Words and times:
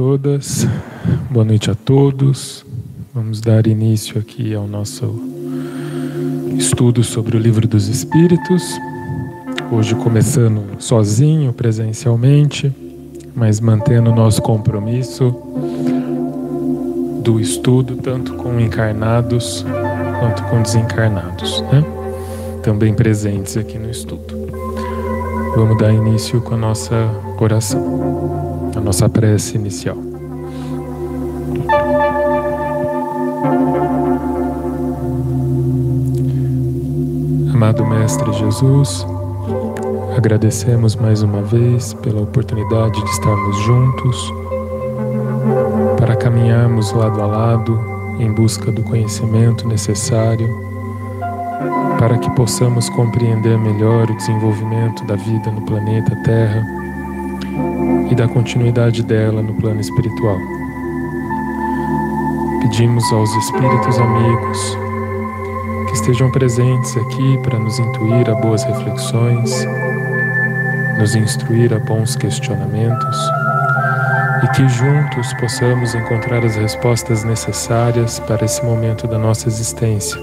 todas, 0.00 0.66
boa 1.30 1.44
noite 1.44 1.70
a 1.70 1.74
todos. 1.74 2.64
Vamos 3.14 3.38
dar 3.42 3.66
início 3.66 4.18
aqui 4.18 4.54
ao 4.54 4.66
nosso 4.66 5.22
estudo 6.56 7.04
sobre 7.04 7.36
o 7.36 7.38
Livro 7.38 7.68
dos 7.68 7.86
Espíritos. 7.86 8.62
Hoje 9.70 9.94
começando 9.96 10.62
sozinho, 10.78 11.52
presencialmente, 11.52 12.74
mas 13.36 13.60
mantendo 13.60 14.10
o 14.10 14.14
nosso 14.14 14.40
compromisso 14.40 15.36
do 17.22 17.38
estudo 17.38 17.96
tanto 17.96 18.32
com 18.36 18.58
encarnados 18.58 19.66
quanto 20.18 20.42
com 20.44 20.62
desencarnados, 20.62 21.60
né? 21.70 21.84
Também 22.62 22.94
presentes 22.94 23.54
aqui 23.58 23.78
no 23.78 23.90
estudo. 23.90 24.48
Vamos 25.54 25.76
dar 25.76 25.92
início 25.92 26.40
com 26.40 26.54
a 26.54 26.56
nossa 26.56 26.96
oração, 27.38 28.49
a 28.76 28.80
nossa 28.80 29.08
prece 29.08 29.56
inicial. 29.56 29.96
Amado 37.52 37.84
Mestre 37.86 38.32
Jesus, 38.32 39.06
agradecemos 40.16 40.96
mais 40.96 41.22
uma 41.22 41.42
vez 41.42 41.94
pela 41.94 42.22
oportunidade 42.22 43.02
de 43.02 43.10
estarmos 43.10 43.56
juntos 43.60 44.32
para 45.98 46.16
caminharmos 46.16 46.92
lado 46.92 47.20
a 47.20 47.26
lado 47.26 47.78
em 48.18 48.32
busca 48.32 48.70
do 48.72 48.82
conhecimento 48.82 49.66
necessário 49.68 50.48
para 51.98 52.16
que 52.18 52.30
possamos 52.30 52.88
compreender 52.88 53.58
melhor 53.58 54.10
o 54.10 54.16
desenvolvimento 54.16 55.04
da 55.04 55.16
vida 55.16 55.50
no 55.50 55.60
planeta 55.62 56.16
Terra 56.24 56.64
e 58.10 58.14
da 58.14 58.26
continuidade 58.26 59.02
dela 59.02 59.40
no 59.40 59.54
plano 59.54 59.80
espiritual. 59.80 60.38
Pedimos 62.60 63.10
aos 63.12 63.30
espíritos 63.36 63.98
amigos 63.98 64.78
que 65.86 65.94
estejam 65.94 66.30
presentes 66.30 66.96
aqui 66.96 67.38
para 67.38 67.58
nos 67.58 67.78
intuir 67.78 68.28
a 68.28 68.34
boas 68.34 68.64
reflexões, 68.64 69.66
nos 70.98 71.14
instruir 71.14 71.72
a 71.72 71.78
bons 71.78 72.16
questionamentos 72.16 73.18
e 74.42 74.48
que 74.48 74.68
juntos 74.68 75.32
possamos 75.34 75.94
encontrar 75.94 76.44
as 76.44 76.56
respostas 76.56 77.24
necessárias 77.24 78.18
para 78.20 78.44
esse 78.44 78.64
momento 78.64 79.06
da 79.06 79.18
nossa 79.18 79.48
existência 79.48 80.20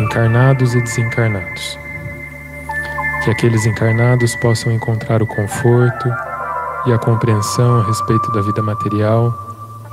encarnados 0.00 0.74
e 0.74 0.80
desencarnados. 0.80 1.78
Que 3.24 3.30
aqueles 3.30 3.66
encarnados 3.66 4.34
possam 4.36 4.72
encontrar 4.72 5.22
o 5.22 5.26
conforto 5.26 6.08
e 6.88 6.92
a 6.92 6.98
compreensão 6.98 7.80
a 7.80 7.84
respeito 7.84 8.32
da 8.32 8.40
vida 8.40 8.62
material, 8.62 9.36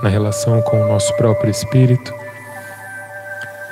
na 0.02 0.08
relação 0.08 0.62
com 0.62 0.82
o 0.82 0.88
nosso 0.88 1.14
próprio 1.18 1.52
espírito, 1.52 2.14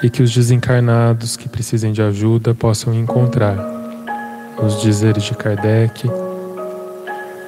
e 0.02 0.10
que 0.10 0.22
os 0.22 0.34
desencarnados 0.34 1.38
que 1.38 1.48
precisem 1.48 1.94
de 1.94 2.02
ajuda 2.02 2.54
possam 2.54 2.94
encontrar 2.94 3.56
nos 4.62 4.82
dizeres 4.82 5.24
de 5.24 5.34
Kardec 5.36 6.10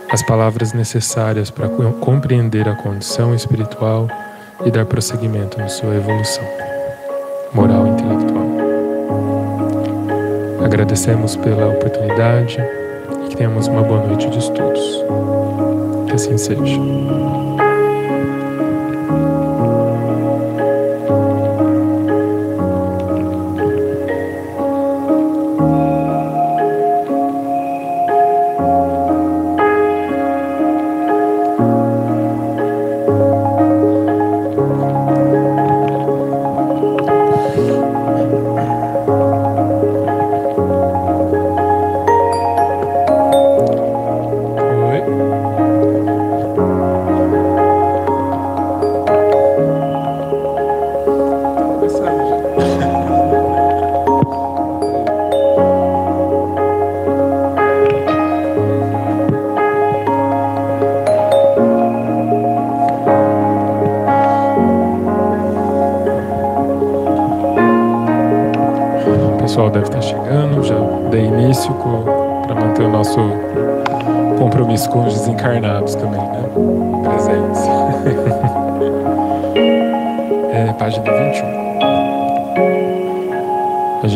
as 0.10 0.24
palavras 0.24 0.72
necessárias 0.72 1.52
para 1.52 1.68
compreender 2.00 2.70
a 2.70 2.76
condição 2.76 3.36
espiritual 3.36 4.08
e 4.64 4.72
dar 4.72 4.86
prosseguimento 4.86 5.58
na 5.58 5.68
sua 5.68 5.94
evolução 5.94 6.44
moral 7.54 7.88
e 7.88 7.90
intelectual. 7.90 8.46
Agradecemos 10.64 11.36
pela 11.36 11.68
oportunidade 11.68 12.60
e 13.26 13.30
que 13.30 13.36
tenhamos 13.36 13.68
uma 13.68 13.82
boa 13.84 14.06
noite 14.08 14.30
de 14.30 14.40
estudos. 14.40 15.35
Que 16.16 16.22
assim 16.22 16.38
seja. 16.38 17.35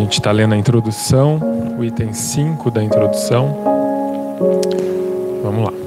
Gente 0.10 0.18
está 0.22 0.32
lendo 0.32 0.56
a 0.56 0.58
introdução, 0.58 1.40
o 1.78 1.86
item 1.86 2.14
5 2.14 2.72
da 2.72 2.84
introdução. 2.84 3.56
Vamos 5.44 5.66
lá. 5.66 5.79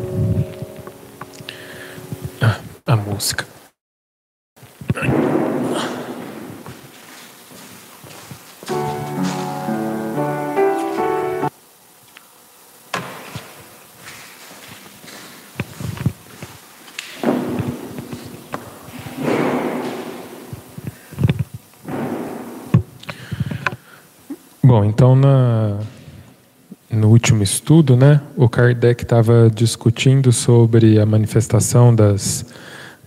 Estudo, 27.53 27.97
né, 27.97 28.21
o 28.37 28.49
Kardec 28.49 29.03
estava 29.03 29.51
discutindo 29.55 30.33
sobre 30.33 30.99
a 30.99 31.05
manifestação 31.05 31.95
das, 31.95 32.47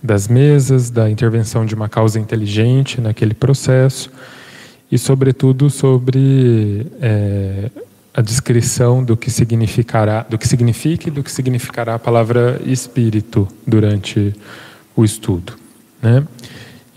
das 0.02 0.28
mesas, 0.28 0.88
da 0.90 1.10
intervenção 1.10 1.66
de 1.66 1.74
uma 1.74 1.88
causa 1.88 2.20
inteligente 2.20 3.00
naquele 3.00 3.34
processo 3.34 4.10
e, 4.90 4.96
sobretudo, 4.98 5.68
sobre 5.68 6.86
é, 7.00 7.70
a 8.14 8.22
descrição 8.22 9.02
do 9.02 9.16
que 9.16 9.30
significará, 9.30 10.24
do 10.28 10.38
que 10.38 10.46
significa 10.46 11.08
e 11.08 11.10
do 11.10 11.22
que 11.22 11.30
significará 11.30 11.96
a 11.96 11.98
palavra 11.98 12.60
espírito 12.64 13.48
durante 13.66 14.32
o 14.94 15.04
estudo, 15.04 15.54
né? 16.00 16.24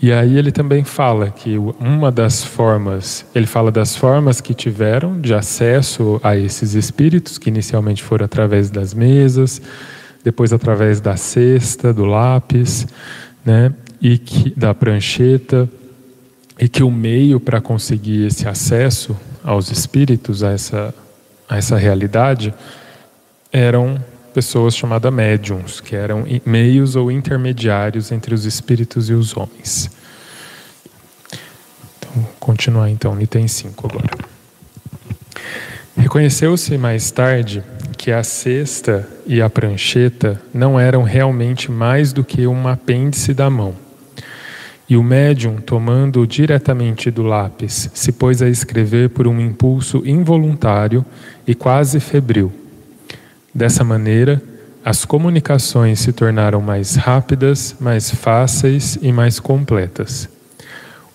E 0.02 0.12
aí 0.12 0.38
ele 0.38 0.50
também 0.50 0.82
fala 0.82 1.30
que 1.30 1.58
uma 1.58 2.10
das 2.10 2.42
formas, 2.42 3.26
ele 3.34 3.46
fala 3.46 3.70
das 3.70 3.94
formas 3.94 4.40
que 4.40 4.54
tiveram 4.54 5.20
de 5.20 5.34
acesso 5.34 6.18
a 6.22 6.34
esses 6.34 6.72
espíritos, 6.72 7.36
que 7.36 7.50
inicialmente 7.50 8.02
foram 8.02 8.24
através 8.24 8.70
das 8.70 8.94
mesas, 8.94 9.60
depois 10.24 10.54
através 10.54 11.02
da 11.02 11.16
cesta, 11.16 11.92
do 11.92 12.06
lápis, 12.06 12.86
né, 13.44 13.74
e 14.00 14.16
que, 14.16 14.50
da 14.58 14.74
prancheta, 14.74 15.68
e 16.58 16.66
que 16.66 16.82
o 16.82 16.90
meio 16.90 17.38
para 17.38 17.60
conseguir 17.60 18.26
esse 18.26 18.48
acesso 18.48 19.14
aos 19.44 19.70
espíritos, 19.70 20.42
a 20.42 20.52
essa, 20.52 20.94
a 21.46 21.58
essa 21.58 21.76
realidade, 21.76 22.54
eram 23.52 24.02
pessoas 24.32 24.76
chamadas 24.76 25.12
médiums, 25.12 25.80
que 25.80 25.94
eram 25.94 26.24
meios 26.44 26.96
ou 26.96 27.10
intermediários 27.10 28.12
entre 28.12 28.34
os 28.34 28.44
espíritos 28.44 29.10
e 29.10 29.12
os 29.12 29.36
homens. 29.36 29.90
Então, 31.98 32.26
continuar 32.38 32.88
então, 32.90 33.20
item 33.20 33.46
5 33.46 33.86
agora. 33.86 34.10
Reconheceu-se 35.96 36.78
mais 36.78 37.10
tarde 37.10 37.62
que 37.98 38.10
a 38.10 38.22
cesta 38.22 39.06
e 39.26 39.42
a 39.42 39.50
prancheta 39.50 40.40
não 40.54 40.80
eram 40.80 41.02
realmente 41.02 41.70
mais 41.70 42.12
do 42.12 42.24
que 42.24 42.46
um 42.46 42.66
apêndice 42.66 43.34
da 43.34 43.50
mão. 43.50 43.74
E 44.88 44.96
o 44.96 45.02
médium, 45.02 45.56
tomando 45.56 46.26
diretamente 46.26 47.10
do 47.10 47.22
lápis, 47.22 47.90
se 47.94 48.10
pôs 48.10 48.42
a 48.42 48.48
escrever 48.48 49.10
por 49.10 49.28
um 49.28 49.40
impulso 49.40 50.02
involuntário 50.04 51.04
e 51.46 51.54
quase 51.54 52.00
febril 52.00 52.59
Dessa 53.54 53.82
maneira, 53.82 54.40
as 54.84 55.04
comunicações 55.04 56.00
se 56.00 56.12
tornaram 56.12 56.60
mais 56.60 56.94
rápidas, 56.94 57.76
mais 57.80 58.10
fáceis 58.10 58.98
e 59.02 59.12
mais 59.12 59.40
completas. 59.40 60.28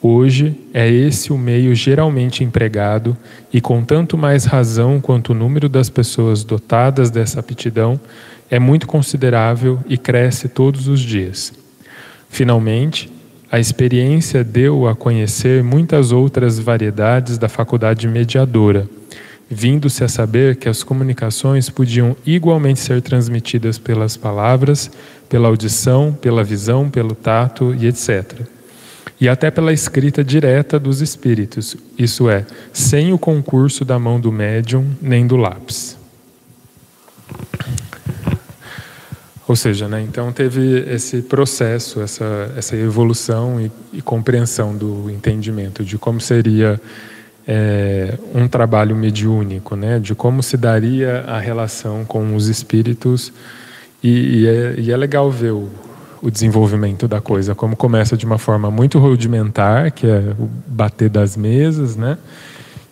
Hoje 0.02 0.56
é 0.72 0.88
esse 0.88 1.34
o 1.34 1.38
meio 1.38 1.74
geralmente 1.74 2.44
empregado 2.44 3.18
e 3.52 3.60
com 3.60 3.84
tanto 3.84 4.18
mais 4.18 4.46
razão 4.46 5.02
quanto 5.02 5.32
o 5.32 5.36
número 5.36 5.68
das 5.68 5.90
pessoas 5.90 6.44
dotadas 6.44 7.10
dessa 7.10 7.40
aptidão 7.40 8.00
é 8.52 8.60
muito 8.60 8.86
considerável 8.86 9.80
e 9.88 9.98
cresce 9.98 10.48
todos 10.48 10.88
os 10.88 11.00
dias. 11.00 11.54
Finalmente, 12.30 13.12
a 13.52 13.60
experiência 13.60 14.44
deu 14.44 14.88
a 14.88 14.96
conhecer 14.96 15.64
muitas 15.64 16.12
outras 16.12 16.60
variedades 16.60 17.38
da 17.38 17.50
faculdade 17.50 18.08
mediadora, 18.08 18.88
vindo-se 19.50 20.04
a 20.04 20.08
saber 20.08 20.56
que 20.56 20.68
as 20.68 20.84
comunicações 20.84 21.70
podiam 21.70 22.16
igualmente 22.26 22.80
ser 22.80 23.02
transmitidas 23.02 23.78
pelas 23.78 24.18
palavras, 24.18 24.90
pela 25.30 25.48
audição, 25.48 26.18
pela 26.20 26.44
visão, 26.44 26.90
pelo 26.90 27.14
tato 27.14 27.74
e 27.76 27.88
etc. 27.88 28.42
E 29.20 29.30
até 29.30 29.50
pela 29.50 29.72
escrita 29.72 30.24
direta 30.24 30.80
dos 30.80 31.02
espíritos, 31.02 31.78
isso 31.98 32.30
é, 32.30 32.46
sem 32.74 33.14
o 33.14 33.18
concurso 33.18 33.86
da 33.86 33.98
mão 33.98 34.20
do 34.20 34.32
médium 34.32 34.86
nem 35.02 35.26
do 35.26 35.38
lápis. 35.38 35.98
Ou 39.48 39.56
seja, 39.56 39.88
né, 39.88 40.02
então 40.02 40.32
teve 40.32 40.80
esse 40.90 41.22
processo, 41.22 42.02
essa, 42.02 42.52
essa 42.58 42.76
evolução 42.76 43.62
e, 43.62 43.72
e 43.94 44.02
compreensão 44.02 44.76
do 44.76 45.08
entendimento 45.10 45.84
de 45.86 46.00
como 46.00 46.20
seria 46.20 46.82
é, 47.48 48.18
um 48.34 48.48
trabalho 48.48 48.96
mediúnico, 48.96 49.76
né, 49.76 50.00
de 50.00 50.16
como 50.16 50.42
se 50.42 50.58
daria 50.58 51.22
a 51.28 51.40
relação 51.40 52.04
com 52.06 52.36
os 52.36 52.48
espíritos. 52.48 53.32
E, 54.04 54.10
e, 54.10 54.48
é, 54.48 54.76
e 54.78 54.92
é, 54.92 54.98
legal 54.98 55.32
ver 55.32 55.52
o, 55.52 55.70
o, 56.22 56.30
desenvolvimento 56.30 57.08
da 57.08 57.22
coisa, 57.22 57.56
como 57.56 57.76
começa 57.76 58.16
de 58.16 58.26
uma 58.26 58.38
forma 58.38 58.70
muito 58.70 59.00
rudimentar, 59.00 59.92
que 59.92 60.06
é 60.06 60.34
o 60.40 60.50
bater 60.68 61.10
das 61.10 61.36
mesas, 61.36 61.96
né, 61.96 62.18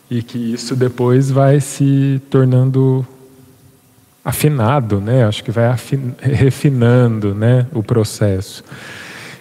e 0.09 0.21
que 0.21 0.53
isso 0.53 0.75
depois 0.75 1.29
vai 1.29 1.59
se 1.59 2.21
tornando 2.29 3.05
afinado, 4.23 5.01
né? 5.01 5.25
Acho 5.25 5.43
que 5.43 5.51
vai 5.51 5.65
afin... 5.65 6.13
refinando, 6.21 7.35
né, 7.35 7.67
o 7.73 7.83
processo. 7.83 8.63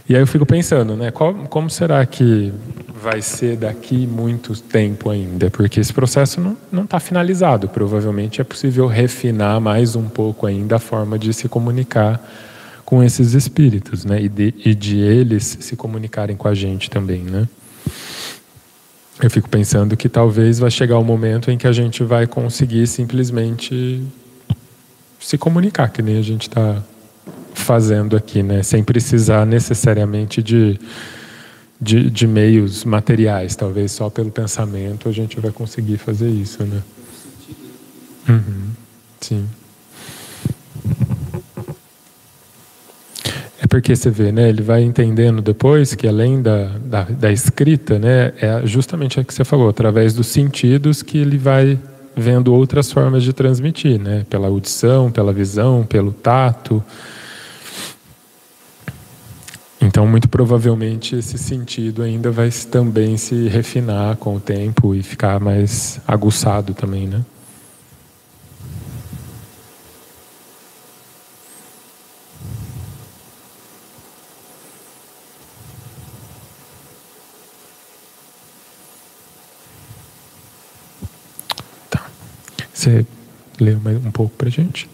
E 0.08 0.14
aí 0.14 0.20
eu 0.20 0.26
fico 0.26 0.44
pensando, 0.44 0.96
né, 0.96 1.10
qual, 1.10 1.32
como 1.49 1.70
será 1.70 2.04
que 2.04 2.52
vai 3.00 3.22
ser 3.22 3.56
daqui 3.56 4.06
muito 4.06 4.60
tempo 4.60 5.10
ainda? 5.10 5.50
Porque 5.50 5.81
esse 5.81 5.93
processo 5.93 6.40
não 6.70 6.84
está 6.84 7.00
finalizado. 7.00 7.69
Provavelmente 7.69 8.40
é 8.40 8.44
possível 8.44 8.87
refinar 8.87 9.60
mais 9.60 9.96
um 9.96 10.08
pouco 10.08 10.46
ainda 10.46 10.76
a 10.76 10.78
forma 10.78 11.19
de 11.19 11.32
se 11.32 11.49
comunicar 11.49 12.20
com 12.84 13.02
esses 13.02 13.32
espíritos, 13.32 14.04
né? 14.04 14.20
E 14.22 14.28
de, 14.28 14.54
e 14.64 14.75
de 14.75 14.99
eles 14.99 15.56
se 15.60 15.76
comunicarem 15.76 16.37
com 16.37 16.46
a 16.46 16.54
gente 16.54 16.90
também, 16.90 17.20
né? 17.22 17.49
Eu 19.22 19.31
fico 19.31 19.49
pensando 19.49 19.96
que 19.96 20.08
talvez 20.08 20.58
vai 20.58 20.70
chegar 20.70 20.99
o 20.99 21.00
um 21.00 21.04
momento 21.04 21.50
em 21.50 21.56
que 21.56 21.66
a 21.66 21.72
gente 21.72 22.02
vai 22.02 22.26
conseguir 22.26 22.87
simplesmente 22.87 24.02
se 25.20 25.38
comunicar, 25.38 25.90
que 25.90 26.02
nem 26.02 26.19
a 26.19 26.22
gente 26.22 26.49
está 26.49 26.82
fazendo 27.62 28.17
aqui, 28.17 28.43
né? 28.43 28.62
sem 28.62 28.82
precisar 28.85 29.47
necessariamente 29.47 30.43
de, 30.43 30.79
de, 31.81 32.11
de, 32.11 32.26
meios 32.26 32.85
materiais, 32.85 33.56
talvez 33.56 33.93
só 33.93 34.11
pelo 34.11 34.31
pensamento 34.31 35.09
a 35.09 35.12
gente 35.12 35.41
vai 35.41 35.50
conseguir 35.50 35.97
fazer 35.97 36.29
isso. 36.29 36.62
Né? 36.64 36.82
Uhum. 38.28 38.71
Sim. 39.21 39.49
É 43.62 43.66
porque 43.69 43.95
você 43.95 44.11
vê, 44.11 44.33
né? 44.33 44.49
Ele 44.49 44.61
vai 44.61 44.83
entendendo 44.83 45.40
depois 45.40 45.95
que 45.95 46.09
além 46.09 46.42
da, 46.42 46.64
da, 46.85 47.04
da 47.04 47.33
escrita, 47.33 47.97
né? 47.97 48.33
É 48.40 48.66
justamente 48.66 49.21
o 49.21 49.25
que 49.25 49.33
você 49.33 49.45
falou, 49.45 49.69
através 49.69 50.14
dos 50.14 50.26
sentidos 50.26 51.00
que 51.00 51.16
ele 51.16 51.38
vai 51.38 51.78
vendo 52.16 52.52
outras 52.52 52.90
formas 52.90 53.23
de 53.23 53.33
transmitir, 53.33 54.00
né? 54.00 54.26
Pela 54.28 54.49
audição, 54.49 55.12
pela 55.12 55.33
visão, 55.33 55.85
pelo 55.85 56.12
tato. 56.12 56.83
Então, 59.85 60.07
muito 60.07 60.29
provavelmente, 60.29 61.17
esse 61.17 61.37
sentido 61.37 62.03
ainda 62.03 62.31
vai 62.31 62.51
também 62.71 63.17
se 63.17 63.49
refinar 63.49 64.17
com 64.17 64.37
o 64.37 64.41
tempo 64.41 64.95
e 64.95 65.03
ficar 65.03 65.41
mais 65.41 66.01
aguçado 66.07 66.73
também, 66.73 67.09
né? 67.09 67.25
Você 82.73 83.05
lê 83.61 83.75
um 83.75 84.11
pouco 84.12 84.35
para 84.37 84.49
gente? 84.49 84.89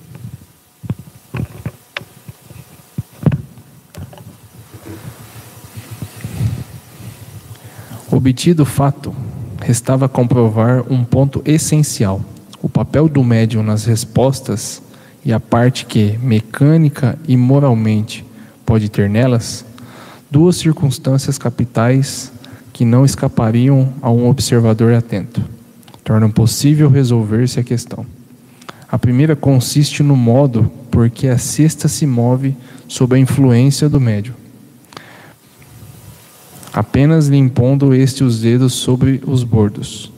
Obtido 8.11 8.63
o 8.63 8.67
fato, 8.67 9.15
restava 9.61 10.09
comprovar 10.09 10.85
um 10.91 11.05
ponto 11.05 11.43
essencial: 11.45 12.21
o 12.63 12.69
papel 12.69 13.09
do 13.09 13.23
médium 13.23 13.63
nas 13.63 13.85
respostas 13.85 14.83
e 15.25 15.33
a 15.33 15.39
parte 15.39 15.87
que, 15.87 16.19
mecânica 16.23 17.19
e 17.27 17.37
moralmente, 17.37 18.25
pode 18.65 18.89
ter 18.89 19.09
nelas, 19.09 19.65
duas 20.31 20.57
circunstâncias 20.57 21.39
capitais 21.39 22.33
que 22.73 22.85
não 22.85 23.05
escapariam 23.05 23.93
a 24.01 24.11
um 24.11 24.29
observador 24.29 24.95
atento 24.95 25.59
tornam 26.09 26.31
possível 26.31 26.89
resolver-se 26.89 27.61
a 27.61 27.63
questão. 27.63 28.07
A 28.91 28.99
primeira 28.99 29.37
consiste 29.37 30.03
no 30.03 30.17
modo 30.17 30.73
por 30.91 31.11
que 31.11 31.29
a 31.29 31.37
cesta 31.37 31.87
se 31.87 32.07
move 32.07 32.57
sob 32.89 33.15
a 33.15 33.19
influência 33.19 33.91
do 33.91 34.01
médio. 34.01 34.35
Apenas 36.79 37.27
lhe 37.27 37.37
impondo 37.37 37.93
este 37.93 38.23
os 38.23 38.41
dedos 38.41 38.73
sobre 38.73 39.21
os 39.27 39.43
bordos. 39.43 40.13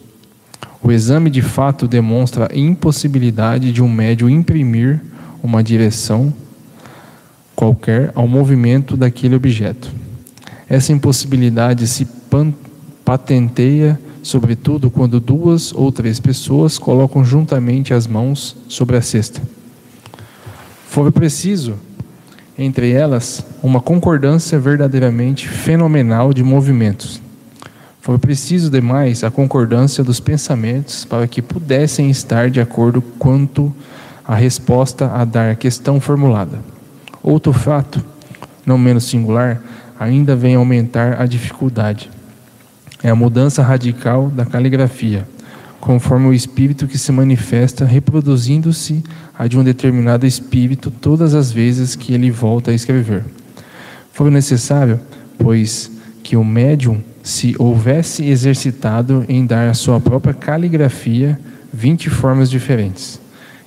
O 0.83 0.93
exame 0.93 1.31
de 1.31 1.40
fato 1.40 1.88
demonstra 1.88 2.50
a 2.52 2.55
impossibilidade 2.55 3.73
de 3.73 3.83
um 3.83 3.90
médio 3.90 4.29
imprimir 4.29 5.00
uma 5.43 5.64
direção 5.64 6.35
qualquer 7.57 8.12
ao 8.14 8.29
movimento 8.29 8.95
daquele 8.95 9.37
objeto. 9.37 9.90
Essa 10.69 10.93
impossibilidade 10.93 11.87
se 11.88 12.07
patenteia 13.07 13.99
sobretudo 14.23 14.90
quando 14.90 15.19
duas 15.19 15.73
ou 15.73 15.90
três 15.90 16.21
pessoas 16.21 16.76
colocam 16.76 17.25
juntamente 17.25 17.95
as 17.95 18.07
mãos 18.07 18.55
sobre 18.69 18.99
a 18.99 19.00
cesta. 19.00 19.40
For 20.90 21.11
preciso, 21.11 21.76
entre 22.59 22.92
elas, 22.92 23.45
uma 23.62 23.80
concordância 23.80 24.59
verdadeiramente 24.59 25.49
fenomenal 25.49 26.33
de 26.33 26.42
movimentos. 26.42 27.21
Foi 28.00 28.19
preciso 28.19 28.71
demais 28.71 29.23
a 29.25 29.30
concordância 29.30 30.02
dos 30.02 30.21
pensamentos 30.21 31.04
para 31.04 31.26
que 31.26 31.42
pudessem 31.42 32.11
estar 32.11 32.50
de 32.50 32.61
acordo 32.61 33.00
quanto 33.19 33.75
à 34.26 34.35
resposta 34.35 35.07
a 35.12 35.25
dar 35.25 35.50
à 35.50 35.54
questão 35.54 36.00
formulada. 36.00 36.59
Outro 37.23 37.52
fato, 37.52 38.04
não 38.64 38.78
menos 38.78 39.04
singular, 39.04 39.61
ainda 39.99 40.35
vem 40.35 40.54
aumentar 40.54 41.21
a 41.21 41.26
dificuldade 41.26 42.11
é 43.02 43.09
a 43.09 43.14
mudança 43.14 43.62
radical 43.62 44.28
da 44.28 44.45
caligrafia, 44.45 45.26
conforme 45.80 46.26
o 46.26 46.34
espírito 46.34 46.87
que 46.87 46.99
se 46.99 47.10
manifesta 47.10 47.84
reproduzindo-se 47.84 49.02
a 49.37 49.46
de 49.46 49.58
um 49.58 49.64
determinado 49.64 50.26
espírito 50.26 50.90
todas 50.90 51.34
as 51.34 51.50
vezes 51.50 51.96
que 51.96 52.12
ele 52.12 52.30
volta 52.30 52.70
a 52.70 52.75
escrever. 52.75 53.25
Foi 54.12 54.30
necessário, 54.30 55.00
pois, 55.38 55.90
que 56.22 56.37
o 56.37 56.44
médium 56.44 57.02
se 57.22 57.54
houvesse 57.58 58.25
exercitado 58.25 59.25
em 59.28 59.46
dar 59.46 59.68
à 59.68 59.75
sua 59.75 59.99
própria 59.99 60.34
caligrafia 60.34 61.40
vinte 61.72 62.10
formas 62.10 62.50
diferentes, 62.50 63.20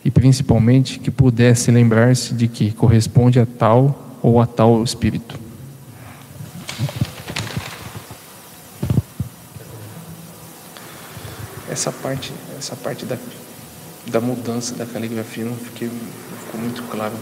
e 0.05 0.12
principalmente 0.12 1.00
que 1.00 1.10
pudesse 1.10 1.72
lembrar-se 1.72 2.34
de 2.34 2.48
que 2.48 2.72
corresponde 2.72 3.39
a 3.39 3.46
tal 3.46 4.20
ou 4.22 4.39
a 4.39 4.46
tal 4.46 4.84
espírito. 4.84 5.39
Essa 11.74 11.92
parte, 11.92 12.32
essa 12.58 12.75
parte 12.75 13.03
da, 13.03 13.18
da 14.08 14.22
mudança 14.22 14.75
da 14.75 14.86
caligrafia 14.86 15.44
não, 15.44 15.56
fiquei, 15.56 15.88
não 15.88 16.38
ficou 16.46 16.62
muito 16.62 16.84
claro. 16.84 17.13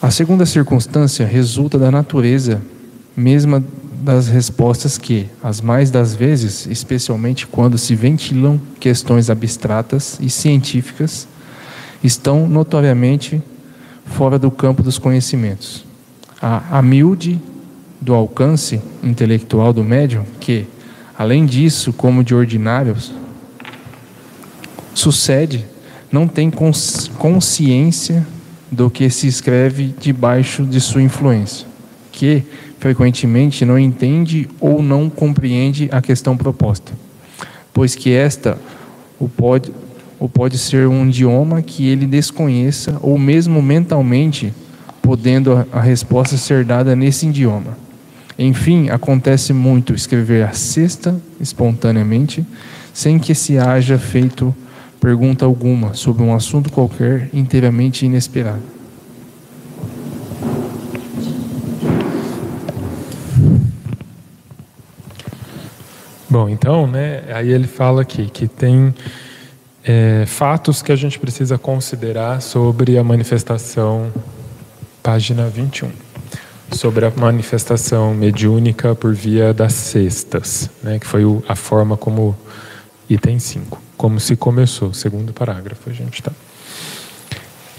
A 0.00 0.10
segunda 0.10 0.44
circunstância 0.44 1.26
resulta 1.26 1.78
da 1.78 1.90
natureza 1.90 2.60
mesma 3.16 3.64
das 4.02 4.28
respostas 4.28 4.98
que, 4.98 5.26
as 5.42 5.62
mais 5.62 5.90
das 5.90 6.14
vezes, 6.14 6.66
especialmente 6.66 7.46
quando 7.46 7.78
se 7.78 7.94
ventilam 7.94 8.60
questões 8.78 9.30
abstratas 9.30 10.18
e 10.20 10.28
científicas, 10.28 11.26
estão 12.02 12.46
notoriamente 12.46 13.42
fora 14.04 14.38
do 14.38 14.50
campo 14.50 14.82
dos 14.82 14.98
conhecimentos. 14.98 15.86
A, 16.42 16.78
a 16.78 16.82
miúde 16.82 17.40
do 18.04 18.12
alcance 18.12 18.82
intelectual 19.02 19.72
do 19.72 19.82
médium, 19.82 20.24
que, 20.38 20.66
além 21.16 21.46
disso, 21.46 21.92
como 21.92 22.24
de 22.24 22.34
ordinários, 22.34 23.12
sucede, 24.94 25.64
não 26.10 26.28
tem 26.28 26.50
consciência 27.18 28.26
do 28.70 28.90
que 28.90 29.08
se 29.10 29.26
escreve 29.26 29.94
debaixo 29.98 30.64
de 30.64 30.80
sua 30.80 31.02
influência, 31.02 31.66
que 32.12 32.42
frequentemente 32.78 33.64
não 33.64 33.78
entende 33.78 34.48
ou 34.60 34.82
não 34.82 35.08
compreende 35.08 35.88
a 35.90 36.02
questão 36.02 36.36
proposta, 36.36 36.92
pois 37.72 37.94
que 37.94 38.12
esta 38.12 38.58
o 39.18 39.28
pode, 39.28 39.72
ou 40.18 40.28
pode 40.28 40.58
ser 40.58 40.86
um 40.86 41.06
idioma 41.06 41.62
que 41.62 41.88
ele 41.88 42.06
desconheça, 42.06 42.98
ou 43.00 43.18
mesmo 43.18 43.62
mentalmente, 43.62 44.52
podendo 45.00 45.66
a 45.72 45.80
resposta 45.80 46.36
ser 46.36 46.64
dada 46.64 46.96
nesse 46.96 47.26
idioma. 47.26 47.76
Enfim, 48.38 48.90
acontece 48.90 49.52
muito 49.52 49.94
escrever 49.94 50.44
a 50.44 50.52
cesta 50.52 51.20
espontaneamente, 51.40 52.44
sem 52.92 53.18
que 53.18 53.34
se 53.34 53.58
haja 53.58 53.98
feito 53.98 54.54
pergunta 55.00 55.44
alguma 55.44 55.94
sobre 55.94 56.22
um 56.22 56.34
assunto 56.34 56.72
qualquer 56.72 57.28
inteiramente 57.32 58.06
inesperado. 58.06 58.62
Bom, 66.28 66.48
então, 66.48 66.88
né, 66.88 67.22
aí 67.32 67.52
ele 67.52 67.68
fala 67.68 68.02
aqui 68.02 68.26
que 68.28 68.48
tem 68.48 68.92
é, 69.84 70.24
fatos 70.26 70.82
que 70.82 70.90
a 70.90 70.96
gente 70.96 71.16
precisa 71.18 71.56
considerar 71.56 72.40
sobre 72.42 72.98
a 72.98 73.04
manifestação, 73.04 74.10
página 75.00 75.46
21, 75.46 75.90
sobre 76.70 77.06
a 77.06 77.12
manifestação 77.14 78.14
mediúnica 78.14 78.94
por 78.94 79.14
via 79.14 79.52
das 79.52 79.72
cestas, 79.72 80.70
né, 80.82 80.98
que 80.98 81.06
foi 81.06 81.22
a 81.48 81.54
forma 81.54 81.96
como 81.96 82.36
item 83.08 83.38
5, 83.38 83.80
como 83.96 84.18
se 84.18 84.36
começou, 84.36 84.92
segundo 84.92 85.32
parágrafo, 85.32 85.90
a 85.90 85.92
gente 85.92 86.14
está. 86.14 86.32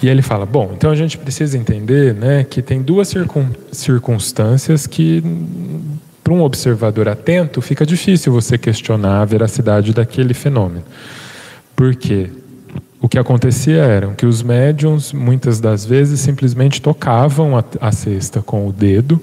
E 0.01 0.07
ele 0.07 0.21
fala: 0.21 0.45
bom, 0.45 0.71
então 0.75 0.91
a 0.91 0.95
gente 0.95 1.17
precisa 1.17 1.57
entender 1.57 2.13
né, 2.13 2.43
que 2.43 2.61
tem 2.61 2.81
duas 2.81 3.07
circun 3.07 3.47
circunstâncias 3.71 4.85
que, 4.85 5.23
para 6.23 6.33
um 6.33 6.41
observador 6.41 7.07
atento, 7.07 7.61
fica 7.61 7.85
difícil 7.85 8.31
você 8.31 8.57
questionar 8.57 9.21
a 9.21 9.25
veracidade 9.25 9.93
daquele 9.93 10.33
fenômeno. 10.33 10.83
Porque 11.75 12.29
o 13.05 13.07
que 13.07 13.19
acontecia 13.19 13.83
era 13.83 14.07
que 14.15 14.25
os 14.25 14.41
médiums, 14.41 15.13
muitas 15.13 15.59
das 15.59 15.85
vezes, 15.85 16.19
simplesmente 16.19 16.81
tocavam 16.81 17.55
a, 17.55 17.63
a 17.79 17.91
cesta 17.91 18.41
com 18.41 18.67
o 18.67 18.73
dedo, 18.73 19.21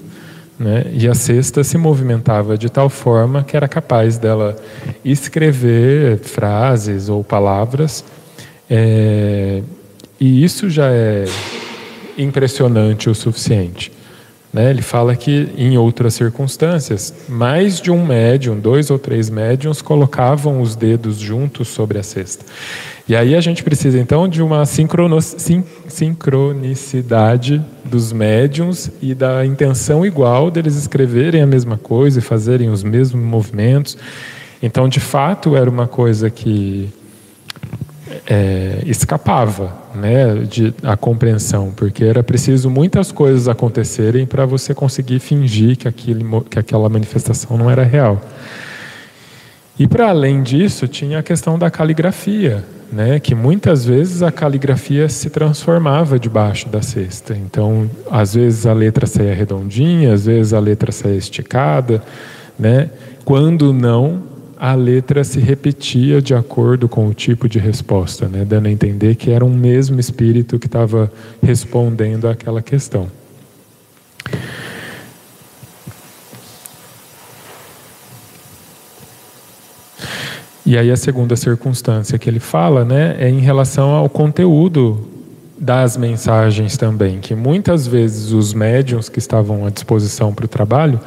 né, 0.57 0.85
e 0.93 1.05
a 1.05 1.13
cesta 1.13 1.65
se 1.65 1.77
movimentava 1.77 2.57
de 2.57 2.69
tal 2.69 2.87
forma 2.87 3.43
que 3.43 3.57
era 3.57 3.67
capaz 3.67 4.17
dela 4.17 4.55
escrever 5.03 6.19
frases 6.19 7.09
ou 7.09 7.25
palavras, 7.25 8.05
é, 8.69 9.61
e 10.17 10.45
isso 10.45 10.69
já 10.69 10.89
é 10.89 11.25
impressionante 12.17 13.09
o 13.09 13.13
suficiente. 13.13 13.91
Né? 14.53 14.69
Ele 14.69 14.83
fala 14.83 15.15
que, 15.15 15.49
em 15.57 15.77
outras 15.77 16.13
circunstâncias, 16.13 17.13
mais 17.27 17.81
de 17.81 17.89
um 17.89 18.05
médium, 18.05 18.59
dois 18.59 18.91
ou 18.91 18.99
três 18.99 19.29
médiums, 19.29 19.81
colocavam 19.81 20.61
os 20.61 20.75
dedos 20.75 21.17
juntos 21.17 21.69
sobre 21.69 21.97
a 21.97 22.03
cesta. 22.03 22.45
E 23.09 23.15
aí 23.15 23.35
a 23.35 23.41
gente 23.41 23.63
precisa, 23.63 23.99
então, 23.99 24.29
de 24.29 24.41
uma 24.41 24.65
sincronicidade 24.65 27.61
dos 27.83 28.13
médiums 28.13 28.89
e 29.01 29.13
da 29.13 29.45
intenção 29.45 30.05
igual 30.05 30.49
deles 30.49 30.75
escreverem 30.75 31.41
a 31.41 31.47
mesma 31.47 31.77
coisa 31.77 32.19
e 32.19 32.21
fazerem 32.21 32.69
os 32.69 32.81
mesmos 32.83 33.21
movimentos. 33.21 33.97
Então, 34.61 34.87
de 34.87 35.01
fato, 35.01 35.57
era 35.57 35.69
uma 35.69 35.87
coisa 35.87 36.29
que 36.29 36.87
é, 38.25 38.81
escapava 38.85 39.82
né, 39.95 40.35
de, 40.49 40.73
a 40.83 40.97
compreensão, 40.97 41.71
porque 41.75 42.03
era 42.03 42.23
preciso 42.23 42.69
muitas 42.69 43.11
coisas 43.11 43.47
acontecerem 43.47 44.25
para 44.25 44.45
você 44.45 44.73
conseguir 44.73 45.19
fingir 45.19 45.77
que, 45.77 45.87
aquele, 45.87 46.23
que 46.49 46.59
aquela 46.59 46.89
manifestação 46.89 47.57
não 47.57 47.69
era 47.69 47.83
real. 47.83 48.21
E 49.77 49.87
para 49.87 50.09
além 50.09 50.43
disso, 50.43 50.87
tinha 50.87 51.19
a 51.19 51.23
questão 51.23 51.57
da 51.57 51.69
caligrafia, 51.71 52.63
né, 52.91 53.19
que 53.19 53.33
muitas 53.33 53.83
vezes 53.83 54.21
a 54.21 54.31
caligrafia 54.31 55.09
se 55.09 55.29
transformava 55.29 56.19
debaixo 56.19 56.69
da 56.69 56.81
cesta. 56.81 57.35
Então, 57.35 57.89
às 58.11 58.35
vezes 58.35 58.67
a 58.67 58.73
letra 58.73 59.07
saía 59.07 59.33
redondinha, 59.33 60.13
às 60.13 60.25
vezes 60.25 60.53
a 60.53 60.59
letra 60.59 60.91
saía 60.91 61.17
esticada, 61.17 62.03
né? 62.57 62.89
Quando 63.25 63.73
não, 63.73 64.21
a 64.57 64.75
letra 64.75 65.23
se 65.23 65.39
repetia 65.39 66.21
de 66.21 66.33
acordo 66.33 66.87
com 66.87 67.07
o 67.07 67.13
tipo 67.13 67.47
de 67.47 67.59
resposta, 67.59 68.27
né, 68.27 68.45
dando 68.45 68.67
a 68.67 68.71
entender 68.71 69.15
que 69.15 69.31
era 69.31 69.43
um 69.43 69.53
mesmo 69.53 69.99
espírito 69.99 70.59
que 70.59 70.67
estava 70.67 71.11
respondendo 71.41 72.27
àquela 72.27 72.61
questão. 72.61 73.07
E 80.65 80.77
aí 80.77 80.89
a 80.89 80.95
segunda 80.95 81.35
circunstância 81.35 82.17
que 82.17 82.29
ele 82.29 82.39
fala, 82.39 82.85
né, 82.85 83.17
é 83.19 83.29
em 83.29 83.39
relação 83.39 83.89
ao 83.89 84.07
conteúdo 84.07 85.09
das 85.59 85.95
mensagens 85.97 86.77
também, 86.77 87.19
que 87.19 87.35
muitas 87.35 87.85
vezes 87.85 88.31
os 88.31 88.53
médiums 88.53 89.07
que 89.07 89.19
estavam 89.19 89.65
à 89.65 89.69
disposição 89.69 90.33
para 90.33 90.45
o 90.45 90.47
trabalho 90.47 90.99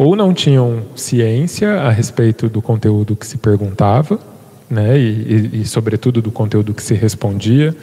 ou 0.00 0.16
não 0.16 0.32
tinham 0.32 0.84
ciência 0.96 1.74
a 1.74 1.90
respeito 1.90 2.48
do 2.48 2.62
conteúdo 2.62 3.14
que 3.14 3.26
se 3.26 3.36
perguntava, 3.36 4.18
né, 4.70 4.98
e, 4.98 5.50
e, 5.52 5.60
e, 5.60 5.64
sobretudo 5.66 6.22
do 6.22 6.32
conteúdo 6.32 6.72
que 6.72 6.82
se 6.82 6.94
respondia. 6.94 7.76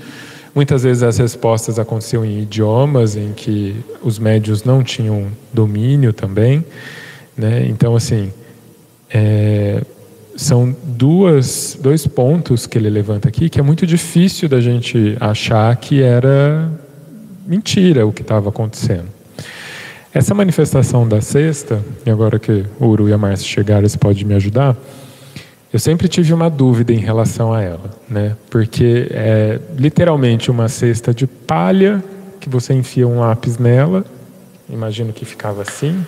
Muitas 0.56 0.82
vezes 0.82 1.04
as 1.04 1.20
respostas 1.20 1.78
aconteciam 1.78 2.26
em 2.26 2.42
idiomas 2.42 3.16
em 3.16 3.34
que 3.34 3.76
os 4.02 4.18
médios 4.18 4.64
não 4.64 4.84
tinham 4.84 5.28
domínio 5.54 6.12
também, 6.12 6.66
né? 7.38 7.68
Então 7.70 7.96
assim, 7.96 8.34
é, 9.14 9.84
são 10.36 10.76
duas, 10.86 11.78
dois 11.80 12.08
pontos 12.08 12.66
que 12.66 12.80
ele 12.80 12.90
levanta 12.90 13.28
aqui 13.28 13.48
que 13.48 13.60
é 13.60 13.64
muito 13.64 13.86
difícil 13.86 14.50
da 14.50 14.60
gente 14.60 15.16
achar 15.20 15.76
que 15.76 16.02
era 16.02 16.68
mentira 17.46 18.08
o 18.08 18.12
que 18.12 18.24
estava 18.24 18.50
acontecendo. 18.50 19.18
Essa 20.18 20.34
manifestação 20.34 21.08
da 21.08 21.22
sexta, 21.22 21.80
e 22.04 22.10
agora 22.10 22.40
que 22.40 22.66
o 22.80 22.88
Uru 22.88 23.08
e 23.08 23.14
a 23.14 23.20
Márcia 23.20 23.48
chegaram, 23.48 23.88
você 23.88 24.00
pode 24.00 24.26
me 24.26 24.34
ajudar? 24.34 24.76
Eu 25.72 25.78
sempre 25.78 26.08
tive 26.08 26.34
uma 26.34 26.50
dúvida 26.50 26.92
em 26.92 26.98
relação 26.98 27.54
a 27.54 27.62
ela, 27.62 27.92
né? 28.10 28.36
Porque 28.50 29.10
é 29.12 29.60
literalmente 29.78 30.50
uma 30.50 30.68
cesta 30.70 31.14
de 31.14 31.28
palha 31.28 32.04
que 32.40 32.50
você 32.50 32.74
enfia 32.74 33.08
um 33.08 33.20
lápis 33.20 33.60
nela, 33.60 34.04
imagino 34.68 35.14
que 35.14 35.24
ficava 35.24 35.62
assim, 35.62 36.04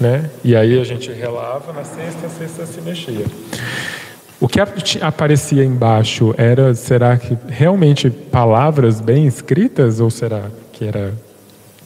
né? 0.00 0.28
E 0.42 0.56
aí 0.56 0.76
a 0.80 0.82
gente 0.82 1.12
relava 1.12 1.72
na 1.72 1.84
cesta, 1.84 2.26
a 2.26 2.30
cesta 2.30 2.66
se 2.66 2.80
mexia. 2.80 3.26
O 4.40 4.48
que 4.48 4.58
aparecia 5.00 5.64
embaixo 5.64 6.34
era, 6.36 6.74
será 6.74 7.16
que 7.16 7.38
realmente 7.46 8.10
palavras 8.10 9.00
bem 9.00 9.24
escritas 9.24 10.00
ou 10.00 10.10
será 10.10 10.46
que 10.72 10.84
era 10.84 11.14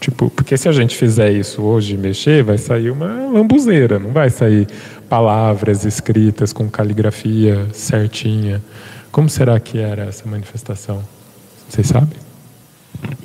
Tipo, 0.02 0.28
porque 0.30 0.56
se 0.59 0.68
a 0.68 0.73
gente 0.73 0.97
fizer 0.97 1.30
isso 1.30 1.62
hoje, 1.62 1.97
mexer, 1.97 2.42
vai 2.42 2.59
sair 2.59 2.90
uma 2.90 3.06
lambuzeira, 3.06 4.00
não 4.00 4.11
vai 4.11 4.30
sair 4.30 4.66
palavras 5.09 5.85
escritas 5.85 6.52
com 6.52 6.68
caligrafia 6.68 7.68
certinha. 7.73 8.61
Como 9.12 9.28
será 9.28 9.61
que 9.61 9.78
era 9.78 10.06
essa 10.06 10.28
manifestação? 10.28 11.04
Vocês 11.68 11.87
sabem? 11.87 12.18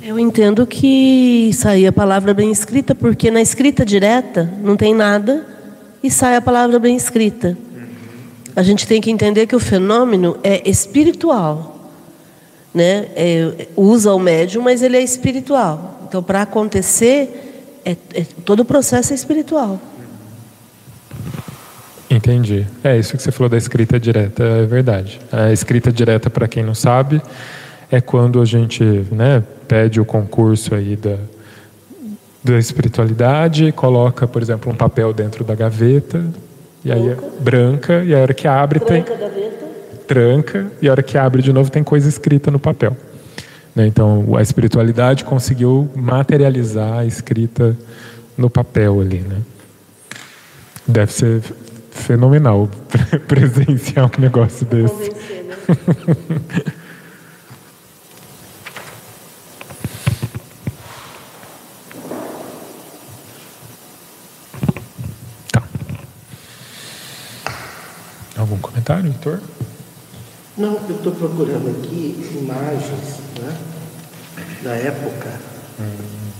Eu 0.00 0.20
entendo 0.20 0.64
que 0.68 1.50
saía 1.52 1.88
a 1.88 1.92
palavra 1.92 2.32
bem 2.32 2.52
escrita, 2.52 2.94
porque 2.94 3.28
na 3.28 3.42
escrita 3.42 3.84
direta 3.84 4.48
não 4.62 4.76
tem 4.76 4.94
nada 4.94 5.44
e 6.00 6.08
sai 6.08 6.36
a 6.36 6.40
palavra 6.40 6.78
bem 6.78 6.94
escrita. 6.94 7.58
A 8.54 8.62
gente 8.62 8.86
tem 8.86 9.00
que 9.00 9.10
entender 9.10 9.48
que 9.48 9.56
o 9.56 9.60
fenômeno 9.60 10.36
é 10.44 10.62
espiritual. 10.70 11.90
Né? 12.72 13.08
É, 13.16 13.66
usa 13.74 14.14
o 14.14 14.18
médium, 14.20 14.62
mas 14.62 14.80
ele 14.80 14.96
é 14.96 15.02
espiritual. 15.02 15.97
Então, 16.08 16.22
para 16.22 16.40
acontecer, 16.42 17.80
é, 17.84 17.92
é, 18.14 18.26
todo 18.44 18.60
o 18.60 18.64
processo 18.64 19.12
é 19.12 19.14
espiritual. 19.14 19.78
Entendi. 22.10 22.66
É 22.82 22.96
isso 22.96 23.14
que 23.14 23.22
você 23.22 23.30
falou 23.30 23.50
da 23.50 23.58
escrita 23.58 24.00
direta, 24.00 24.42
é 24.42 24.64
verdade. 24.64 25.20
A 25.30 25.52
escrita 25.52 25.92
direta, 25.92 26.30
para 26.30 26.48
quem 26.48 26.62
não 26.62 26.74
sabe, 26.74 27.20
é 27.90 28.00
quando 28.00 28.40
a 28.40 28.46
gente 28.46 28.82
né, 29.12 29.42
pede 29.68 30.00
o 30.00 30.04
concurso 30.06 30.74
aí 30.74 30.96
da, 30.96 31.16
da 32.42 32.58
espiritualidade, 32.58 33.70
coloca, 33.72 34.26
por 34.26 34.40
exemplo, 34.40 34.72
um 34.72 34.74
papel 34.74 35.12
dentro 35.12 35.44
da 35.44 35.54
gaveta, 35.54 36.24
e 36.82 36.90
aí 36.90 37.08
é 37.08 37.16
branca, 37.38 38.02
e 38.02 38.14
a 38.14 38.18
hora 38.18 38.32
que 38.32 38.48
abre 38.48 38.78
branca 38.78 38.92
tem. 38.94 39.18
Gaveta. 39.18 39.66
tranca 40.06 40.66
e 40.80 40.88
a 40.88 40.90
hora 40.90 41.02
que 41.02 41.18
abre 41.18 41.42
de 41.42 41.52
novo 41.52 41.70
tem 41.70 41.84
coisa 41.84 42.08
escrita 42.08 42.50
no 42.50 42.58
papel. 42.58 42.96
Né? 43.74 43.86
Então 43.86 44.36
a 44.36 44.42
espiritualidade 44.42 45.24
conseguiu 45.24 45.90
materializar 45.94 46.98
a 46.98 47.04
escrita 47.04 47.76
no 48.36 48.48
papel 48.48 49.00
ali, 49.00 49.20
né? 49.20 49.42
Deve 50.86 51.12
ser 51.12 51.42
fenomenal 51.90 52.68
presenciar 53.28 54.06
um 54.06 54.20
negócio 54.20 54.64
desse. 54.66 55.10
Convencer, 55.10 55.44
né? 55.44 55.54
Algum 68.38 68.56
comentário, 68.58 69.06
Heitor? 69.10 69.40
Não, 70.58 70.74
eu 70.88 70.96
estou 70.96 71.12
procurando 71.12 71.70
aqui 71.70 72.16
imagens 72.36 73.20
né, 73.38 73.56
da 74.60 74.74
época. 74.74 75.40
Hum. 75.78 76.32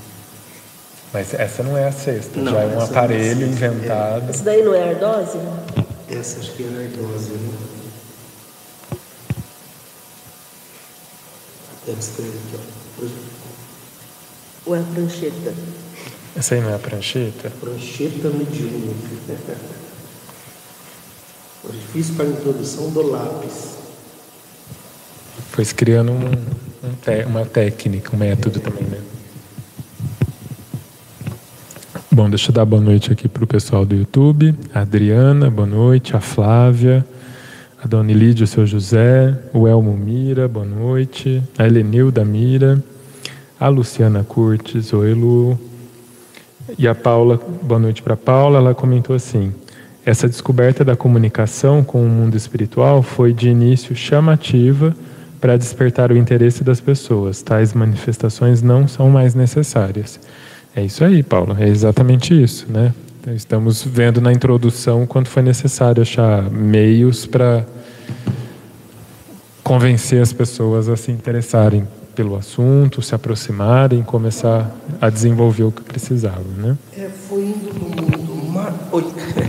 Mas 1.13 1.33
essa 1.35 1.63
não 1.63 1.77
é 1.77 1.87
a 1.87 1.93
sexta, 1.93 2.41
não, 2.41 2.51
já 2.53 2.61
é 2.61 2.67
um 2.67 2.81
aparelho 2.81 3.45
é 3.45 3.49
inventado. 3.49 4.29
Isso 4.31 4.43
daí 4.43 4.65
não 4.65 4.75
é 4.75 4.91
ardose? 4.91 5.39
Essa 6.11 6.41
acho 6.41 6.53
que 6.53 6.65
é 6.65 6.67
ardose, 6.67 7.31
né? 7.31 7.53
Deve 11.87 12.01
escrever 12.01 12.31
aqui, 12.31 12.59
ó. 13.05 13.07
Ou 14.67 14.77
é 14.77 14.81
a 14.81 14.83
prancheta? 14.83 15.55
Essa 16.37 16.57
aí 16.57 16.61
não 16.61 16.71
é 16.71 16.75
a 16.75 16.79
prancheta? 16.79 17.53
Prancheta 17.61 18.31
mediúnica. 18.31 19.37
Orifício 21.65 22.15
para 22.15 22.25
a 22.25 22.29
introdução 22.29 22.91
do 22.91 23.07
lápis. 23.07 23.78
Foi 25.59 25.65
criando 25.65 26.13
um, 26.13 26.89
um 26.89 26.95
te, 27.03 27.25
uma 27.25 27.45
técnica, 27.45 28.15
um 28.15 28.17
método 28.17 28.61
também, 28.61 28.85
né? 28.85 28.99
Bom, 32.13 32.31
deixa 32.31 32.51
eu 32.51 32.55
dar 32.55 32.65
boa 32.65 32.81
noite 32.81 33.11
aqui 33.11 33.27
para 33.27 33.43
o 33.43 33.47
pessoal 33.47 33.85
do 33.85 33.93
YouTube. 33.93 34.55
A 34.73 34.83
Adriana, 34.83 35.51
boa 35.51 35.67
noite. 35.67 36.15
A 36.15 36.21
Flávia, 36.21 37.05
a 37.83 37.89
Dona 37.89 38.13
Lídia, 38.13 38.45
o 38.45 38.47
seu 38.47 38.65
José, 38.69 39.37
o 39.53 39.67
Elmo 39.67 39.97
Mira, 39.97 40.47
boa 40.47 40.65
noite. 40.65 41.43
A 41.59 41.67
Helenilda 41.67 42.25
Mira, 42.25 42.81
a 43.59 43.67
Luciana 43.67 44.23
Curtis, 44.23 44.93
oi 44.93 45.13
Lu. 45.13 45.59
E 46.79 46.87
a 46.87 46.95
Paula, 46.95 47.37
boa 47.65 47.81
noite 47.81 48.01
para 48.01 48.15
a 48.15 48.17
Paula, 48.17 48.59
ela 48.59 48.77
comentou 48.77 49.17
assim: 49.17 49.53
essa 50.07 50.29
descoberta 50.29 50.85
da 50.85 50.95
comunicação 50.95 51.83
com 51.83 52.01
o 52.01 52.09
mundo 52.09 52.37
espiritual 52.37 53.03
foi 53.03 53.33
de 53.33 53.49
início 53.49 53.97
chamativa 53.97 54.95
para 55.41 55.57
despertar 55.57 56.11
o 56.11 56.17
interesse 56.17 56.65
das 56.65 56.81
pessoas. 56.81 57.43
Tais 57.43 57.73
manifestações 57.73 58.63
não 58.63 58.89
são 58.89 59.11
mais 59.11 59.35
necessárias. 59.35 60.19
É 60.75 60.83
isso 60.83 61.05
aí, 61.05 61.23
Paulo, 61.23 61.57
é 61.59 61.69
exatamente 61.69 62.41
isso, 62.41 62.67
né? 62.71 62.93
Estamos 63.35 63.83
vendo 63.83 64.21
na 64.21 64.33
introdução 64.33 65.07
quanto 65.07 65.29
foi 65.29 65.43
necessário 65.43 66.01
achar 66.01 66.51
meios 66.51 67.27
para 67.27 67.65
convencer 69.63 70.23
as 70.23 70.33
pessoas 70.33 70.89
a 70.89 70.97
se 70.97 71.11
interessarem 71.13 71.87
pelo 72.15 72.37
assunto, 72.37 73.03
se 73.03 73.15
aproximarem, 73.15 74.03
começar 74.03 74.75
a 75.01 75.11
desenvolver 75.11 75.65
o 75.65 75.71
que 75.71 75.83
precisavam, 75.83 76.53
né? 76.57 76.77
É, 76.97 77.09
foi 77.09 77.43
indo 77.43 77.73
do 77.75 78.03
mundo 78.03 78.35
ma... 78.51 78.73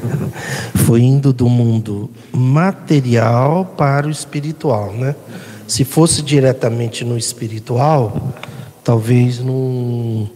foi 0.85 1.01
indo 1.01 1.33
do 1.33 1.49
mundo 1.49 2.09
material 2.33 3.65
para 3.65 4.07
o 4.07 4.11
espiritual, 4.11 4.91
né? 4.93 5.15
Se 5.69 5.85
fosse 5.85 6.23
diretamente 6.23 7.05
no 7.05 7.15
espiritual, 7.15 8.33
talvez 8.83 9.37
não 9.37 10.27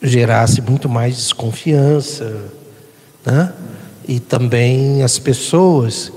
gerasse 0.00 0.62
muito 0.62 0.88
mais 0.88 1.16
desconfiança, 1.16 2.40
né? 3.26 3.52
E 4.08 4.18
também 4.18 5.02
as 5.02 5.18
pessoas 5.18 6.10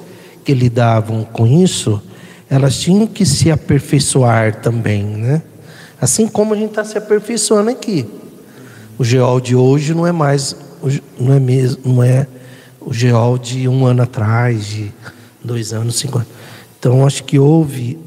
que 0.45 0.54
lidavam 0.54 1.25
com 1.25 1.45
isso, 1.45 2.01
elas 2.49 2.80
tinham 2.80 3.06
que 3.06 3.25
se 3.25 3.51
aperfeiçoar 3.51 4.62
também, 4.62 5.04
né? 5.04 5.41
Assim 5.99 6.25
como 6.25 6.54
a 6.54 6.58
gente 6.58 6.69
está 6.69 6.86
se 6.86 6.97
aperfeiçoando 6.97 7.69
aqui. 7.69 8.06
O 8.97 9.04
geol 9.04 9.41
de 9.41 9.58
hoje 9.58 9.93
não 9.93 10.08
é 10.08 10.13
mais, 10.13 10.56
não 11.19 11.34
é 11.34 11.39
mesmo, 11.41 11.82
não 11.84 12.01
é 12.01 12.25
o 12.80 12.93
geol 12.93 13.38
de 13.38 13.67
um 13.67 13.86
ano 13.86 14.04
atrás, 14.04 14.67
de 14.67 14.93
dois 15.43 15.73
anos, 15.73 15.97
cinco 15.97 16.19
anos. 16.19 16.30
Então 16.80 17.06
acho 17.06 17.25
que 17.25 17.38
houve 17.38 18.05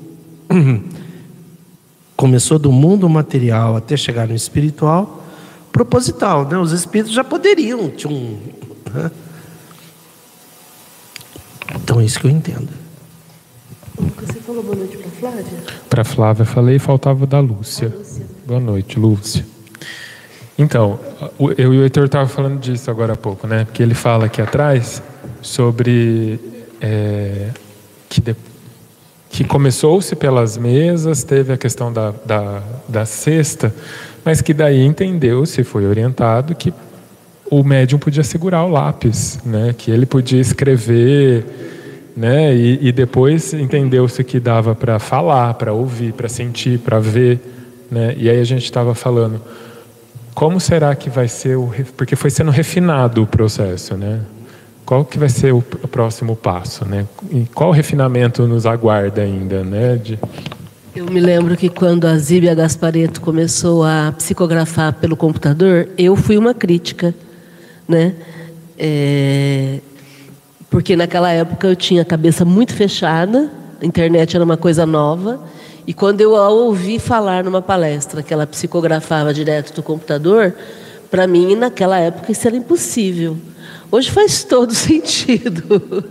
começou 2.17 2.59
do 2.59 2.73
mundo 2.73 3.09
material 3.09 3.77
até 3.77 3.97
chegar 3.97 4.27
no 4.27 4.35
espiritual 4.35 5.25
proposital, 5.71 6.45
né? 6.47 6.59
Os 6.59 6.73
espíritos 6.73 7.13
já 7.13 7.23
poderiam, 7.23 7.89
tinham, 7.91 8.39
né? 8.93 9.11
Então 11.77 12.01
é 12.01 12.05
isso 12.05 12.19
que 12.19 12.27
eu 12.27 12.31
entendo. 12.31 12.69
Você 14.21 14.41
falou 14.41 14.63
boa 14.63 14.77
noite 14.77 14.97
para 14.97 15.11
Flávia? 15.11 15.45
Para 15.89 16.05
Flávia 16.05 16.45
falei, 16.45 16.79
faltava 16.79 17.27
da 17.27 17.41
Lúcia. 17.41 17.93
Lúcia. 17.97 18.27
Boa 18.47 18.61
noite, 18.61 18.99
Lúcia. 18.99 19.47
Então, 20.59 20.99
eu 21.57 21.73
e 21.73 21.79
o 21.79 21.83
Heitor 21.83 22.07
estavam 22.07 22.29
falando 22.29 22.59
disso 22.59 22.91
agora 22.91 23.13
há 23.13 23.17
pouco, 23.17 23.47
né? 23.47 23.65
Porque 23.65 23.83
ele 23.83 23.95
fala 23.95 24.27
aqui 24.27 24.43
atrás 24.43 25.01
sobre 25.41 26.41
é, 26.81 27.51
que, 28.09 28.21
de, 28.21 28.35
que 29.39 29.45
começou-se 29.45 30.17
pelas 30.17 30.59
mesas, 30.59 31.23
teve 31.23 31.53
a 31.53 31.57
questão 31.57 31.93
da, 31.93 32.13
da, 32.27 32.61
da 32.89 33.07
cesta, 33.07 33.73
mas 34.25 34.43
que 34.43 34.53
daí 34.53 34.85
entendeu, 34.85 35.47
se 35.47 35.63
foi 35.63 35.87
orientado, 35.87 36.57
que 36.57 36.75
o 37.49 37.63
médium 37.63 38.01
podia 38.01 38.25
segurar 38.25 38.65
o 38.65 38.69
lápis, 38.69 39.39
né? 39.47 39.73
que 39.79 39.93
ele 39.93 40.07
podia 40.07 40.41
escrever, 40.41 41.47
né? 42.17 42.53
e, 42.53 42.89
e 42.89 42.91
depois 42.91 43.55
entendeu-se 43.55 44.25
que 44.25 44.41
dava 44.41 44.75
para 44.75 44.99
falar, 44.99 45.55
para 45.55 45.73
ouvir, 45.73 46.15
para 46.15 46.29
sentir, 46.29 46.81
para 46.81 46.99
ver. 46.99 47.39
Né? 47.89 48.17
E 48.19 48.29
aí 48.29 48.41
a 48.41 48.45
gente 48.45 48.65
estava 48.65 48.93
falando, 48.93 49.41
como 50.35 50.59
será 50.59 50.97
que 50.97 51.09
vai 51.09 51.29
ser 51.29 51.57
o... 51.57 51.73
Porque 51.97 52.17
foi 52.17 52.31
sendo 52.31 52.51
refinado 52.51 53.23
o 53.23 53.27
processo, 53.27 53.97
né? 53.97 54.19
Qual 54.89 55.05
que 55.05 55.19
vai 55.19 55.29
ser 55.29 55.53
o 55.53 55.61
próximo 55.61 56.35
passo, 56.35 56.87
né? 56.87 57.07
E 57.31 57.45
qual 57.55 57.71
refinamento 57.71 58.49
nos 58.49 58.65
aguarda 58.65 59.21
ainda, 59.21 59.63
né? 59.63 59.97
De... 59.97 60.19
Eu 60.97 61.05
me 61.05 61.21
lembro 61.21 61.59
que 61.59 61.69
quando 61.69 62.07
a 62.07 62.17
Zíbia 62.17 62.55
Gaspareto 62.55 63.21
começou 63.21 63.85
a 63.85 64.15
psicografar 64.17 64.95
pelo 64.95 65.15
computador, 65.15 65.91
eu 65.99 66.17
fui 66.17 66.39
uma 66.39 66.55
crítica, 66.55 67.15
né? 67.87 68.15
É... 68.79 69.81
Porque 70.71 70.97
naquela 70.97 71.31
época 71.33 71.69
eu 71.69 71.77
tinha 71.77 72.01
a 72.01 72.07
cabeça 72.07 72.43
muito 72.47 72.73
fechada, 72.73 73.51
a 73.83 73.85
internet 73.85 74.37
era 74.37 74.43
uma 74.43 74.57
coisa 74.57 74.87
nova, 74.87 75.39
e 75.87 75.93
quando 75.93 76.23
eu 76.23 76.35
a 76.35 76.49
ouvi 76.49 76.99
falar 76.99 77.45
numa 77.45 77.61
palestra 77.61 78.23
que 78.23 78.33
ela 78.33 78.47
psicografava 78.47 79.35
direto 79.35 79.75
do 79.75 79.83
computador, 79.83 80.55
para 81.11 81.27
mim 81.27 81.55
naquela 81.55 81.99
época 81.99 82.33
isso 82.33 82.49
era 82.49 82.57
impossível. 82.57 83.37
Hoje 83.91 84.11
faz 84.11 84.45
todo 84.45 84.73
sentido. 84.75 86.05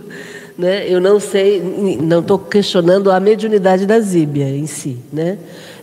Né? 0.56 0.88
Eu 0.88 1.00
não 1.00 1.20
sei, 1.20 1.60
não 2.00 2.20
estou 2.20 2.38
questionando 2.38 3.10
a 3.10 3.20
mediunidade 3.20 3.86
da 3.86 4.00
Zíbia 4.00 4.48
em 4.48 4.66
si. 4.66 4.98
Né? 5.12 5.38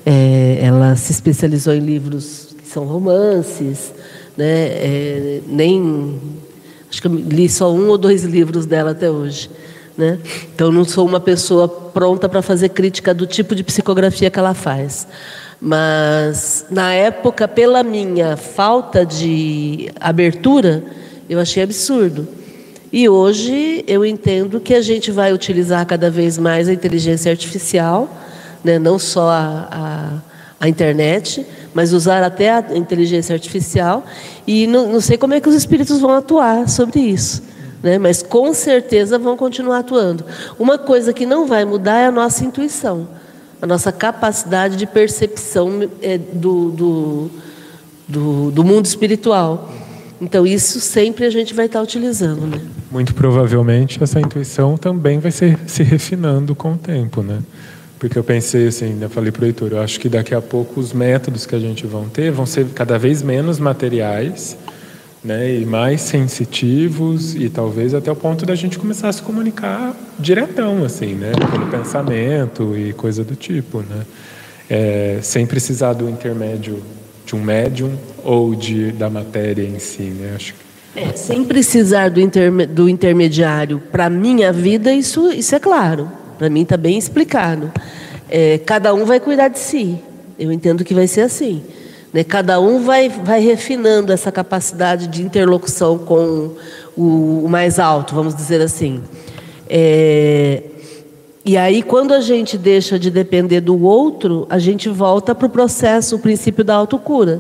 É, 0.06 0.60
ela 0.62 0.96
se 0.96 1.12
especializou 1.12 1.74
em 1.74 1.80
livros 1.80 2.56
que 2.62 2.68
são 2.68 2.86
romances, 2.86 3.94
né? 4.38 4.68
É, 4.68 5.42
nem 5.48 6.20
acho 6.90 7.02
que 7.02 7.08
eu 7.08 7.16
li 7.16 7.48
só 7.48 7.74
um 7.74 7.88
ou 7.88 7.98
dois 7.98 8.24
livros 8.24 8.66
dela 8.66 8.92
até 8.92 9.10
hoje. 9.10 9.50
Né? 9.98 10.20
Então 10.54 10.74
não 10.74 10.84
sou 10.84 11.08
uma 11.08 11.22
pessoa 11.22 11.70
pronta 11.70 12.28
para 12.28 12.42
fazer 12.42 12.70
crítica 12.70 13.14
do 13.14 13.26
tipo 13.26 13.56
de 13.56 13.64
psicografia 13.64 14.30
que 14.30 14.38
ela 14.38 14.54
faz. 14.54 15.08
Mas 15.60 16.66
na 16.70 16.94
época, 16.94 17.48
pela 17.48 17.82
minha 17.82 18.36
falta 18.36 19.06
de 19.06 19.90
abertura, 20.00 20.84
eu 21.30 21.40
achei 21.40 21.64
absurdo. 21.64 22.28
E 22.92 23.10
hoje 23.10 23.84
eu 23.88 24.06
entendo 24.06 24.60
que 24.60 24.74
a 24.74 24.82
gente 24.82 25.12
vai 25.12 25.34
utilizar 25.34 25.86
cada 25.86 26.10
vez 26.10 26.38
mais 26.38 26.70
a 26.70 26.74
inteligência 26.74 27.30
artificial, 27.32 28.10
né? 28.64 28.80
não 28.80 28.98
só 28.98 29.30
a, 29.30 29.68
a, 29.70 30.66
a 30.66 30.70
internet, 30.70 31.46
mas 31.74 31.92
usar 31.92 32.24
até 32.24 32.52
a 32.52 32.64
inteligência 32.74 33.34
artificial. 33.34 34.06
E 34.48 34.66
não, 34.68 34.94
não, 34.94 35.02
sei 35.02 35.18
como 35.18 35.34
é 35.34 35.42
que 35.42 35.50
os 35.50 35.56
espíritos 35.56 36.00
vão 36.00 36.12
atuar 36.12 36.70
sobre 36.70 37.02
isso. 37.02 37.44
Né? 37.84 37.98
Mas 37.98 38.24
com 38.24 38.54
certeza 38.54 39.20
vão 39.20 39.36
continuar 39.36 39.80
atuando. 39.80 40.24
Uma 40.58 40.78
coisa 40.78 41.12
que 41.12 41.26
não 41.26 41.46
vai 41.46 41.66
mudar 41.66 42.00
é 42.00 42.06
a 42.06 42.12
nossa 42.12 42.46
intuição, 42.46 43.10
a 43.62 43.68
nossa 43.68 43.92
capacidade 43.92 44.78
de 44.78 44.86
percepção 44.86 45.90
é, 46.02 46.18
do, 46.18 46.72
do, 46.72 47.32
do, 48.08 48.52
do 48.52 48.64
mundo 48.64 48.86
espiritual. 48.86 49.70
Então, 50.21 50.45
isso 50.45 50.80
sempre 50.80 51.25
a 51.25 51.30
gente 51.30 51.54
vai 51.54 51.65
estar 51.65 51.82
utilizando. 51.82 52.47
Né? 52.47 52.62
Muito 52.89 53.13
provavelmente 53.13 54.01
essa 54.01 54.19
intuição 54.19 54.78
também 54.78 55.19
vai 55.19 55.32
ser, 55.32 55.60
se 55.67 55.84
refinando 55.84 56.56
com 56.56 56.73
o 56.73 56.78
tempo. 56.78 57.21
Né? 57.21 57.39
Porque 57.99 58.17
eu 58.17 58.23
pensei 58.23 58.67
assim, 58.67 58.97
eu 59.01 59.10
falei 59.10 59.32
para 59.32 59.43
o 59.43 59.45
Heitor, 59.45 59.69
eu 59.71 59.82
acho 59.82 59.99
que 59.99 60.08
daqui 60.08 60.36
a 60.36 60.41
pouco 60.41 60.80
os 60.80 60.93
métodos 60.93 61.45
que 61.45 61.56
a 61.56 61.60
gente 61.60 61.86
vão 61.86 62.08
ter 62.08 62.32
vão 62.32 62.45
ser 62.45 62.67
cada 62.67 62.97
vez 62.97 63.21
menos 63.21 63.60
materiais 63.60 64.58
né, 65.25 65.56
e 65.56 65.65
mais 65.65 66.01
sensitivos 66.01 67.34
e 67.34 67.49
talvez 67.49 67.95
até 67.95 68.12
o 68.12 68.15
ponto 68.15 68.45
da 68.45 68.54
gente 68.54 68.78
começar 68.78 69.10
a 69.10 69.13
se 69.13 69.23
comunicar 69.23 69.95
diretão, 70.19 70.86
assim, 70.86 71.15
né, 71.15 71.32
pelo 71.51 71.65
pensamento 71.65 72.78
e 72.78 72.93
coisa 72.93 73.23
do 73.23 73.36
tipo, 73.36 73.80
né, 73.80 74.06
é, 74.69 75.19
sem 75.23 75.47
precisar 75.47 75.93
do 75.93 76.08
intermédio 76.08 76.80
de 77.26 77.36
um 77.36 77.42
médium 77.42 77.98
ou 78.24 78.54
de, 78.54 78.92
da 78.92 79.10
matéria 79.10 79.64
em 79.64 79.80
si, 79.80 80.04
né? 80.04 80.34
Acho 80.36 80.54
que... 80.54 81.00
é, 81.00 81.14
sem 81.14 81.44
precisar 81.44 82.10
do, 82.10 82.22
interme 82.22 82.66
do 82.66 82.88
intermediário 82.88 83.82
para 83.92 84.10
minha 84.10 84.54
vida, 84.54 84.94
isso, 84.94 85.32
isso 85.32 85.56
é 85.56 85.60
claro. 85.60 86.10
Para 86.38 86.50
mim 86.50 86.62
está 86.62 86.78
bem 86.78 86.98
explicado. 86.98 87.72
É, 88.30 88.58
cada 88.60 88.94
um 88.94 89.06
vai 89.06 89.20
cuidar 89.20 89.48
de 89.48 89.60
si. 89.60 89.98
Eu 90.38 90.52
entendo 90.52 90.84
que 90.84 90.94
vai 90.94 91.08
ser 91.08 91.22
assim. 91.22 91.64
Né? 92.14 92.24
Cada 92.24 92.60
um 92.60 92.84
vai, 92.84 93.10
vai 93.10 93.40
refinando 93.40 94.12
essa 94.12 94.32
capacidade 94.32 95.08
de 95.08 95.22
interlocução 95.22 95.98
com 95.98 96.52
o, 96.96 97.44
o 97.46 97.50
mais 97.50 97.80
alto, 97.80 98.16
vamos 98.16 98.36
dizer 98.36 98.62
assim. 98.62 99.02
É, 99.70 100.64
e 101.48 101.58
aí, 101.58 101.84
quando 101.84 102.12
a 102.12 102.22
gente 102.22 102.58
deixa 102.58 102.98
de 102.98 103.12
depender 103.12 103.62
do 103.62 103.80
outro, 103.84 104.48
a 104.50 104.58
gente 104.58 104.90
volta 104.90 105.36
para 105.36 105.46
o 105.46 105.50
processo, 105.50 106.16
o 106.16 106.20
princípio 106.20 106.64
da 106.64 106.74
autocura, 106.74 107.40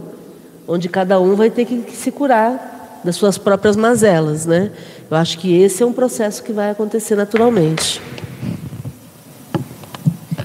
onde 0.67 0.87
cada 0.87 1.19
um 1.19 1.33
vai 1.35 1.49
ter 1.49 1.65
que 1.65 1.83
se 1.91 2.11
curar 2.11 3.01
das 3.03 3.15
suas 3.15 3.39
próprias 3.39 3.75
mazelas, 3.75 4.45
né? 4.45 4.69
Eu 5.09 5.17
acho 5.17 5.39
que 5.39 5.59
esse 5.59 5.81
é 5.81 5.85
um 5.87 5.91
processo 5.91 6.43
que 6.43 6.53
vai 6.53 6.69
acontecer 6.69 7.15
naturalmente. 7.15 7.99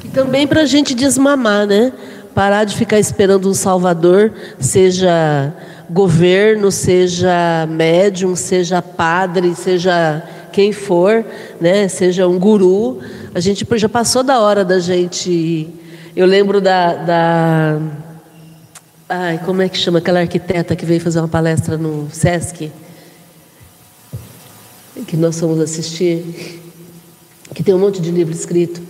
E 0.03 0.09
também 0.09 0.46
para 0.46 0.62
a 0.62 0.66
gente 0.66 0.94
desmamar, 0.94 1.66
né? 1.66 1.92
Parar 2.35 2.64
de 2.64 2.75
ficar 2.75 2.99
esperando 2.99 3.46
um 3.46 3.55
salvador, 3.55 4.33
seja 4.59 5.53
governo, 5.90 6.70
seja 6.70 7.66
médium, 7.68 8.35
seja 8.35 8.81
padre, 8.81 9.55
seja 9.55 10.23
quem 10.51 10.73
for, 10.73 11.23
né? 11.61 11.88
Seja 11.88 12.27
um 12.27 12.38
guru 12.38 13.01
a 13.34 13.40
gente 13.40 13.66
já 13.76 13.88
passou 13.88 14.22
da 14.22 14.40
hora 14.40 14.64
da 14.64 14.78
gente. 14.80 15.68
Eu 16.16 16.26
lembro 16.26 16.60
da, 16.60 16.94
da. 16.94 17.80
Ai, 19.08 19.40
como 19.44 19.62
é 19.62 19.68
que 19.68 19.78
chama 19.78 19.98
aquela 19.98 20.20
arquiteta 20.20 20.74
que 20.74 20.84
veio 20.84 21.00
fazer 21.00 21.20
uma 21.20 21.28
palestra 21.28 21.76
no 21.76 22.08
SESC? 22.10 22.70
Que 25.06 25.16
nós 25.16 25.38
fomos 25.38 25.60
assistir, 25.60 26.60
que 27.54 27.62
tem 27.62 27.74
um 27.74 27.78
monte 27.78 28.00
de 28.00 28.10
livro 28.10 28.34
escrito. 28.34 28.80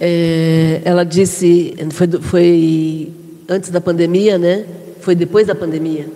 É, 0.00 0.82
ela 0.84 1.04
disse, 1.04 1.74
foi, 1.90 2.08
foi 2.20 3.12
antes 3.48 3.70
da 3.70 3.80
pandemia, 3.80 4.38
né? 4.38 4.66
Foi 5.00 5.14
depois 5.14 5.46
da 5.46 5.54
pandemia. 5.54 6.08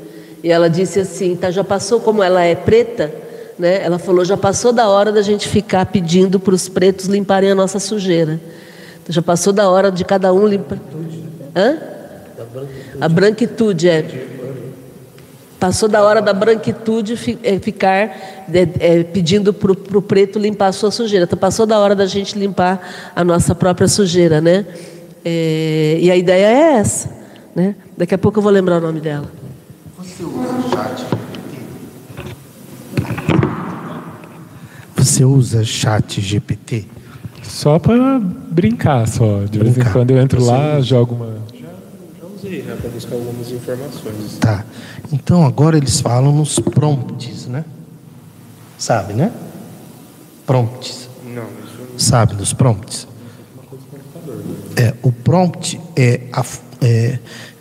E 0.43 0.51
ela 0.51 0.69
disse 0.69 0.99
assim: 0.99 1.37
tá, 1.37 1.51
já 1.51 1.63
passou, 1.63 2.01
como 2.01 2.23
ela 2.23 2.43
é 2.43 2.55
preta, 2.55 3.13
né? 3.59 3.83
Ela 3.83 3.99
falou: 3.99 4.25
já 4.25 4.37
passou 4.37 4.73
da 4.73 4.89
hora 4.89 5.11
da 5.11 5.23
gente 5.23 5.49
ficar 5.49 5.87
pedindo 5.87 6.39
para 6.39 6.55
os 6.55 6.69
pretos 6.69 7.07
limparem 7.07 7.51
a 7.51 7.55
nossa 7.55 7.79
sujeira. 7.79 8.41
Então, 9.03 9.13
já 9.13 9.23
passou 9.23 9.53
da 9.53 9.69
hora 9.69 9.91
de 9.91 10.05
cada 10.05 10.33
um 10.33 10.47
limpar. 10.47 10.79
Hã? 11.55 11.77
A 13.01 13.09
branquitude 13.09 13.89
é. 13.89 14.27
Passou 15.59 15.89
da 15.89 16.05
hora 16.05 16.23
da 16.23 16.33
branquitude 16.33 17.19
é, 17.43 17.59
ficar 17.59 18.47
é, 18.53 18.69
é, 18.79 19.03
pedindo 19.03 19.53
para 19.53 19.73
o 19.73 20.03
preto 20.03 20.39
limpar 20.39 20.69
a 20.69 20.73
sua 20.73 20.93
sujeira. 20.93 21.25
Então, 21.25 21.37
passou 21.37 21.67
da 21.67 21.79
hora 21.81 21.97
da 21.97 22.07
gente 22.07 22.39
limpar 22.39 23.11
a 23.15 23.25
nossa 23.25 23.57
própria 23.57 23.89
sujeira, 23.89 24.41
né? 24.41 24.65
É, 25.25 25.99
e 26.01 26.11
a 26.13 26.17
ideia 26.17 26.47
é 26.47 26.75
essa, 26.75 27.11
né? 27.57 27.75
Daqui 27.97 28.15
a 28.15 28.19
pouco 28.19 28.39
eu 28.39 28.43
vou 28.43 28.53
lembrar 28.53 28.77
o 28.77 28.81
nome 28.81 29.01
dela. 29.01 29.27
Você 29.99 30.23
usa 30.23 30.31
o 30.31 30.71
chat 30.71 31.18
Você 34.99 35.25
usa 35.25 35.65
chat 35.65 36.21
GPT? 36.21 36.87
Só 37.43 37.79
para 37.79 38.19
brincar, 38.19 39.07
só. 39.07 39.45
De 39.45 39.59
brincar. 39.59 39.65
vez 39.65 39.87
em 39.87 39.93
quando 39.93 40.11
eu 40.11 40.19
entro 40.19 40.41
Você 40.41 40.51
lá, 40.51 40.75
usa? 40.75 40.83
jogo 40.83 41.15
uma. 41.15 41.39
Já, 41.55 41.69
já 42.21 42.27
usei, 42.27 42.63
né? 42.63 42.77
Para 42.81 42.91
buscar 42.91 43.15
algumas 43.15 43.51
informações. 43.51 44.39
Tá. 44.39 44.65
Então 45.13 45.47
agora 45.47 45.77
eles 45.77 46.01
falam 46.01 46.33
nos 46.33 46.59
prompts, 46.59 47.47
né? 47.47 47.65
Sabe, 48.77 49.15
né? 49.15 49.33
Prompts. 50.47 51.09
Não, 51.25 51.45
isso 51.45 51.79
não... 51.79 51.99
Sabe 51.99 52.35
dos 52.35 52.53
prompts? 52.53 53.07
É, 54.77 54.95
o 55.03 55.11
prompt 55.11 55.81
é, 55.97 56.21
a, 56.33 56.45
é 56.83 57.19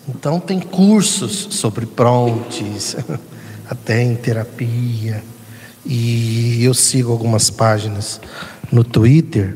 então 0.09 0.39
tem 0.39 0.59
cursos 0.59 1.47
sobre 1.51 1.85
prompts, 1.85 2.95
até 3.69 4.01
em 4.01 4.15
terapia. 4.15 5.21
E 5.87 6.63
eu 6.65 6.73
sigo 6.73 7.11
algumas 7.11 7.49
páginas 7.49 8.19
no 8.71 8.83
Twitter, 8.83 9.55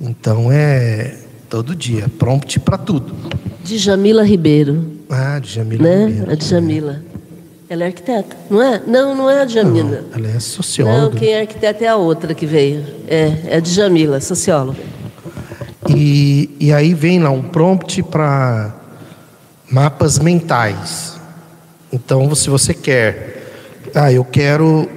então 0.00 0.50
é 0.52 1.16
todo 1.50 1.74
dia, 1.74 2.08
prompt 2.18 2.60
para 2.60 2.78
tudo. 2.78 3.14
Djamila 3.64 4.22
Ribeiro. 4.22 4.92
Ah, 5.10 5.40
Djamila 5.40 5.82
né? 5.82 6.06
Ribeiro. 6.06 6.30
A 6.30 6.34
Djamila. 6.36 7.02
Ela 7.68 7.84
é 7.84 7.86
arquiteta, 7.86 8.36
não 8.48 8.62
é? 8.62 8.82
Não, 8.86 9.14
não 9.14 9.30
é 9.30 9.42
a 9.42 9.44
Djamila. 9.44 10.02
Não, 10.02 10.18
ela 10.18 10.36
é 10.36 10.38
socióloga. 10.38 11.00
Não, 11.00 11.10
quem 11.10 11.30
é 11.30 11.40
arquiteta 11.40 11.84
é 11.84 11.88
a 11.88 11.96
outra 11.96 12.34
que 12.34 12.46
veio. 12.46 12.84
É, 13.08 13.32
é 13.46 13.56
a 13.56 13.60
Djamila, 13.60 14.20
socióloga. 14.20 14.78
E, 15.88 16.50
e 16.60 16.72
aí 16.72 16.94
vem 16.94 17.18
lá 17.18 17.30
um 17.30 17.42
prompt 17.42 18.02
para 18.04 18.74
mapas 19.70 20.18
mentais. 20.18 21.18
Então, 21.92 22.34
se 22.34 22.48
você 22.48 22.72
quer, 22.72 23.50
ah, 23.94 24.12
eu 24.12 24.24
quero 24.24 24.88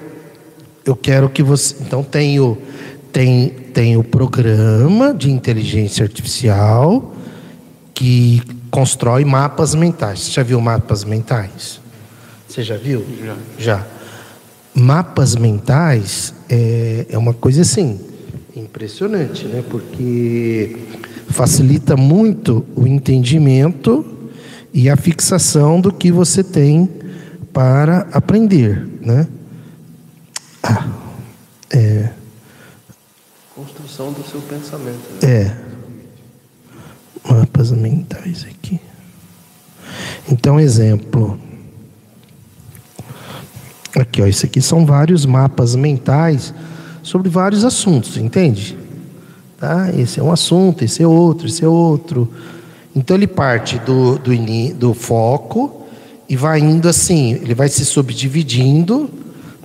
eu 0.85 0.95
quero 0.95 1.29
que 1.29 1.41
você. 1.41 1.75
Então, 1.81 2.03
tem 2.03 2.39
o, 2.39 2.57
tem, 3.11 3.49
tem 3.73 3.97
o 3.97 4.03
programa 4.03 5.13
de 5.13 5.31
inteligência 5.31 6.03
artificial 6.03 7.13
que 7.93 8.41
constrói 8.69 9.25
mapas 9.25 9.73
mentais. 9.73 10.19
Você 10.19 10.31
já 10.31 10.43
viu 10.43 10.61
mapas 10.61 11.03
mentais? 11.03 11.79
Você 12.47 12.61
já 12.61 12.77
viu? 12.77 13.03
Já. 13.23 13.35
Já. 13.57 13.87
Mapas 14.73 15.35
mentais 15.35 16.33
é, 16.49 17.05
é 17.09 17.17
uma 17.17 17.33
coisa 17.33 17.61
assim, 17.61 17.99
impressionante, 18.55 19.45
né? 19.45 19.63
Porque 19.69 20.77
facilita 21.29 21.95
muito 21.95 22.65
o 22.75 22.85
entendimento 22.85 24.05
e 24.73 24.89
a 24.89 24.97
fixação 24.97 25.79
do 25.79 25.91
que 25.91 26.11
você 26.11 26.43
tem 26.43 26.89
para 27.53 28.07
aprender, 28.11 28.85
né? 29.01 29.27
Ah, 30.67 30.87
é. 31.69 32.09
Construção 33.53 34.11
do 34.11 34.23
seu 34.23 34.41
pensamento. 34.41 34.99
Né? 35.21 35.31
É. 35.31 35.57
Mapas 37.23 37.71
mentais 37.71 38.45
aqui. 38.49 38.81
Então, 40.27 40.59
exemplo. 40.59 41.39
Aqui, 43.95 44.23
ó, 44.23 44.25
isso 44.25 44.45
aqui 44.45 44.59
são 44.59 44.85
vários 44.85 45.25
mapas 45.25 45.75
mentais 45.75 46.53
sobre 47.03 47.29
vários 47.29 47.63
assuntos, 47.63 48.17
entende? 48.17 48.77
Tá? 49.59 49.91
Esse 49.95 50.19
é 50.19 50.23
um 50.23 50.31
assunto, 50.31 50.83
esse 50.83 51.03
é 51.03 51.07
outro, 51.07 51.47
esse 51.47 51.63
é 51.63 51.67
outro. 51.67 52.29
Então 52.95 53.15
ele 53.15 53.27
parte 53.27 53.77
do, 53.79 54.17
do, 54.17 54.31
do 54.73 54.93
foco 54.93 55.85
e 56.27 56.35
vai 56.35 56.59
indo 56.59 56.89
assim, 56.89 57.33
ele 57.33 57.53
vai 57.53 57.69
se 57.69 57.85
subdividindo, 57.85 59.09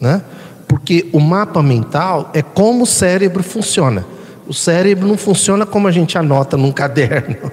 né? 0.01 0.23
Porque 0.71 1.09
o 1.13 1.19
mapa 1.19 1.61
mental 1.65 2.31
é 2.33 2.43
como 2.43 2.85
o 2.85 2.87
cérebro 2.87 3.43
funciona. 3.43 4.07
O 4.47 4.55
cérebro 4.55 5.09
não 5.09 5.19
funciona 5.19 5.67
como 5.67 5.89
a 5.89 5.91
gente 5.91 6.17
anota 6.17 6.57
num 6.57 6.71
caderno. 6.73 7.51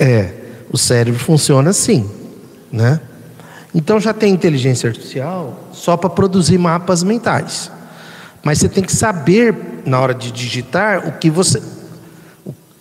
É, 0.00 0.32
o 0.68 0.76
cérebro 0.76 1.20
funciona 1.20 1.70
assim, 1.70 2.10
né? 2.72 3.00
Então 3.72 4.00
já 4.00 4.12
tem 4.12 4.34
inteligência 4.34 4.88
artificial 4.88 5.68
só 5.70 5.96
para 5.96 6.10
produzir 6.10 6.58
mapas 6.58 7.04
mentais. 7.04 7.70
Mas 8.42 8.58
você 8.58 8.68
tem 8.68 8.82
que 8.82 8.92
saber 8.92 9.54
na 9.86 10.00
hora 10.00 10.14
de 10.14 10.32
digitar 10.32 11.06
o 11.06 11.12
que 11.12 11.30
você 11.30 11.62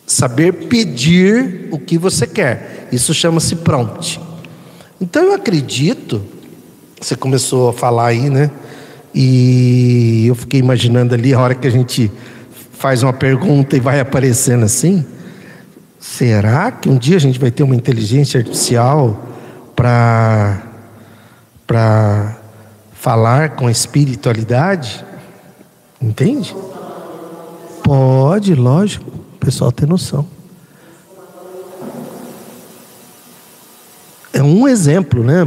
saber 0.07 0.67
pedir 0.67 1.67
o 1.69 1.77
que 1.77 1.95
você 1.95 2.25
quer. 2.25 2.87
Isso 2.91 3.13
chama-se 3.13 3.57
prompt. 3.57 4.19
Então 4.99 5.21
eu 5.21 5.33
acredito 5.33 6.25
você 6.99 7.15
começou 7.15 7.69
a 7.69 7.73
falar 7.73 8.07
aí, 8.07 8.29
né? 8.29 8.49
E 9.13 10.25
eu 10.27 10.35
fiquei 10.35 10.59
imaginando 10.59 11.13
ali 11.13 11.33
a 11.33 11.39
hora 11.39 11.55
que 11.55 11.67
a 11.67 11.71
gente 11.71 12.11
faz 12.73 13.03
uma 13.03 13.13
pergunta 13.13 13.75
e 13.75 13.79
vai 13.79 13.99
aparecendo 13.99 14.65
assim. 14.65 15.05
Será 15.99 16.71
que 16.71 16.89
um 16.89 16.97
dia 16.97 17.17
a 17.17 17.19
gente 17.19 17.39
vai 17.39 17.51
ter 17.51 17.63
uma 17.63 17.75
inteligência 17.75 18.39
artificial 18.39 19.27
para 19.75 20.63
para 21.65 22.37
falar 22.93 23.55
com 23.55 23.67
a 23.67 23.71
espiritualidade, 23.71 25.05
entende? 26.01 26.55
Pode, 27.83 28.55
lógico, 28.55 29.09
o 29.09 29.37
pessoal 29.37 29.71
tem 29.71 29.87
noção. 29.87 30.25
É 34.31 34.41
um 34.41 34.67
exemplo, 34.67 35.23
né? 35.23 35.45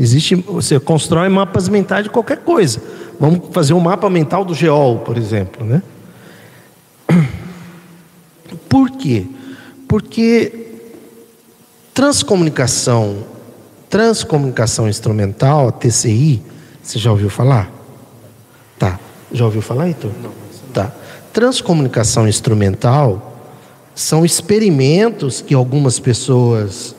Existe, 0.00 0.34
você 0.34 0.80
constrói 0.80 1.28
mapas 1.28 1.68
mentais 1.68 2.04
de 2.04 2.08
qualquer 2.08 2.38
coisa. 2.38 2.80
Vamos 3.20 3.50
fazer 3.52 3.74
um 3.74 3.80
mapa 3.80 4.08
mental 4.08 4.46
do 4.46 4.54
geol, 4.54 5.00
por 5.00 5.18
exemplo, 5.18 5.62
né? 5.62 5.82
Por 8.66 8.90
quê? 8.92 9.26
Porque 9.86 10.68
transcomunicação, 11.92 13.26
transcomunicação 13.90 14.88
instrumental, 14.88 15.70
TCI, 15.70 16.42
você 16.82 16.98
já 16.98 17.10
ouviu 17.10 17.28
falar? 17.28 17.70
Tá. 18.78 18.98
Já 19.30 19.44
ouviu 19.44 19.60
falar, 19.60 19.88
Heitor? 19.88 20.12
Não. 20.22 20.32
Tá. 20.72 20.90
Transcomunicação 21.30 22.26
instrumental 22.26 23.50
são 23.94 24.24
experimentos 24.24 25.42
que 25.42 25.52
algumas 25.52 25.98
pessoas 25.98 26.96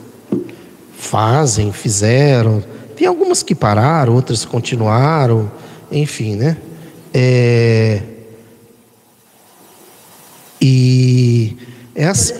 fazem, 0.96 1.72
fizeram. 1.72 2.62
Tem 3.02 3.08
algumas 3.08 3.42
que 3.42 3.52
pararam, 3.52 4.14
outras 4.14 4.44
continuaram, 4.44 5.50
enfim, 5.90 6.36
né? 6.36 6.56
É... 7.12 8.00
E 10.60 11.56
é 11.96 12.06
assim. 12.06 12.34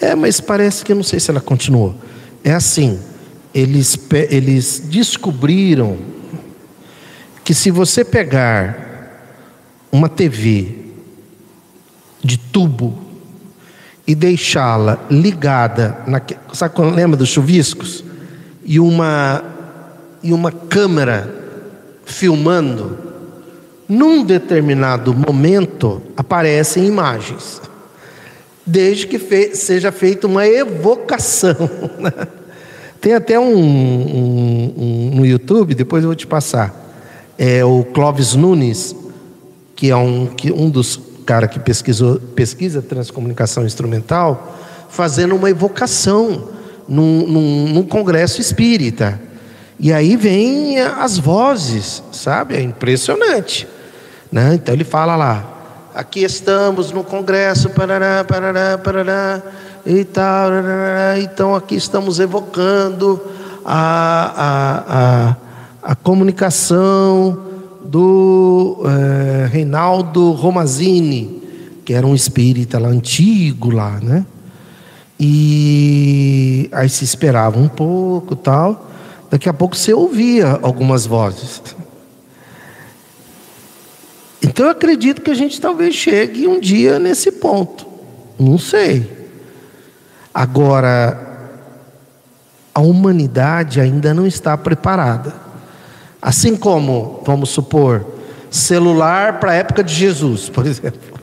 É, 0.00 0.14
mas 0.14 0.40
parece 0.40 0.84
que 0.84 0.92
eu 0.92 0.96
não 0.96 1.02
sei 1.02 1.18
se 1.18 1.28
ela 1.28 1.40
continuou. 1.40 1.92
É 2.44 2.52
assim, 2.52 3.00
eles, 3.52 3.98
eles 4.30 4.84
descobriram 4.84 5.98
que 7.42 7.52
se 7.52 7.72
você 7.72 8.04
pegar 8.04 9.42
uma 9.90 10.08
TV 10.08 10.72
de 12.22 12.38
tubo 12.38 12.96
e 14.06 14.14
deixá-la 14.14 15.04
ligada, 15.10 15.98
na, 16.06 16.22
sabe 16.52 16.76
quando 16.76 16.94
lembra 16.94 17.16
dos 17.16 17.28
chuviscos? 17.28 18.05
E 18.66 18.80
uma, 18.80 19.44
e 20.22 20.32
uma 20.32 20.50
câmera 20.50 21.32
filmando, 22.04 22.98
num 23.88 24.24
determinado 24.24 25.14
momento 25.14 26.02
aparecem 26.16 26.84
imagens, 26.84 27.62
desde 28.66 29.06
que 29.06 29.18
fe, 29.18 29.54
seja 29.54 29.92
feita 29.92 30.26
uma 30.26 30.46
evocação. 30.46 31.56
Né? 31.98 32.12
Tem 33.00 33.14
até 33.14 33.38
um, 33.38 33.56
um, 33.56 34.74
um, 34.76 35.10
no 35.14 35.24
YouTube, 35.24 35.74
depois 35.74 36.02
eu 36.02 36.08
vou 36.08 36.16
te 36.16 36.26
passar, 36.26 36.74
é 37.38 37.64
o 37.64 37.84
Clóvis 37.84 38.34
Nunes, 38.34 38.96
que 39.76 39.90
é 39.90 39.96
um, 39.96 40.26
que, 40.26 40.50
um 40.50 40.68
dos 40.68 40.98
cara 41.24 41.48
que 41.48 41.58
pesquisou, 41.58 42.18
pesquisa 42.18 42.80
transcomunicação 42.80 43.66
instrumental, 43.66 44.56
fazendo 44.88 45.34
uma 45.34 45.50
evocação 45.50 46.55
num, 46.88 47.26
num, 47.26 47.68
num 47.68 47.82
congresso 47.82 48.40
espírita. 48.40 49.20
E 49.78 49.92
aí 49.92 50.16
vem 50.16 50.80
as 50.80 51.18
vozes, 51.18 52.02
sabe? 52.12 52.56
É 52.56 52.60
impressionante. 52.60 53.68
Né? 54.30 54.54
Então 54.54 54.74
ele 54.74 54.84
fala 54.84 55.16
lá, 55.16 55.44
aqui 55.94 56.22
estamos 56.22 56.92
no 56.92 57.04
congresso, 57.04 57.70
parará, 57.70 58.24
parará, 58.24 58.78
parará, 58.78 59.42
e 59.84 60.04
tal, 60.04 60.50
parará, 60.50 61.20
então 61.20 61.54
aqui 61.54 61.76
estamos 61.76 62.18
evocando 62.18 63.20
a, 63.64 64.32
a, 64.36 65.88
a, 65.88 65.92
a 65.92 65.94
comunicação 65.94 67.44
do 67.84 68.82
é, 68.84 69.46
Reinaldo 69.46 70.32
Romazini, 70.32 71.42
que 71.84 71.94
era 71.94 72.06
um 72.06 72.14
espírita 72.14 72.78
lá, 72.78 72.88
antigo 72.88 73.70
lá, 73.70 74.00
né? 74.02 74.26
E 75.18 76.68
aí 76.72 76.88
se 76.88 77.04
esperava 77.04 77.58
um 77.58 77.68
pouco 77.68 78.36
tal. 78.36 78.90
Daqui 79.30 79.48
a 79.48 79.54
pouco 79.54 79.76
você 79.76 79.92
ouvia 79.92 80.58
algumas 80.62 81.06
vozes. 81.06 81.62
Então 84.42 84.66
eu 84.66 84.72
acredito 84.72 85.22
que 85.22 85.30
a 85.30 85.34
gente 85.34 85.60
talvez 85.60 85.94
chegue 85.94 86.46
um 86.46 86.60
dia 86.60 86.98
nesse 86.98 87.32
ponto. 87.32 87.86
Não 88.38 88.58
sei. 88.58 89.28
Agora, 90.32 91.50
a 92.74 92.80
humanidade 92.80 93.80
ainda 93.80 94.12
não 94.12 94.26
está 94.26 94.56
preparada. 94.56 95.34
Assim 96.20 96.54
como, 96.56 97.22
vamos 97.24 97.48
supor, 97.48 98.04
celular 98.50 99.40
para 99.40 99.52
a 99.52 99.54
época 99.54 99.82
de 99.82 99.94
Jesus, 99.94 100.48
por 100.48 100.64
exemplo. 100.66 101.18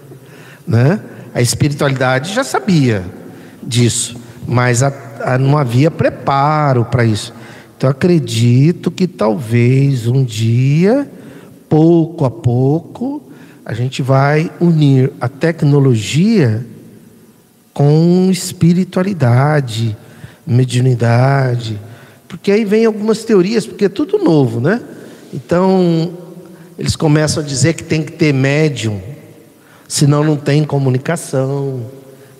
Né? 0.67 0.99
A 1.33 1.41
espiritualidade 1.41 2.33
já 2.33 2.43
sabia 2.43 3.22
disso, 3.65 4.15
mas 4.47 4.83
a, 4.83 4.93
a, 5.21 5.37
não 5.37 5.57
havia 5.57 5.89
preparo 5.89 6.85
para 6.85 7.05
isso. 7.05 7.33
Então 7.77 7.89
acredito 7.89 8.89
que 8.91 9.07
talvez 9.07 10.07
um 10.07 10.23
dia, 10.23 11.09
pouco 11.67 12.25
a 12.25 12.31
pouco, 12.31 13.21
a 13.65 13.73
gente 13.73 14.01
vai 14.01 14.51
unir 14.59 15.11
a 15.19 15.27
tecnologia 15.27 16.65
com 17.73 18.29
espiritualidade, 18.31 19.97
mediunidade, 20.45 21.79
porque 22.27 22.51
aí 22.51 22.65
vem 22.65 22.85
algumas 22.85 23.23
teorias, 23.23 23.65
porque 23.65 23.85
é 23.85 23.89
tudo 23.89 24.17
novo, 24.17 24.59
né? 24.59 24.81
Então, 25.33 26.11
eles 26.77 26.95
começam 26.95 27.43
a 27.43 27.45
dizer 27.45 27.73
que 27.73 27.83
tem 27.83 28.03
que 28.03 28.11
ter 28.11 28.33
médium, 28.33 28.99
senão 29.87 30.23
não 30.23 30.35
tem 30.35 30.63
comunicação. 30.63 31.81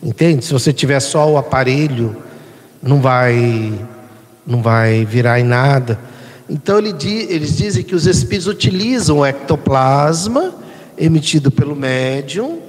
Entende? 0.03 0.43
Se 0.43 0.51
você 0.51 0.73
tiver 0.73 0.99
só 0.99 1.31
o 1.31 1.37
aparelho, 1.37 2.15
não 2.81 2.99
vai 2.99 3.73
não 4.45 4.61
vai 4.61 5.05
virar 5.05 5.39
em 5.39 5.43
nada. 5.43 5.97
Então 6.49 6.77
ele, 6.77 6.93
eles 7.29 7.55
dizem 7.55 7.83
que 7.83 7.95
os 7.95 8.05
espíritos 8.05 8.47
utilizam 8.47 9.19
o 9.19 9.25
ectoplasma 9.25 10.53
emitido 10.97 11.49
pelo 11.49 11.75
médium 11.75 12.59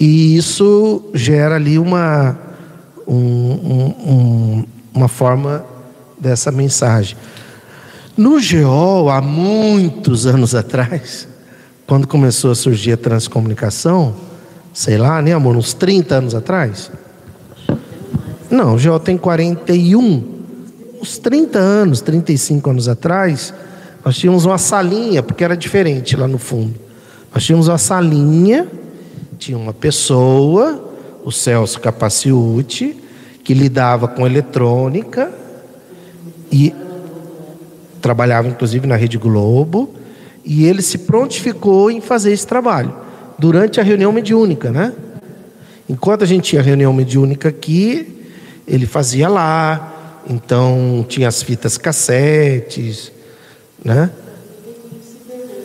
e 0.00 0.36
isso 0.36 1.10
gera 1.14 1.54
ali 1.54 1.78
uma 1.78 2.36
um, 3.06 3.14
um, 3.14 4.64
uma 4.92 5.06
forma 5.06 5.64
dessa 6.18 6.50
mensagem. 6.50 7.16
No 8.16 8.40
GEOL, 8.40 9.08
há 9.08 9.20
muitos 9.20 10.26
anos 10.26 10.54
atrás, 10.54 11.28
quando 11.86 12.06
começou 12.06 12.50
a 12.50 12.54
surgir 12.54 12.92
a 12.92 12.96
transcomunicação, 12.96 14.14
sei 14.72 14.96
lá, 14.96 15.20
né, 15.20 15.32
amor, 15.32 15.56
uns 15.56 15.74
30 15.74 16.14
anos 16.14 16.34
atrás? 16.34 16.90
Não, 18.50 18.74
o 18.74 18.78
GEOL 18.78 18.98
tem 18.98 19.16
41. 19.16 20.32
Uns 21.00 21.18
30 21.18 21.58
anos, 21.58 22.00
35 22.00 22.70
anos 22.70 22.88
atrás, 22.88 23.52
nós 24.04 24.16
tínhamos 24.16 24.44
uma 24.44 24.58
salinha, 24.58 25.22
porque 25.22 25.44
era 25.44 25.56
diferente 25.56 26.16
lá 26.16 26.26
no 26.26 26.38
fundo. 26.38 26.74
Nós 27.34 27.44
tínhamos 27.44 27.68
uma 27.68 27.78
salinha, 27.78 28.66
tinha 29.38 29.58
uma 29.58 29.72
pessoa, 29.72 30.92
o 31.24 31.30
Celso 31.30 31.80
Capaciuti, 31.80 32.96
que 33.42 33.54
lidava 33.54 34.06
com 34.06 34.26
eletrônica 34.26 35.32
e 36.50 36.74
trabalhava 38.00 38.48
inclusive 38.48 38.86
na 38.86 38.96
Rede 38.96 39.18
Globo, 39.18 39.94
e 40.44 40.66
ele 40.66 40.82
se 40.82 40.98
prontificou 40.98 41.90
em 41.90 42.00
fazer 42.00 42.32
esse 42.32 42.46
trabalho 42.46 43.02
durante 43.38 43.80
a 43.80 43.82
reunião 43.82 44.12
mediúnica, 44.12 44.70
né? 44.70 44.92
Enquanto 45.88 46.22
a 46.22 46.26
gente 46.26 46.50
tinha 46.50 46.62
reunião 46.62 46.92
mediúnica 46.92 47.48
aqui, 47.48 48.24
ele 48.66 48.86
fazia 48.86 49.28
lá, 49.28 50.22
então 50.28 51.04
tinha 51.08 51.28
as 51.28 51.42
fitas 51.42 51.76
cassetes, 51.76 53.12
né? 53.84 54.10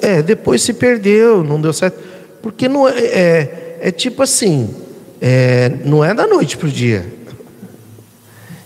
É, 0.01 0.21
depois 0.21 0.61
se 0.61 0.73
perdeu, 0.73 1.43
não 1.43 1.59
deu 1.59 1.73
certo, 1.73 1.99
porque 2.41 2.67
não 2.67 2.87
é, 2.87 2.99
é, 2.99 3.77
é 3.81 3.91
tipo 3.91 4.23
assim, 4.23 4.73
é, 5.21 5.69
não 5.85 6.03
é 6.03 6.13
da 6.13 6.27
noite 6.27 6.57
para 6.57 6.67
o 6.67 6.71
dia. 6.71 7.05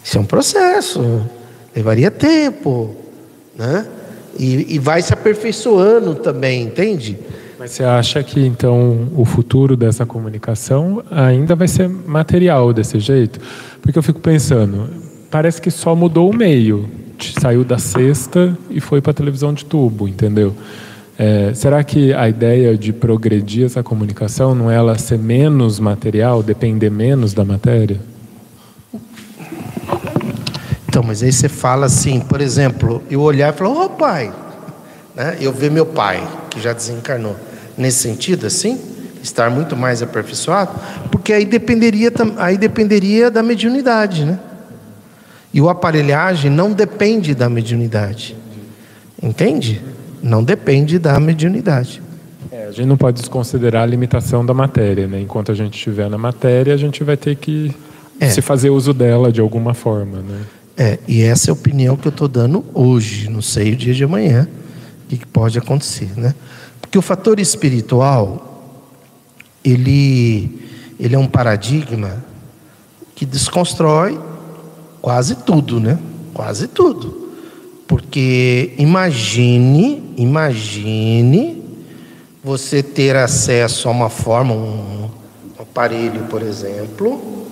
Isso 0.03 0.17
é 0.17 0.21
um 0.21 0.25
processo, 0.25 1.29
levaria 1.75 2.09
tempo 2.09 3.01
né? 3.55 3.85
E, 4.39 4.75
e 4.75 4.79
vai 4.79 5.01
se 5.01 5.13
aperfeiçoando 5.13 6.15
também, 6.15 6.63
entende? 6.63 7.19
Mas 7.61 7.73
você 7.73 7.83
acha 7.83 8.23
que 8.23 8.43
então 8.43 9.07
o 9.15 9.23
futuro 9.23 9.77
dessa 9.77 10.03
comunicação 10.03 11.03
ainda 11.11 11.55
vai 11.55 11.67
ser 11.67 11.87
material 11.87 12.73
desse 12.73 12.99
jeito? 12.99 13.39
Porque 13.83 13.99
eu 13.99 14.01
fico 14.01 14.19
pensando, 14.19 14.89
parece 15.29 15.61
que 15.61 15.69
só 15.69 15.95
mudou 15.95 16.31
o 16.31 16.35
meio, 16.35 16.89
saiu 17.39 17.63
da 17.63 17.77
cesta 17.77 18.57
e 18.67 18.81
foi 18.81 18.99
para 18.99 19.11
a 19.11 19.13
televisão 19.13 19.53
de 19.53 19.63
tubo, 19.63 20.07
entendeu? 20.07 20.55
É, 21.19 21.53
será 21.53 21.83
que 21.83 22.11
a 22.11 22.27
ideia 22.27 22.75
de 22.75 22.91
progredir 22.91 23.67
essa 23.67 23.83
comunicação 23.83 24.55
não 24.55 24.71
é 24.71 24.75
ela 24.75 24.97
ser 24.97 25.19
menos 25.19 25.79
material, 25.79 26.41
depender 26.41 26.89
menos 26.89 27.31
da 27.31 27.45
matéria? 27.45 28.01
Então 30.89 31.03
mas 31.03 31.21
aí 31.21 31.31
você 31.31 31.47
fala 31.47 31.85
assim, 31.85 32.21
por 32.21 32.41
exemplo, 32.41 33.03
eu 33.07 33.21
olhar 33.21 33.53
e 33.53 33.55
falar, 33.55 33.69
ô 33.69 33.85
oh, 33.85 33.89
pai, 33.91 34.33
né? 35.15 35.37
eu 35.39 35.53
ver 35.53 35.69
meu 35.69 35.85
pai, 35.85 36.27
que 36.49 36.59
já 36.59 36.73
desencarnou, 36.73 37.35
nesse 37.81 37.99
sentido 37.99 38.47
assim, 38.47 38.79
estar 39.21 39.49
muito 39.49 39.75
mais 39.75 40.01
aperfeiçoado, 40.01 40.71
porque 41.11 41.33
aí 41.33 41.45
dependeria, 41.45 42.11
aí 42.37 42.57
dependeria 42.57 43.29
da 43.29 43.43
mediunidade, 43.43 44.25
né? 44.25 44.39
E 45.53 45.59
o 45.59 45.69
aparelhagem 45.69 46.49
não 46.49 46.71
depende 46.71 47.35
da 47.35 47.49
mediunidade. 47.49 48.37
Entende? 49.21 49.81
Não 50.23 50.43
depende 50.43 50.97
da 50.97 51.19
mediunidade. 51.19 52.01
É, 52.51 52.65
a 52.65 52.71
gente 52.71 52.85
não 52.85 52.97
pode 52.97 53.19
desconsiderar 53.19 53.83
a 53.83 53.85
limitação 53.85 54.45
da 54.45 54.53
matéria, 54.53 55.07
né? 55.07 55.19
Enquanto 55.19 55.51
a 55.51 55.55
gente 55.55 55.75
estiver 55.75 56.09
na 56.09 56.17
matéria, 56.17 56.73
a 56.73 56.77
gente 56.77 57.03
vai 57.03 57.17
ter 57.17 57.35
que 57.35 57.75
é. 58.19 58.29
se 58.29 58.41
fazer 58.41 58.69
uso 58.69 58.93
dela 58.93 59.31
de 59.31 59.41
alguma 59.41 59.73
forma, 59.73 60.19
né? 60.19 60.41
É, 60.77 60.99
e 61.07 61.21
essa 61.21 61.49
é 61.49 61.51
a 61.51 61.53
opinião 61.53 61.97
que 61.97 62.07
eu 62.07 62.11
estou 62.11 62.27
dando 62.27 62.63
hoje, 62.73 63.29
não 63.29 63.41
sei 63.41 63.73
o 63.73 63.75
dia 63.75 63.93
de 63.93 64.03
amanhã, 64.03 64.47
o 65.05 65.15
que 65.15 65.25
pode 65.25 65.57
acontecer, 65.59 66.09
né? 66.15 66.33
Porque 66.91 66.99
o 66.99 67.01
fator 67.01 67.39
espiritual, 67.39 68.67
ele, 69.63 70.59
ele 70.99 71.15
é 71.15 71.17
um 71.17 71.25
paradigma 71.25 72.21
que 73.15 73.25
desconstrói 73.25 74.19
quase 75.01 75.35
tudo, 75.35 75.79
né? 75.79 75.97
Quase 76.33 76.67
tudo. 76.67 77.31
Porque 77.87 78.73
imagine, 78.77 80.13
imagine 80.17 81.63
você 82.43 82.83
ter 82.83 83.15
acesso 83.15 83.87
a 83.87 83.91
uma 83.91 84.09
forma, 84.09 84.53
um, 84.53 85.05
um 85.57 85.61
aparelho, 85.61 86.25
por 86.25 86.41
exemplo, 86.41 87.47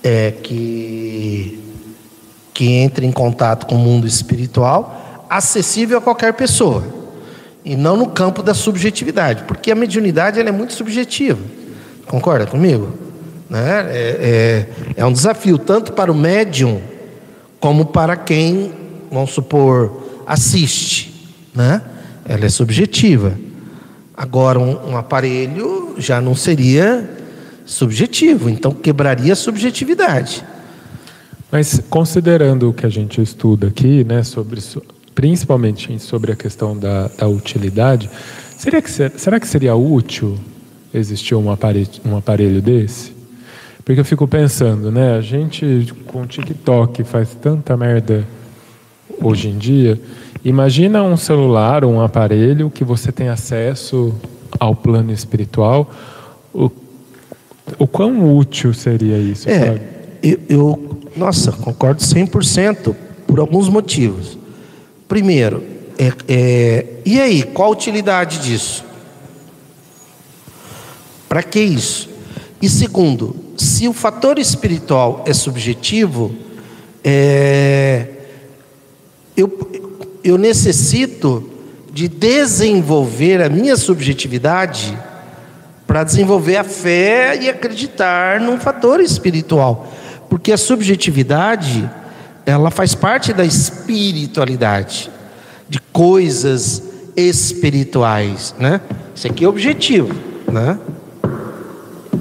é, 0.00 0.30
que, 0.30 1.60
que 2.54 2.72
entre 2.74 3.04
em 3.04 3.10
contato 3.10 3.66
com 3.66 3.74
o 3.74 3.78
mundo 3.78 4.06
espiritual, 4.06 5.26
acessível 5.28 5.98
a 5.98 6.00
qualquer 6.00 6.34
pessoa, 6.34 6.94
e 7.66 7.74
não 7.74 7.96
no 7.96 8.06
campo 8.06 8.44
da 8.44 8.54
subjetividade, 8.54 9.42
porque 9.42 9.72
a 9.72 9.74
mediunidade 9.74 10.38
ela 10.38 10.48
é 10.48 10.52
muito 10.52 10.72
subjetiva. 10.72 11.40
Concorda 12.06 12.46
comigo? 12.46 12.96
Né? 13.50 13.86
É, 13.90 14.66
é, 14.96 15.02
é 15.02 15.04
um 15.04 15.12
desafio 15.12 15.58
tanto 15.58 15.92
para 15.92 16.12
o 16.12 16.14
médium 16.14 16.80
como 17.58 17.86
para 17.86 18.16
quem 18.16 18.72
vamos 19.10 19.32
supor, 19.32 20.22
assiste, 20.24 21.34
né? 21.52 21.82
Ela 22.24 22.44
é 22.46 22.48
subjetiva. 22.48 23.36
Agora, 24.16 24.60
um, 24.60 24.92
um 24.92 24.96
aparelho 24.96 25.96
já 25.98 26.20
não 26.20 26.36
seria 26.36 27.08
subjetivo, 27.64 28.48
então 28.48 28.72
quebraria 28.72 29.32
a 29.32 29.36
subjetividade. 29.36 30.44
Mas 31.50 31.80
considerando 31.90 32.70
o 32.70 32.72
que 32.72 32.86
a 32.86 32.88
gente 32.88 33.20
estuda 33.20 33.68
aqui, 33.68 34.04
né, 34.04 34.22
sobre, 34.22 34.60
principalmente 35.16 35.98
sobre 35.98 36.30
a 36.30 36.36
questão 36.36 36.76
da, 36.76 37.08
da 37.08 37.26
utilidade, 37.26 38.08
seria 38.56 38.82
que, 38.82 38.90
será 38.90 39.40
que 39.40 39.48
seria 39.48 39.74
útil 39.74 40.36
existir 40.92 41.34
um 41.34 41.50
aparelho, 41.50 41.88
um 42.04 42.16
aparelho 42.18 42.60
desse? 42.60 43.16
Porque 43.82 43.98
eu 43.98 44.04
fico 44.04 44.28
pensando, 44.28 44.92
né, 44.92 45.16
a 45.16 45.22
gente 45.22 45.92
com 46.06 46.26
TikTok 46.26 47.02
faz 47.02 47.34
tanta 47.40 47.76
merda 47.78 48.26
hoje 49.22 49.48
em 49.48 49.56
dia, 49.56 49.98
imagina 50.44 51.02
um 51.02 51.16
celular, 51.16 51.82
um 51.82 51.98
aparelho 52.00 52.68
que 52.68 52.84
você 52.84 53.10
tem 53.10 53.30
acesso 53.30 54.14
ao 54.60 54.76
plano 54.76 55.10
espiritual. 55.12 55.90
O, 56.52 56.70
o 57.78 57.86
quão 57.86 58.36
útil 58.36 58.74
seria 58.74 59.16
isso? 59.16 59.48
É, 59.48 59.80
eu, 60.22 60.40
eu, 60.46 61.00
nossa, 61.16 61.52
concordo 61.52 62.02
100% 62.02 62.94
por 63.26 63.40
alguns 63.40 63.70
motivos. 63.70 64.36
Primeiro, 65.08 65.62
é, 65.98 66.12
é, 66.28 66.86
e 67.04 67.20
aí, 67.20 67.42
qual 67.42 67.68
a 67.68 67.72
utilidade 67.72 68.38
disso? 68.38 68.84
Para 71.28 71.42
que 71.42 71.60
isso? 71.60 72.08
E 72.60 72.68
segundo, 72.68 73.36
se 73.56 73.86
o 73.88 73.92
fator 73.92 74.38
espiritual 74.38 75.22
é 75.26 75.32
subjetivo, 75.32 76.34
é, 77.04 78.08
eu, 79.36 79.70
eu 80.24 80.36
necessito 80.36 81.50
de 81.92 82.08
desenvolver 82.08 83.42
a 83.42 83.48
minha 83.48 83.76
subjetividade 83.76 84.96
para 85.86 86.04
desenvolver 86.04 86.56
a 86.56 86.64
fé 86.64 87.38
e 87.40 87.48
acreditar 87.48 88.40
num 88.40 88.58
fator 88.58 89.00
espiritual. 89.00 89.92
Porque 90.28 90.52
a 90.52 90.58
subjetividade, 90.58 91.88
ela 92.46 92.70
faz 92.70 92.94
parte 92.94 93.32
da 93.32 93.44
espiritualidade, 93.44 95.10
de 95.68 95.80
coisas 95.92 96.82
espirituais, 97.16 98.54
né? 98.58 98.80
Isso 99.14 99.26
aqui 99.26 99.44
é 99.44 99.48
objetivo, 99.48 100.14
né? 100.50 100.78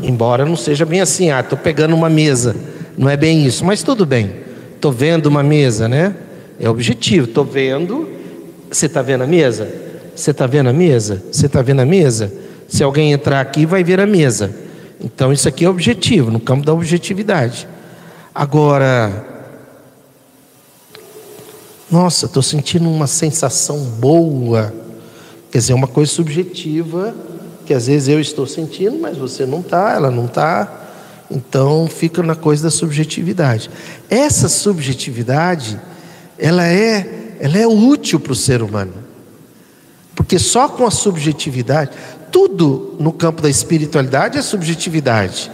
Embora 0.02 0.44
não 0.44 0.56
seja 0.56 0.86
bem 0.86 1.00
assim, 1.00 1.30
ah, 1.30 1.42
estou 1.42 1.58
pegando 1.58 1.96
uma 1.96 2.10
mesa, 2.10 2.56
não 2.98 3.10
é 3.10 3.16
bem 3.16 3.46
isso, 3.46 3.64
mas 3.64 3.84
tudo 3.84 4.06
bem. 4.06 4.44
Estou 4.76 4.92
vendo 4.92 5.28
uma 5.28 5.44
mesa, 5.44 5.88
né? 5.88 6.16
É 6.60 6.70
objetivo. 6.70 7.28
Estou 7.28 7.44
vendo. 7.44 8.08
Você 8.70 8.86
está 8.86 9.02
vendo 9.02 9.24
a 9.24 9.28
mesa? 9.28 9.68
Você 10.16 10.32
está 10.32 10.48
vendo 10.48 10.70
a 10.70 10.74
mesa? 10.74 11.24
Você 11.32 11.46
está 11.48 11.62
vendo 11.62 11.82
a 11.82 11.86
mesa? 11.86 12.32
Se 12.68 12.84
alguém 12.84 13.12
entrar 13.12 13.42
aqui, 13.42 13.66
vai 13.66 13.84
ver 13.84 14.00
a 14.00 14.06
mesa. 14.06 14.54
Então, 15.04 15.34
isso 15.34 15.48
aqui 15.48 15.66
é 15.66 15.70
objetivo, 15.70 16.32
no 16.32 16.40
campo 16.40 16.66
da 16.66 16.74
objetividade. 16.74 17.68
Agora, 18.34 19.35
nossa, 21.90 22.26
estou 22.26 22.42
sentindo 22.42 22.90
uma 22.90 23.08
sensação 23.08 23.80
boa. 23.80 24.74
Quer 25.52 25.60
dizer, 25.60 25.74
uma 25.74 25.88
coisa 25.88 26.12
subjetiva, 26.12 27.16
que 27.66 27.74
às 27.74 27.88
vezes 27.88 28.08
eu 28.08 28.20
estou 28.20 28.48
sentindo, 28.48 29.00
mas 29.00 29.18
você 29.18 29.46
não 29.46 29.60
está, 29.60 29.94
ela 29.94 30.12
não 30.12 30.26
está. 30.26 30.84
Então, 31.30 31.88
fica 31.88 32.22
na 32.22 32.36
coisa 32.36 32.64
da 32.64 32.72
subjetividade. 32.72 33.70
Essa 34.10 34.50
subjetividade 34.50 35.80
ela 36.38 36.68
é, 36.68 37.38
ela 37.40 37.58
é 37.58 37.68
útil 37.68 38.20
para 38.20 38.34
o 38.34 38.36
ser 38.36 38.62
humano. 38.62 38.94
Porque 40.14 40.40
só 40.40 40.68
com 40.68 40.86
a 40.86 40.92
subjetividade, 40.92 41.92
tudo 42.32 42.96
no 43.00 43.12
campo 43.12 43.42
da 43.42 43.50
espiritualidade 43.50 44.38
é 44.38 44.42
subjetividade. 44.42 45.52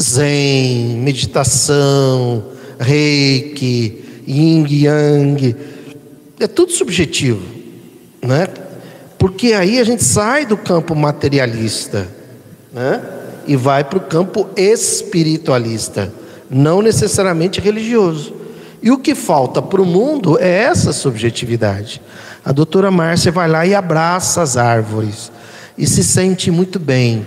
Zen, 0.00 0.98
meditação, 0.98 2.44
reiki, 2.78 4.04
yin 4.28 4.66
yang, 4.68 5.56
é 6.38 6.46
tudo 6.46 6.72
subjetivo, 6.72 7.42
né? 8.22 8.46
Porque 9.18 9.54
aí 9.54 9.80
a 9.80 9.84
gente 9.84 10.04
sai 10.04 10.44
do 10.44 10.56
campo 10.56 10.94
materialista, 10.94 12.06
né? 12.72 13.02
E 13.46 13.56
vai 13.56 13.82
para 13.82 13.98
o 13.98 14.02
campo 14.02 14.48
espiritualista, 14.56 16.12
não 16.50 16.82
necessariamente 16.82 17.60
religioso. 17.60 18.34
E 18.82 18.90
o 18.90 18.98
que 18.98 19.14
falta 19.14 19.62
para 19.62 19.80
o 19.80 19.86
mundo 19.86 20.38
é 20.38 20.62
essa 20.64 20.92
subjetividade. 20.92 22.00
A 22.44 22.52
doutora 22.52 22.90
Márcia 22.90 23.32
vai 23.32 23.48
lá 23.48 23.66
e 23.66 23.74
abraça 23.74 24.42
as 24.42 24.56
árvores 24.56 25.32
e 25.76 25.86
se 25.86 26.04
sente 26.04 26.50
muito 26.50 26.78
bem. 26.78 27.26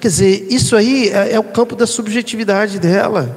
Quer 0.00 0.08
dizer, 0.08 0.46
isso 0.50 0.76
aí 0.76 1.08
é, 1.08 1.32
é 1.32 1.40
o 1.40 1.44
campo 1.44 1.74
da 1.74 1.86
subjetividade 1.86 2.78
dela. 2.78 3.36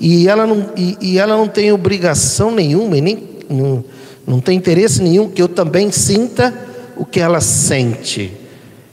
E 0.00 0.26
ela 0.26 0.46
não, 0.46 0.72
e, 0.74 0.96
e 0.98 1.18
ela 1.18 1.36
não 1.36 1.46
tem 1.46 1.70
obrigação 1.70 2.50
nenhuma, 2.50 2.96
e 2.96 3.02
nem, 3.02 3.28
não, 3.50 3.84
não 4.26 4.40
tem 4.40 4.56
interesse 4.56 5.02
nenhum 5.02 5.28
que 5.28 5.42
eu 5.42 5.46
também 5.46 5.92
sinta 5.92 6.54
o 6.96 7.04
que 7.04 7.20
ela 7.20 7.40
sente. 7.42 8.32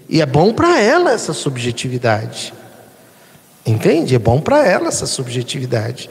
E 0.09 0.21
é 0.21 0.25
bom 0.25 0.53
para 0.53 0.81
ela 0.81 1.13
essa 1.13 1.31
subjetividade. 1.31 2.53
Entende? 3.65 4.15
É 4.15 4.19
bom 4.19 4.41
para 4.41 4.65
ela 4.65 4.89
essa 4.89 5.05
subjetividade. 5.05 6.09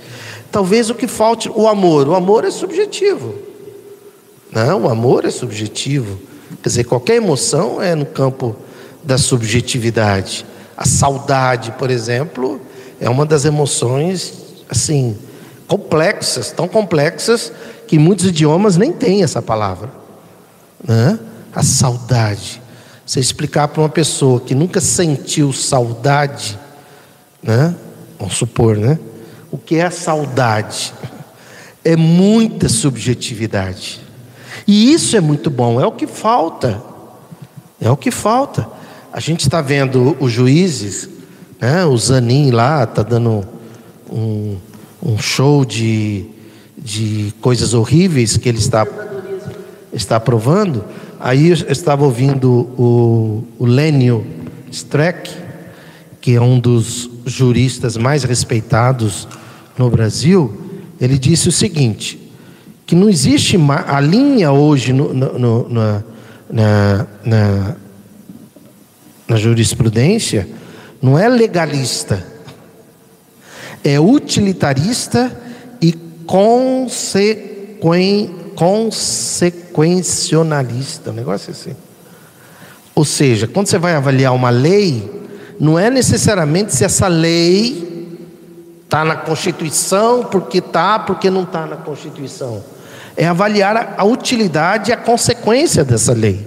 Talvez 0.51 0.89
o 0.89 0.95
que 0.95 1.07
falte 1.07 1.51
o 1.55 1.69
amor. 1.69 2.09
O 2.09 2.15
amor 2.15 2.45
é 2.45 2.51
subjetivo. 2.51 3.35
Não, 4.51 4.85
o 4.85 4.89
amor 4.89 5.27
é 5.27 5.31
subjetivo. 5.31 6.19
Quer 6.63 6.69
dizer, 6.71 6.85
qualquer 6.85 7.17
emoção 7.17 7.83
é 7.83 7.95
no 7.95 8.07
campo 8.07 8.57
da 9.05 9.19
subjetividade. 9.19 10.47
A 10.75 10.87
saudade, 10.87 11.73
por 11.73 11.91
exemplo, 11.91 12.61
é 12.99 13.11
uma 13.11 13.27
das 13.27 13.45
emoções 13.45 14.46
assim 14.69 15.17
complexas, 15.67 16.53
tão 16.53 16.69
complexas 16.69 17.53
que 17.89 17.99
muitos 17.99 18.27
idiomas 18.27 18.77
nem 18.77 18.93
têm 18.93 19.23
essa 19.23 19.43
palavra. 19.43 19.91
Né? 20.87 21.19
A 21.55 21.63
saudade. 21.63 22.63
Você 23.05 23.21
explicar 23.21 23.69
para 23.69 23.83
uma 23.83 23.89
pessoa 23.89 24.41
que 24.41 24.55
nunca 24.55 24.81
sentiu 24.81 25.53
saudade, 25.53 26.59
né? 27.43 27.75
Vamos 28.19 28.37
supor, 28.37 28.77
né? 28.77 28.99
o 29.51 29.59
que 29.59 29.77
é 29.77 29.87
a 29.87 29.91
saudade. 29.91 30.93
É 31.85 31.97
muita 31.97 32.69
subjetividade. 32.69 34.01
E 34.67 34.93
isso 34.93 35.17
é 35.17 35.21
muito 35.21 35.51
bom, 35.51 35.81
é 35.81 35.87
o 35.87 35.93
que 35.93 36.07
falta. 36.07 36.83
É 37.81 37.91
o 37.91 37.97
que 37.97 38.11
falta. 38.11 38.69
A 39.13 39.21
gente 39.21 39.41
está 39.41 39.63
vendo 39.63 40.17
os 40.21 40.31
juízes, 40.31 41.09
né, 41.61 41.85
o 41.87 41.97
Zanin 41.97 42.51
lá 42.51 42.85
está 42.85 43.03
dando 43.03 43.47
um, 44.11 44.57
um 45.03 45.19
show 45.19 45.65
de, 45.65 46.27
de 46.77 47.33
coisas 47.41 47.75
horríveis 47.75 48.37
que 48.37 48.49
ele 48.49 48.59
está, 48.59 48.87
está 49.93 50.19
provando. 50.21 50.85
Aí 51.19 51.49
eu 51.49 51.55
estava 51.55 52.05
ouvindo 52.05 52.69
o, 52.79 53.45
o 53.59 53.67
Lênio 53.67 54.27
Streck, 54.71 55.31
que 56.21 56.35
é 56.35 56.41
um 56.41 56.59
dos 56.59 57.11
juristas 57.25 57.97
mais 57.97 58.25
respeitados 58.25 59.27
no 59.77 59.91
Brasil, 59.91 60.85
ele 61.01 61.19
disse 61.19 61.49
o 61.49 61.53
seguinte: 61.53 62.19
que 62.87 62.95
não 62.95 63.09
existe 63.09 63.59
a 63.87 64.01
linha 64.01 64.53
hoje 64.53 64.93
no, 64.93 65.13
no, 65.13 65.39
no, 65.39 65.69
na, 65.69 66.05
na, 66.51 67.07
na, 67.25 67.77
na 69.29 69.37
jurisprudência 69.37 70.49
não 71.03 71.19
é 71.19 71.29
legalista, 71.29 72.25
é 73.87 73.99
utilitarista 74.01 75.31
e 75.81 75.93
consequen, 76.27 78.35
consequencionalista, 78.57 81.13
um 81.13 81.15
negócio 81.15 81.53
assim. 81.53 81.77
Ou 82.97 83.05
seja, 83.05 83.47
quando 83.47 83.69
você 83.69 83.79
vai 83.79 83.95
avaliar 83.95 84.35
uma 84.35 84.51
lei, 84.51 85.09
não 85.61 85.79
é 85.79 85.89
necessariamente 85.89 86.75
se 86.75 86.85
essa 86.85 87.07
lei 87.07 88.19
está 88.83 89.05
na 89.05 89.15
Constituição, 89.15 90.25
porque 90.25 90.59
está, 90.59 90.99
porque 90.99 91.31
não 91.31 91.45
está 91.45 91.65
na 91.65 91.77
Constituição. 91.77 92.65
É 93.17 93.29
avaliar 93.29 93.95
a 93.97 94.05
utilidade 94.05 94.91
e 94.91 94.95
a 94.95 94.97
consequência 94.97 95.85
dessa 95.85 96.13
lei. 96.13 96.45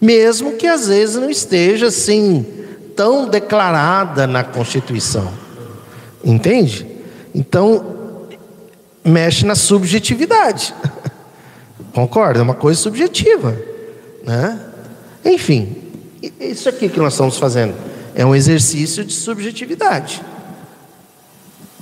Mesmo 0.00 0.52
que 0.52 0.66
às 0.66 0.88
vezes 0.88 1.16
não 1.16 1.28
esteja 1.28 1.88
assim 1.88 2.46
tão 2.96 3.28
declarada 3.28 4.26
na 4.26 4.42
Constituição. 4.42 5.41
Entende? 6.24 6.86
Então, 7.34 8.26
mexe 9.04 9.44
na 9.44 9.54
subjetividade. 9.54 10.74
Concorda? 11.92 12.38
É 12.38 12.42
uma 12.42 12.54
coisa 12.54 12.80
subjetiva. 12.80 13.56
Né? 14.24 14.60
Enfim, 15.24 15.76
isso 16.40 16.68
aqui 16.68 16.88
que 16.88 16.98
nós 16.98 17.14
estamos 17.14 17.36
fazendo 17.36 17.74
é 18.14 18.24
um 18.24 18.34
exercício 18.34 19.04
de 19.04 19.12
subjetividade. 19.12 20.22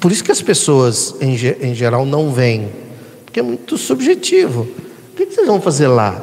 Por 0.01 0.11
isso 0.11 0.24
que 0.24 0.32
as 0.32 0.41
pessoas, 0.41 1.14
em, 1.20 1.34
em 1.61 1.74
geral, 1.74 2.07
não 2.07 2.32
vêm, 2.32 2.70
porque 3.24 3.41
é 3.41 3.43
muito 3.43 3.76
subjetivo. 3.76 4.62
O 5.12 5.16
que, 5.16 5.26
vocês 5.26 5.47
vão 5.47 5.61
fazer 5.61 5.88
lá? 5.88 6.20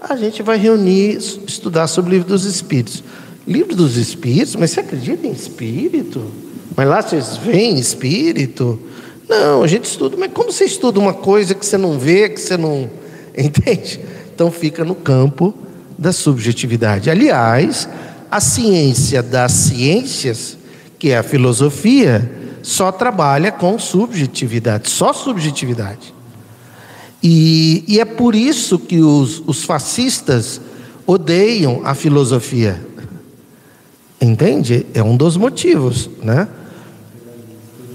A 0.00 0.14
gente 0.14 0.42
vai 0.42 0.56
reunir, 0.56 1.16
estudar 1.16 1.88
sobre 1.88 2.10
o 2.10 2.14
livro 2.14 2.28
dos 2.28 2.44
Espíritos. 2.44 3.02
Livro 3.46 3.74
dos 3.74 3.96
Espíritos? 3.96 4.54
Mas 4.54 4.70
você 4.70 4.80
acredita 4.80 5.26
em 5.26 5.32
Espírito? 5.32 6.30
Mas 6.78 6.86
lá 6.86 7.02
vocês 7.02 7.36
veem 7.36 7.76
Espírito? 7.76 8.78
Não, 9.28 9.64
a 9.64 9.66
gente 9.66 9.86
estuda, 9.86 10.16
mas 10.16 10.30
como 10.32 10.52
você 10.52 10.64
estuda 10.64 11.00
uma 11.00 11.12
coisa 11.12 11.52
que 11.52 11.66
você 11.66 11.76
não 11.76 11.98
vê, 11.98 12.28
que 12.28 12.40
você 12.40 12.56
não. 12.56 12.88
Entende? 13.36 13.98
Então 14.32 14.48
fica 14.52 14.84
no 14.84 14.94
campo 14.94 15.52
da 15.98 16.12
subjetividade. 16.12 17.10
Aliás, 17.10 17.88
a 18.30 18.40
ciência 18.40 19.24
das 19.24 19.50
ciências, 19.50 20.56
que 21.00 21.10
é 21.10 21.18
a 21.18 21.24
filosofia, 21.24 22.30
só 22.62 22.92
trabalha 22.92 23.50
com 23.50 23.76
subjetividade, 23.76 24.88
só 24.88 25.12
subjetividade. 25.12 26.14
E, 27.20 27.82
e 27.88 27.98
é 27.98 28.04
por 28.04 28.36
isso 28.36 28.78
que 28.78 29.00
os, 29.00 29.42
os 29.48 29.64
fascistas 29.64 30.60
odeiam 31.04 31.80
a 31.82 31.92
filosofia. 31.92 32.86
Entende? 34.20 34.86
É 34.94 35.02
um 35.02 35.16
dos 35.16 35.36
motivos, 35.36 36.08
né? 36.22 36.46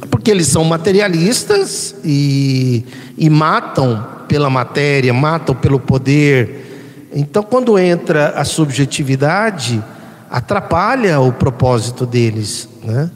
Porque 0.09 0.31
eles 0.31 0.47
são 0.47 0.63
materialistas 0.63 1.95
e, 2.03 2.85
e 3.17 3.29
matam 3.29 4.05
pela 4.27 4.49
matéria, 4.49 5.13
matam 5.13 5.55
pelo 5.55 5.79
poder. 5.79 7.09
Então, 7.13 7.43
quando 7.43 7.77
entra 7.77 8.29
a 8.29 8.43
subjetividade, 8.43 9.83
atrapalha 10.29 11.19
o 11.19 11.31
propósito 11.31 12.05
deles, 12.05 12.67
né? 12.83 13.11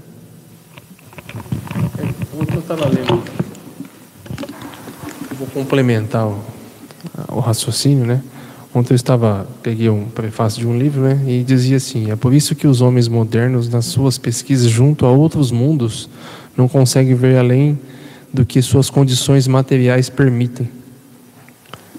Lendo, 2.85 3.23
vou 5.39 5.47
complementar 5.47 6.27
o, 6.27 6.39
o, 7.29 7.39
raciocínio, 7.39 8.05
né? 8.05 8.21
Ontem 8.73 8.93
eu 8.93 8.95
estava, 8.95 9.47
peguei 9.63 9.89
um 9.89 10.05
prefácio 10.05 10.59
de 10.59 10.67
um 10.67 10.77
livro, 10.77 11.01
né? 11.01 11.19
E 11.25 11.43
dizia 11.43 11.77
assim: 11.77 12.11
é 12.11 12.15
por 12.15 12.33
isso 12.33 12.53
que 12.53 12.67
os 12.67 12.81
homens 12.81 13.07
modernos, 13.07 13.69
nas 13.69 13.85
suas 13.85 14.17
pesquisas 14.17 14.69
junto 14.69 15.05
a 15.05 15.11
outros 15.11 15.51
mundos, 15.51 16.09
não 16.57 16.67
conseguem 16.67 17.15
ver 17.15 17.37
além 17.37 17.79
do 18.33 18.45
que 18.45 18.61
suas 18.61 18.89
condições 18.89 19.47
materiais 19.47 20.09
permitem 20.09 20.69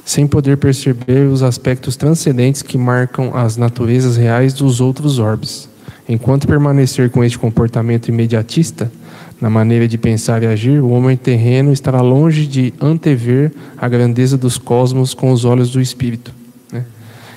sem 0.09 0.27
poder 0.27 0.57
perceber 0.57 1.29
os 1.31 1.43
aspectos 1.43 1.95
transcendentes 1.95 2.63
que 2.63 2.79
marcam 2.79 3.37
as 3.37 3.59
naturezas 3.59 4.17
reais 4.17 4.55
dos 4.55 4.81
outros 4.81 5.19
orbes. 5.19 5.69
Enquanto 6.09 6.49
permanecer 6.49 7.11
com 7.11 7.23
este 7.23 7.39
comportamento 7.39 8.09
imediatista, 8.09 8.91
na 9.39 9.51
maneira 9.51 9.87
de 9.87 9.99
pensar 9.99 10.43
e 10.43 10.47
agir, 10.47 10.81
o 10.81 10.89
homem 10.89 11.15
terreno 11.15 11.75
estará 11.75 12.01
longe 12.01 12.47
de 12.47 12.73
antever 12.81 13.53
a 13.77 13.87
grandeza 13.87 14.39
dos 14.39 14.57
cosmos 14.57 15.13
com 15.13 15.31
os 15.31 15.45
olhos 15.45 15.71
do 15.71 15.79
espírito. 15.79 16.33
Né? 16.73 16.87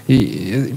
E, 0.08 0.74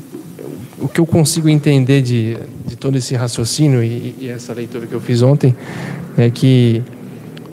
o 0.80 0.88
que 0.88 0.99
eu 0.99 1.07
consigo 1.07 1.49
entender 1.49 2.03
de, 2.03 2.36
de 2.66 2.74
todo 2.74 2.99
esse 2.99 3.14
raciocínio 3.14 3.84
e, 3.84 4.16
e, 4.18 4.28
essa 4.28 4.53
leitura 4.53 4.88
que 4.88 4.95
eu 4.95 5.01
fiz 5.01 5.22
ontem 5.22 5.55
é 6.17 6.31
que 6.31 6.83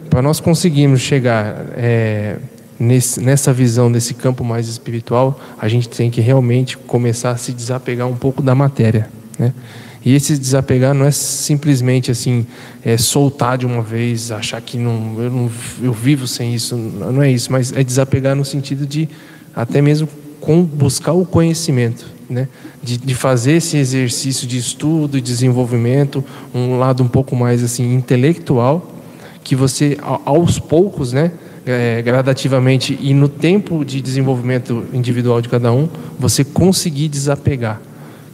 para 0.10 0.22
nós 0.22 0.40
conseguirmos 0.40 1.02
chegar 1.02 1.68
é, 1.76 2.38
nesse, 2.80 3.22
nessa 3.22 3.54
visão 3.54 3.92
desse 3.92 4.14
campo 4.14 4.44
mais 4.44 4.68
espiritual, 4.68 5.40
a 5.60 5.68
gente 5.68 5.88
tem 5.88 6.10
que 6.10 6.20
realmente 6.20 6.78
começar 6.78 7.32
a 7.32 7.38
se 7.38 7.54
desapegar 7.54 8.08
um 8.08 8.16
pouco 8.16 8.42
da 8.42 8.54
matéria, 8.54 9.10
né? 9.38 9.54
E 10.04 10.16
esse 10.16 10.36
desapegar 10.36 10.96
não 10.96 11.06
é 11.06 11.12
simplesmente 11.12 12.10
assim, 12.10 12.46
é, 12.84 12.98
soltar 12.98 13.58
de 13.58 13.68
uma 13.68 13.84
vez, 13.84 14.32
achar 14.32 14.60
que 14.60 14.76
não 14.78 15.16
eu, 15.22 15.30
não, 15.30 15.52
eu 15.82 15.94
vivo 15.94 16.26
sem 16.26 16.56
isso, 16.56 16.76
não 16.76 17.22
é 17.22 17.32
isso, 17.32 17.52
mas 17.52 17.72
é 17.72 17.84
desapegar 17.84 18.36
no 18.36 18.44
sentido 18.44 18.86
de 18.88 19.08
até 19.56 19.80
mesmo 19.80 20.10
com, 20.42 20.62
buscar 20.64 21.14
o 21.14 21.26
conhecimento, 21.26 22.06
né? 22.30 22.50
De, 22.84 22.98
de, 22.98 23.16
fazer 23.16 23.54
esse 23.54 23.78
exercício 23.78 24.48
de 24.48 24.58
estudo 24.58 25.18
e 25.18 25.22
desenvolvimento, 25.22 26.24
um 26.54 26.78
lado 26.78 27.04
um 27.04 27.08
pouco 27.08 27.36
mais 27.36 27.64
assim 27.64 27.94
intelectual, 27.94 28.92
que 29.44 29.56
você 29.56 29.98
aos 30.26 30.60
poucos, 30.60 31.14
né? 31.14 31.32
é, 31.66 32.02
gradativamente 32.02 32.98
e 33.00 33.14
no 33.14 33.28
tempo 33.28 33.86
de 33.86 34.02
desenvolvimento 34.02 34.86
individual 34.94 35.42
de 35.42 35.50
cada 35.50 35.72
um, 35.72 35.88
você 36.18 36.44
conseguir 36.44 37.08
desapegar. 37.08 37.82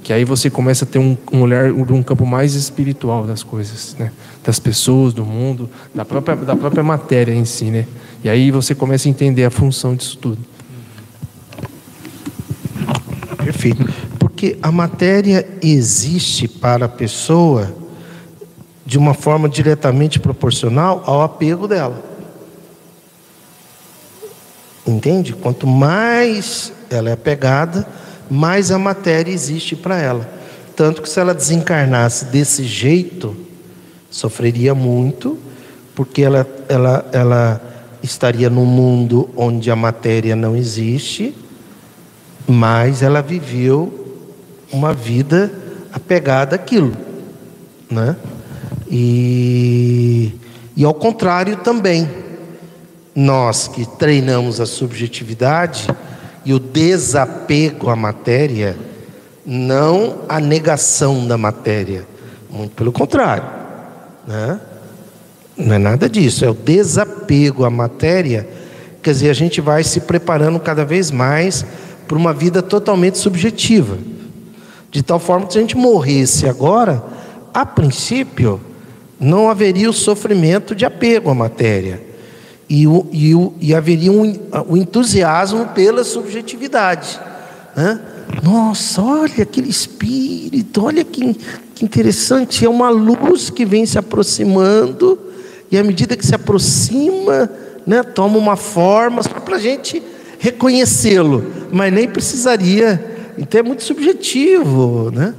Que 0.03 0.13
aí 0.13 0.23
você 0.23 0.49
começa 0.49 0.85
a 0.85 0.87
ter 0.87 0.99
um, 0.99 1.17
um 1.33 1.41
olhar 1.41 1.71
de 1.71 1.93
um 1.93 2.01
campo 2.01 2.25
mais 2.25 2.53
espiritual 2.53 3.25
das 3.25 3.43
coisas, 3.43 3.95
né? 3.99 4.11
das 4.43 4.57
pessoas, 4.57 5.13
do 5.13 5.25
mundo, 5.25 5.69
da 5.93 6.05
própria, 6.05 6.35
da 6.35 6.55
própria 6.55 6.83
matéria 6.83 7.33
em 7.33 7.43
si. 7.43 7.65
Né? 7.65 7.85
E 8.23 8.29
aí 8.29 8.49
você 8.49 8.73
começa 8.73 9.09
a 9.09 9.11
entender 9.11 9.43
a 9.43 9.49
função 9.49 9.95
disso 9.95 10.17
tudo. 10.17 10.39
Perfeito. 13.47 13.85
Porque 14.19 14.57
a 14.61 14.69
matéria 14.73 15.47
existe 15.61 16.49
para 16.49 16.85
a 16.85 16.89
pessoa 16.89 17.73
de 18.85 18.97
uma 18.97 19.13
forma 19.13 19.47
diretamente 19.47 20.19
proporcional 20.19 21.01
ao 21.05 21.21
apego 21.21 21.65
dela. 21.65 22.03
Entende? 24.85 25.31
Quanto 25.31 25.65
mais 25.65 26.73
ela 26.89 27.09
é 27.09 27.13
apegada, 27.13 27.87
mais 28.29 28.69
a 28.69 28.77
matéria 28.77 29.31
existe 29.31 29.77
para 29.77 29.97
ela. 29.97 30.29
Tanto 30.75 31.01
que 31.01 31.09
se 31.09 31.17
ela 31.17 31.33
desencarnasse 31.33 32.25
desse 32.25 32.65
jeito, 32.65 33.33
sofreria 34.09 34.75
muito, 34.75 35.37
porque 35.95 36.21
ela, 36.21 36.45
ela, 36.67 37.09
ela 37.13 37.61
estaria 38.03 38.49
num 38.49 38.65
mundo 38.65 39.29
onde 39.37 39.71
a 39.71 39.75
matéria 39.75 40.35
não 40.35 40.53
existe, 40.53 41.33
mas 42.47 43.03
ela 43.03 43.21
viveu 43.21 44.25
uma 44.71 44.93
vida 44.93 45.51
apegada 45.91 46.55
àquilo, 46.55 46.95
né? 47.91 48.15
E, 48.89 50.33
e 50.75 50.85
ao 50.85 50.93
contrário 50.93 51.57
também 51.57 52.07
nós 53.13 53.67
que 53.67 53.85
treinamos 53.97 54.61
a 54.61 54.65
subjetividade 54.65 55.87
e 56.45 56.53
o 56.53 56.59
desapego 56.59 57.89
à 57.89 57.95
matéria, 57.95 58.77
não 59.45 60.19
a 60.29 60.39
negação 60.39 61.27
da 61.27 61.37
matéria, 61.37 62.05
muito 62.49 62.75
pelo 62.75 62.91
contrário, 62.91 63.43
né? 64.25 64.59
não 65.57 65.73
é 65.73 65.77
nada 65.79 66.07
disso, 66.07 66.45
é 66.45 66.49
o 66.49 66.53
desapego 66.53 67.65
à 67.65 67.69
matéria, 67.69 68.47
quer 69.01 69.11
dizer, 69.11 69.29
a 69.29 69.33
gente 69.33 69.59
vai 69.59 69.83
se 69.83 70.01
preparando 70.01 70.59
cada 70.59 70.85
vez 70.85 71.09
mais 71.09 71.65
para 72.07 72.17
uma 72.17 72.33
vida 72.33 72.61
totalmente 72.61 73.17
subjetiva, 73.17 73.97
de 74.89 75.03
tal 75.03 75.19
forma 75.19 75.45
que 75.45 75.53
se 75.53 75.59
a 75.59 75.61
gente 75.61 75.75
morresse 75.75 76.47
agora, 76.47 77.03
a 77.53 77.65
princípio, 77.65 78.61
não 79.19 79.49
haveria 79.49 79.89
o 79.89 79.93
sofrimento 79.93 80.75
de 80.75 80.85
apego 80.85 81.29
à 81.29 81.35
matéria 81.35 82.01
e, 82.69 82.87
o, 82.87 83.07
e, 83.11 83.33
o, 83.33 83.53
e 83.59 83.73
haveria 83.73 84.11
um, 84.11 84.39
um 84.69 84.77
entusiasmo 84.77 85.65
pela 85.67 86.03
subjetividade. 86.03 87.19
Né? 87.75 87.99
Nossa, 88.43 89.01
olha 89.01 89.43
aquele 89.43 89.69
espírito, 89.69 90.85
olha 90.85 91.03
que, 91.03 91.33
que 91.73 91.85
interessante, 91.85 92.65
é 92.65 92.69
uma 92.69 92.89
luz 92.89 93.49
que 93.49 93.65
vem 93.65 93.85
se 93.85 93.97
aproximando, 93.97 95.17
e 95.71 95.77
à 95.77 95.83
medida 95.83 96.15
que 96.15 96.25
se 96.25 96.35
aproxima, 96.35 97.49
né, 97.85 98.03
toma 98.03 98.37
uma 98.37 98.55
forma, 98.55 99.23
só 99.23 99.29
para 99.29 99.55
a 99.57 99.59
gente 99.59 100.01
reconhecê-lo, 100.39 101.45
mas 101.71 101.91
nem 101.91 102.07
precisaria, 102.07 103.33
então 103.37 103.59
é 103.59 103.63
muito 103.63 103.83
subjetivo, 103.83 105.11
né? 105.11 105.33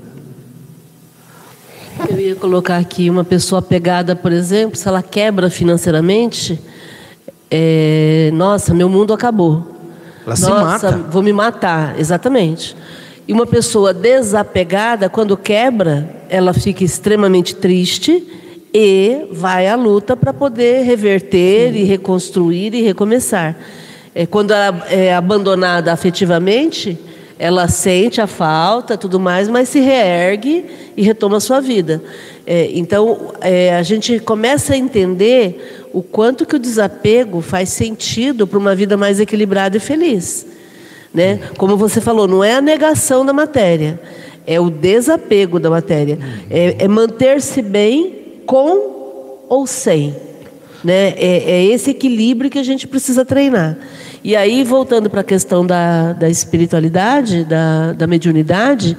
Eu 2.09 2.21
ia 2.21 2.37
colocar 2.37 2.77
aqui 2.77 3.11
uma 3.11 3.25
pessoa 3.25 3.61
pegada, 3.61 4.15
por 4.15 4.31
exemplo, 4.31 4.77
se 4.77 4.87
ela 4.87 5.03
quebra 5.03 5.51
financeiramente, 5.51 6.61
é, 7.51 8.31
nossa, 8.35 8.73
meu 8.73 8.89
mundo 8.89 9.13
acabou. 9.13 9.67
Ela 10.25 10.37
se 10.37 10.43
nossa, 10.43 10.91
mata. 10.93 10.97
vou 11.11 11.23
me 11.23 11.33
matar, 11.33 11.99
exatamente. 11.99 12.77
E 13.27 13.33
uma 13.33 13.47
pessoa 13.47 13.93
desapegada, 13.93 15.09
quando 15.09 15.37
quebra, 15.37 16.09
ela 16.29 16.53
fica 16.53 16.85
extremamente 16.85 17.55
triste 17.55 18.27
e 18.73 19.27
vai 19.33 19.67
à 19.67 19.75
luta 19.75 20.17
para 20.17 20.33
poder 20.33 20.83
reverter 20.83 21.75
e 21.75 21.85
reconstruir 21.85 22.75
e 22.75 22.83
recomeçar. 22.83 23.57
É, 24.19 24.27
quando 24.27 24.51
ela 24.51 24.85
é 24.91 25.15
abandonada 25.15 25.93
afetivamente, 25.93 26.99
ela 27.39 27.69
sente 27.69 28.21
a 28.21 28.27
falta, 28.27 28.99
tudo 28.99 29.21
mais, 29.21 29.49
mas 29.49 29.69
se 29.69 29.79
reergue 29.79 30.65
e 30.97 31.03
retoma 31.03 31.37
a 31.37 31.41
sua 31.41 31.61
vida. 31.61 32.03
É, 32.45 32.69
então, 32.73 33.33
é, 33.41 33.77
a 33.77 33.83
gente 33.85 34.19
começa 34.19 34.75
a 34.75 34.77
entender 34.77 35.87
o 35.93 36.03
quanto 36.03 36.45
que 36.45 36.57
o 36.57 36.59
desapego 36.59 37.41
faz 37.41 37.69
sentido 37.69 38.45
para 38.45 38.59
uma 38.59 38.75
vida 38.75 38.97
mais 38.97 39.21
equilibrada 39.21 39.77
e 39.77 39.81
feliz. 39.81 40.45
Né? 41.15 41.39
Como 41.57 41.77
você 41.77 42.01
falou, 42.01 42.27
não 42.27 42.43
é 42.43 42.57
a 42.57 42.61
negação 42.61 43.25
da 43.25 43.33
matéria, 43.33 44.01
é 44.45 44.59
o 44.59 44.69
desapego 44.69 45.61
da 45.61 45.71
matéria. 45.71 46.19
É, 46.51 46.75
é 46.81 46.89
manter-se 46.89 47.63
bem 47.63 48.41
com 48.45 49.45
ou 49.49 49.65
sem. 49.65 50.13
Né? 50.83 51.11
É, 51.11 51.53
é 51.53 51.65
esse 51.67 51.93
equilíbrio 51.93 52.51
que 52.51 52.59
a 52.59 52.65
gente 52.65 52.85
precisa 52.89 53.25
treinar. 53.25 53.79
E 54.23 54.35
aí, 54.35 54.65
voltando 54.65 55.09
para 55.09 55.21
a 55.21 55.25
questão 55.25 55.65
da, 55.65 56.13
da 56.13 56.29
espiritualidade, 56.29 57.45
da, 57.45 57.93
da 57.93 58.07
mediunidade, 58.07 58.97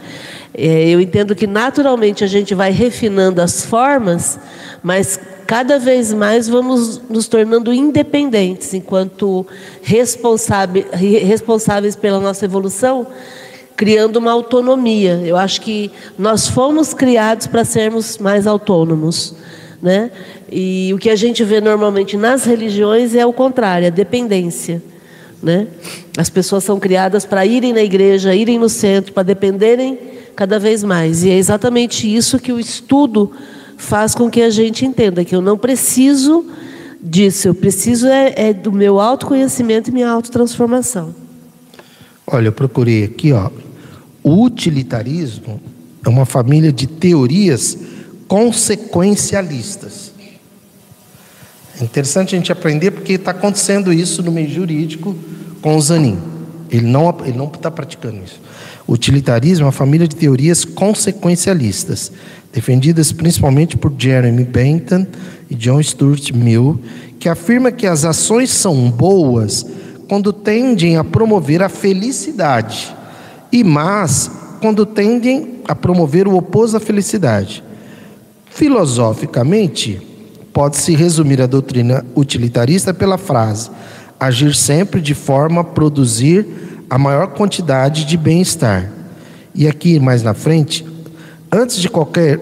é, 0.54 0.90
eu 0.90 1.02
entendo 1.02 1.36
que 1.36 1.46
naturalmente 1.46 2.24
a 2.24 2.28
gente 2.28 2.56
vai 2.56 2.72
refinando 2.72 3.42
as 3.42 3.66
formas, 3.66 4.40
mas 4.82 5.20
cada 5.46 5.78
vez 5.78 6.14
mais 6.14 6.48
vamos 6.48 7.02
nos 7.10 7.28
tornando 7.28 7.74
independentes 7.74 8.74
enquanto 8.74 9.46
responsáveis, 9.82 11.96
pela 11.96 12.20
nossa 12.20 12.46
evolução, 12.46 13.08
criando 13.76 14.18
uma 14.18 14.32
autonomia. 14.32 15.22
Eu 15.26 15.36
acho 15.36 15.62
que 15.62 15.92
nós 16.18 16.48
fomos 16.48 16.94
criados 16.94 17.48
para 17.48 17.66
sermos 17.66 18.18
mais 18.18 18.46
autônomos. 18.46 19.36
Né? 19.82 20.12
E 20.52 20.92
o 20.94 20.98
que 20.98 21.10
a 21.10 21.16
gente 21.16 21.44
vê 21.44 21.60
normalmente 21.60 22.18
nas 22.18 22.44
religiões 22.44 23.16
é 23.16 23.26
o 23.26 23.34
contrário, 23.34 23.88
a 23.88 23.90
dependência. 23.90 24.82
Né? 25.42 25.68
As 26.18 26.30
pessoas 26.30 26.64
são 26.64 26.80
criadas 26.80 27.26
para 27.26 27.46
irem 27.46 27.74
na 27.74 27.82
igreja, 27.82 28.36
irem 28.36 28.60
no 28.60 28.70
centro, 28.70 29.14
para 29.14 29.24
dependerem 29.24 29.98
cada 30.36 30.60
vez 30.60 30.84
mais. 30.84 31.24
E 31.24 31.30
é 31.30 31.38
exatamente 31.38 32.14
isso 32.14 32.40
que 32.40 32.52
o 32.52 32.60
estudo 32.60 33.32
faz 33.78 34.14
com 34.14 34.30
que 34.30 34.42
a 34.42 34.50
gente 34.50 34.86
entenda 34.86 35.24
que 35.24 35.36
eu 35.36 35.42
não 35.42 35.58
preciso 35.58 36.46
disso, 37.02 37.48
eu 37.48 37.56
preciso 37.56 38.08
é, 38.08 38.34
é 38.36 38.54
do 38.54 38.72
meu 38.72 39.00
autoconhecimento 39.00 39.90
e 39.90 39.94
minha 39.94 40.10
autotransformação. 40.10 41.16
Olha, 42.28 42.50
eu 42.50 42.52
procurei 42.52 43.06
aqui, 43.06 43.32
ó. 43.32 43.50
O 44.22 44.44
utilitarismo 44.44 45.60
é 46.06 46.10
uma 46.10 46.26
família 46.26 46.72
de 46.72 46.88
teorias 46.88 47.78
consequencialistas. 48.28 50.09
Interessante 51.82 52.36
a 52.36 52.38
gente 52.38 52.52
aprender 52.52 52.92
porque 52.92 53.14
está 53.14 53.32
acontecendo 53.32 53.94
isso 53.94 54.22
no 54.22 54.32
meio 54.32 54.50
jurídico 54.50 55.16
com 55.62 55.76
o 55.76 55.82
Zanin. 55.82 56.18
Ele 56.70 56.86
não 56.86 57.16
ele 57.24 57.38
não 57.38 57.46
está 57.46 57.72
praticando 57.72 58.22
isso. 58.24 58.40
O 58.86 58.94
utilitarismo 58.94 59.64
é 59.64 59.66
uma 59.68 59.72
família 59.72 60.08
de 60.08 60.16
teorias 60.16 60.66
consequencialistas, 60.66 62.12
defendidas 62.52 63.12
principalmente 63.12 63.78
por 63.78 63.94
Jeremy 63.98 64.44
Bentham 64.44 65.08
e 65.50 65.56
John 65.56 65.82
Stuart 65.82 66.32
Mill, 66.32 66.80
que 67.20 67.30
afirma 67.30 67.72
que 67.72 67.86
as 67.86 68.04
ações 68.04 68.50
são 68.50 68.90
boas 68.90 69.66
quando 70.08 70.34
tendem 70.34 70.98
a 70.98 71.04
promover 71.04 71.62
a 71.62 71.70
felicidade 71.70 72.96
e 73.52 73.64
más 73.64 74.32
quando 74.60 74.86
tendem 74.86 75.60
a 75.68 75.76
promover 75.76 76.28
o 76.28 76.36
oposto 76.36 76.78
à 76.78 76.80
felicidade. 76.80 77.64
Filosoficamente, 78.50 80.02
pode-se 80.54 80.96
resumir 80.96 81.42
a 81.42 81.48
doutrina 81.48 82.06
utilitarista 82.16 82.94
pela 82.94 83.18
frase: 83.18 83.70
agir 84.20 84.56
sempre 84.56 85.02
de 85.02 85.14
forma 85.14 85.62
a 85.62 85.64
produzir 85.64 86.46
a 86.90 86.98
maior 86.98 87.28
quantidade 87.28 88.06
de 88.06 88.18
bem-estar. 88.18 88.90
E 89.54 89.68
aqui 89.68 90.00
mais 90.00 90.24
na 90.24 90.34
frente, 90.34 90.86
antes 91.52 91.78
de 91.78 91.90
qualquer 91.90 92.40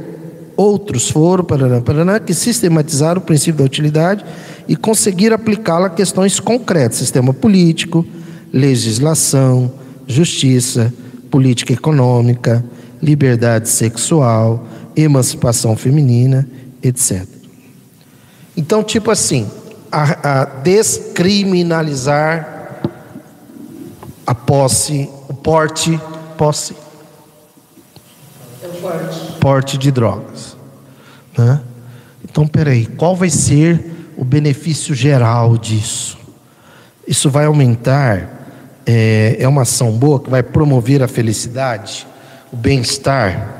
outros 0.56 1.10
foram 1.10 1.44
paraná, 1.44 1.82
paraná, 1.82 2.20
que 2.20 2.34
sistematizaram 2.34 3.22
o 3.22 3.24
princípio 3.24 3.60
da 3.60 3.64
utilidade 3.64 4.26
e 4.68 4.76
conseguiram 4.76 5.36
aplicá-lo 5.36 5.86
a 5.86 5.90
questões 5.90 6.40
concretas, 6.40 6.98
sistema 6.98 7.34
político, 7.34 8.06
legislação, 8.52 9.72
justiça, 10.08 10.92
política 11.30 11.74
econômica, 11.74 12.66
liberdade 13.02 13.70
sexual, 13.70 14.66
emancipação 14.96 15.76
feminina, 15.78 16.48
etc. 16.82 17.37
Então, 18.58 18.84
tipo 18.84 19.10
assim, 19.12 19.48
a, 19.92 20.42
a 20.42 20.46
descriminalizar 20.46 22.82
a 24.26 24.34
posse, 24.34 25.08
o 25.30 25.34
porte, 25.34 26.02
posse, 26.36 26.76
porte 29.40 29.78
de 29.78 29.92
drogas. 29.92 30.58
Né? 31.38 31.62
Então, 32.24 32.48
peraí, 32.48 32.88
qual 32.88 33.16
vai 33.16 33.30
ser 33.30 34.12
o 34.18 34.26
benefício 34.26 34.96
geral 34.96 35.56
disso? 35.56 36.18
Isso 37.08 37.30
vai 37.30 37.46
aumentar, 37.46 38.48
é, 38.86 39.38
é 39.40 39.48
uma 39.48 39.62
ação 39.62 39.92
boa 39.92 40.20
que 40.20 40.32
vai 40.32 40.42
promover 40.42 41.04
a 41.04 41.08
felicidade, 41.08 42.08
o 42.52 42.58
bem-estar, 42.58 43.54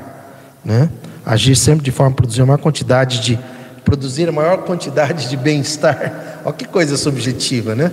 né? 0.64 0.90
agir 1.24 1.54
sempre 1.54 1.84
de 1.84 1.92
forma 1.92 2.10
a 2.12 2.16
produzir 2.16 2.42
uma 2.42 2.58
quantidade 2.58 3.20
de 3.20 3.38
produzir 3.84 4.28
a 4.28 4.32
maior 4.32 4.58
quantidade 4.58 5.28
de 5.28 5.36
bem-estar. 5.36 6.40
Olha 6.44 6.54
que 6.54 6.66
coisa 6.66 6.96
subjetiva, 6.96 7.74
né? 7.74 7.92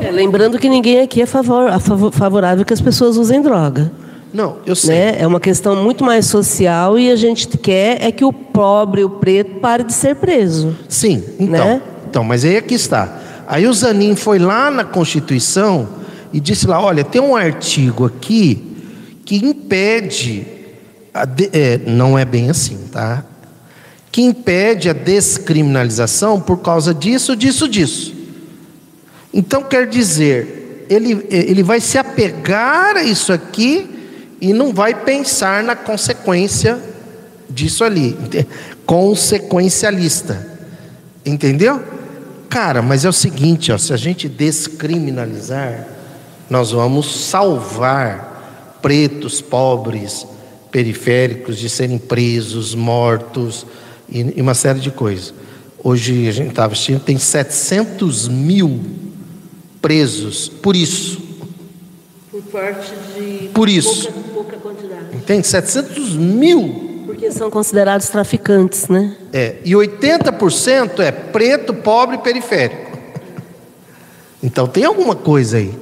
É, 0.00 0.10
lembrando 0.10 0.58
que 0.58 0.68
ninguém 0.68 1.00
aqui 1.00 1.22
é 1.22 1.26
favor, 1.26 1.70
favorável 2.12 2.64
que 2.64 2.72
as 2.72 2.80
pessoas 2.80 3.16
usem 3.16 3.40
droga. 3.42 3.90
Não, 4.32 4.56
eu 4.66 4.74
sei. 4.74 4.94
Né? 4.94 5.16
É 5.20 5.26
uma 5.26 5.40
questão 5.40 5.76
muito 5.76 6.04
mais 6.04 6.26
social 6.26 6.98
e 6.98 7.10
a 7.10 7.16
gente 7.16 7.48
quer 7.58 8.02
é 8.02 8.12
que 8.12 8.24
o 8.24 8.32
pobre, 8.32 9.04
o 9.04 9.10
preto, 9.10 9.60
pare 9.60 9.84
de 9.84 9.92
ser 9.92 10.16
preso. 10.16 10.76
Sim, 10.88 11.22
então. 11.38 11.64
Né? 11.64 11.82
Então, 12.08 12.24
mas 12.24 12.44
aí 12.44 12.56
aqui 12.56 12.74
está. 12.74 13.18
Aí 13.46 13.66
o 13.66 13.72
Zanin 13.72 14.14
foi 14.14 14.38
lá 14.38 14.70
na 14.70 14.84
Constituição 14.84 15.88
e 16.32 16.40
disse 16.40 16.66
lá: 16.66 16.80
olha, 16.80 17.04
tem 17.04 17.20
um 17.20 17.34
artigo 17.34 18.06
aqui 18.06 18.76
que 19.24 19.36
impede. 19.36 20.46
De, 21.34 21.50
é, 21.52 21.80
não 21.86 22.16
é 22.18 22.24
bem 22.24 22.50
assim, 22.50 22.78
tá? 22.92 23.24
Que 24.10 24.22
impede 24.22 24.88
a 24.88 24.92
descriminalização 24.92 26.40
por 26.40 26.58
causa 26.58 26.94
disso, 26.94 27.36
disso, 27.36 27.68
disso. 27.68 28.14
Então 29.32 29.62
quer 29.62 29.86
dizer, 29.86 30.86
ele, 30.88 31.26
ele 31.30 31.62
vai 31.62 31.80
se 31.80 31.98
apegar 31.98 32.96
a 32.96 33.02
isso 33.02 33.32
aqui 33.32 33.88
e 34.40 34.52
não 34.52 34.72
vai 34.72 34.94
pensar 34.94 35.62
na 35.62 35.76
consequência 35.76 36.78
disso 37.48 37.84
ali. 37.84 38.16
Consequencialista. 38.86 40.46
Entendeu? 41.24 41.82
Cara, 42.48 42.80
mas 42.80 43.04
é 43.04 43.08
o 43.08 43.12
seguinte, 43.12 43.70
ó, 43.70 43.76
se 43.76 43.92
a 43.92 43.96
gente 43.96 44.28
descriminalizar, 44.28 45.86
nós 46.48 46.70
vamos 46.70 47.26
salvar 47.26 48.78
pretos, 48.80 49.42
pobres, 49.42 50.26
periféricos 50.70 51.58
de 51.58 51.68
serem 51.68 51.98
presos, 51.98 52.74
mortos, 52.74 53.66
e, 54.08 54.40
uma 54.40 54.54
série 54.54 54.80
de 54.80 54.90
coisas. 54.90 55.34
Hoje 55.82 56.28
a 56.28 56.32
gente 56.32 56.50
estava 56.50 56.72
assistindo, 56.72 57.00
tem 57.00 57.18
700 57.18 58.28
mil 58.28 58.80
presos 59.80 60.48
por 60.48 60.74
isso. 60.74 61.20
Por 62.30 62.42
parte 62.42 62.92
de 63.14 63.48
por 63.48 63.68
isso. 63.68 64.10
Pouca, 64.10 64.30
pouca 64.30 64.56
quantidade. 64.56 65.16
Entende? 65.16 65.46
700 65.46 66.16
mil. 66.16 67.04
Porque 67.06 67.30
são 67.30 67.50
considerados 67.50 68.08
traficantes, 68.08 68.88
né? 68.88 69.16
É, 69.32 69.56
e 69.64 69.72
80% 69.72 71.00
é 71.00 71.10
preto, 71.10 71.72
pobre 71.72 72.16
e 72.16 72.18
periférico. 72.18 72.98
Então 74.42 74.66
tem 74.66 74.84
alguma 74.84 75.16
coisa 75.16 75.56
aí. 75.56 75.74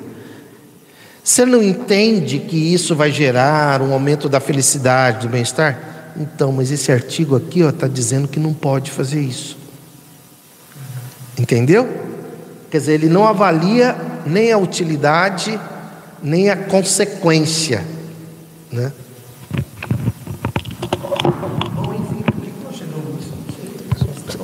Você 1.23 1.45
não 1.45 1.61
entende 1.61 2.39
que 2.39 2.73
isso 2.73 2.95
vai 2.95 3.11
gerar 3.11 3.83
um 3.83 3.93
aumento 3.93 4.29
da 4.29 4.39
felicidade, 4.39 5.27
do 5.27 5.29
bem-estar? 5.29 5.96
Então, 6.19 6.51
mas 6.51 6.71
esse 6.71 6.91
artigo 6.91 7.37
aqui 7.37 7.61
está 7.61 7.87
dizendo 7.87 8.27
que 8.27 8.41
não 8.41 8.55
pode 8.55 8.91
fazer 8.91 9.21
isso. 9.21 9.57
Entendeu? 11.39 11.87
Quer 12.71 12.79
dizer, 12.79 12.95
ele 12.95 13.09
não 13.09 13.27
avalia 13.27 13.97
nem 14.25 14.51
a 14.51 14.59
utilidade, 14.59 15.59
nem 16.23 16.51
a 16.51 16.57
consequência. 16.57 17.85
Né? 18.73 18.93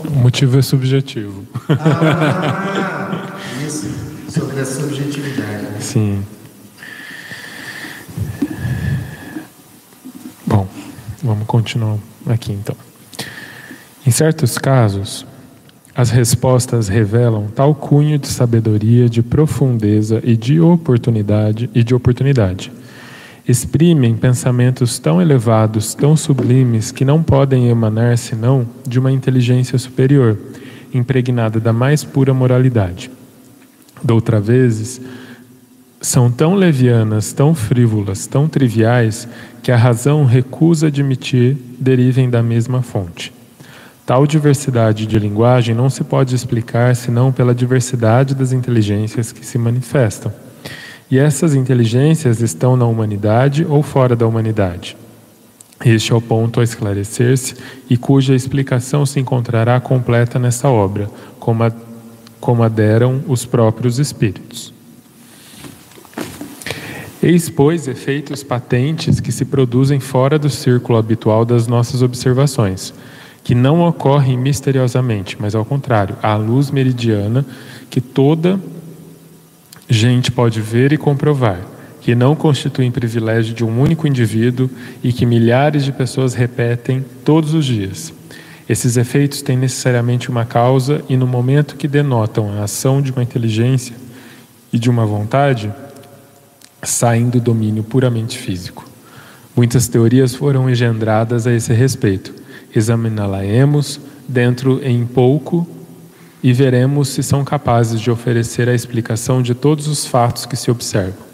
O 0.04 0.10
motivo 0.22 0.58
é 0.58 0.62
subjetivo. 0.62 1.44
Ah, 1.68 3.36
isso, 3.66 3.90
sobre 4.28 4.60
a 4.60 4.64
subjetividade. 4.64 5.62
Né? 5.62 5.80
Sim. 5.80 6.24
Bom, 10.46 10.68
vamos 11.22 11.46
continuar 11.46 11.98
aqui 12.26 12.52
então. 12.52 12.76
Em 14.06 14.10
certos 14.10 14.58
casos, 14.58 15.24
as 15.94 16.10
respostas 16.10 16.88
revelam 16.88 17.46
tal 17.54 17.74
cunho 17.74 18.18
de 18.18 18.26
sabedoria, 18.26 19.08
de 19.08 19.22
profundeza 19.22 20.20
e 20.24 20.36
de 20.36 20.60
oportunidade 20.60 21.70
e 21.74 21.84
de 21.84 21.94
oportunidade. 21.94 22.72
Exprimem 23.46 24.16
pensamentos 24.16 24.98
tão 24.98 25.20
elevados, 25.20 25.94
tão 25.94 26.16
sublimes 26.16 26.90
que 26.90 27.04
não 27.04 27.22
podem 27.22 27.68
emanar 27.68 28.16
senão 28.16 28.66
de 28.86 28.98
uma 28.98 29.12
inteligência 29.12 29.76
superior, 29.78 30.38
impregnada 30.94 31.60
da 31.60 31.72
mais 31.72 32.04
pura 32.04 32.32
moralidade. 32.32 33.10
Doutra 34.02 34.40
vezes, 34.40 35.00
são 36.02 36.28
tão 36.28 36.56
levianas, 36.56 37.32
tão 37.32 37.54
frívolas, 37.54 38.26
tão 38.26 38.48
triviais 38.48 39.28
que 39.62 39.70
a 39.70 39.76
razão 39.76 40.24
recusa 40.24 40.88
admitir 40.88 41.56
derivem 41.78 42.28
da 42.28 42.42
mesma 42.42 42.82
fonte. 42.82 43.32
Tal 44.04 44.26
diversidade 44.26 45.06
de 45.06 45.16
linguagem 45.16 45.76
não 45.76 45.88
se 45.88 46.02
pode 46.02 46.34
explicar 46.34 46.96
senão 46.96 47.30
pela 47.30 47.54
diversidade 47.54 48.34
das 48.34 48.52
inteligências 48.52 49.30
que 49.30 49.46
se 49.46 49.56
manifestam. 49.56 50.32
E 51.08 51.18
essas 51.18 51.54
inteligências 51.54 52.40
estão 52.40 52.76
na 52.76 52.84
humanidade 52.84 53.64
ou 53.68 53.80
fora 53.80 54.16
da 54.16 54.26
humanidade. 54.26 54.96
Este 55.84 56.12
é 56.12 56.16
o 56.16 56.20
ponto 56.20 56.58
a 56.58 56.64
esclarecer-se 56.64 57.54
e 57.88 57.96
cuja 57.96 58.34
explicação 58.34 59.06
se 59.06 59.20
encontrará 59.20 59.78
completa 59.78 60.36
nessa 60.38 60.68
obra, 60.68 61.08
como, 61.38 61.62
a, 61.62 61.72
como 62.40 62.64
aderam 62.64 63.22
os 63.28 63.44
próprios 63.44 64.00
espíritos. 64.00 64.72
Eis, 67.22 67.48
pois, 67.48 67.86
efeitos 67.86 68.42
patentes 68.42 69.20
que 69.20 69.30
se 69.30 69.44
produzem 69.44 70.00
fora 70.00 70.38
do 70.38 70.50
círculo 70.50 70.98
habitual 70.98 71.44
das 71.44 71.68
nossas 71.68 72.02
observações 72.02 72.92
que 73.44 73.54
não 73.54 73.80
ocorrem 73.86 74.36
misteriosamente, 74.36 75.36
mas 75.38 75.54
ao 75.54 75.64
contrário, 75.64 76.16
a 76.22 76.34
luz 76.36 76.70
meridiana 76.70 77.44
que 77.90 78.00
toda 78.00 78.58
gente 79.88 80.30
pode 80.30 80.60
ver 80.60 80.92
e 80.92 80.96
comprovar, 80.96 81.60
que 82.00 82.14
não 82.14 82.34
constituem 82.34 82.90
privilégio 82.90 83.54
de 83.54 83.64
um 83.64 83.80
único 83.80 84.06
indivíduo 84.06 84.70
e 85.02 85.12
que 85.12 85.26
milhares 85.26 85.84
de 85.84 85.92
pessoas 85.92 86.34
repetem 86.34 87.04
todos 87.24 87.52
os 87.54 87.64
dias. 87.64 88.12
Esses 88.68 88.96
efeitos 88.96 89.42
têm 89.42 89.56
necessariamente 89.56 90.30
uma 90.30 90.44
causa 90.44 91.02
e 91.08 91.16
no 91.16 91.26
momento 91.26 91.76
que 91.76 91.88
denotam 91.88 92.52
a 92.52 92.64
ação 92.64 93.02
de 93.02 93.12
uma 93.12 93.22
inteligência 93.22 93.94
e 94.72 94.78
de 94.78 94.88
uma 94.88 95.04
vontade, 95.04 95.70
saem 96.82 97.28
do 97.28 97.40
domínio 97.40 97.82
puramente 97.82 98.38
físico. 98.38 98.84
Muitas 99.54 99.88
teorias 99.88 100.34
foram 100.34 100.68
engendradas 100.68 101.46
a 101.46 101.52
esse 101.52 101.72
respeito 101.72 102.42
examiná-la-emos 102.74 104.00
dentro 104.26 104.80
em 104.82 105.04
pouco 105.06 105.66
e 106.42 106.52
veremos 106.52 107.08
se 107.08 107.22
são 107.22 107.44
capazes 107.44 108.00
de 108.00 108.10
oferecer 108.10 108.68
a 108.68 108.74
explicação 108.74 109.42
de 109.42 109.54
todos 109.54 109.86
os 109.86 110.06
fatos 110.06 110.46
que 110.46 110.56
se 110.56 110.70
observam. 110.70 111.32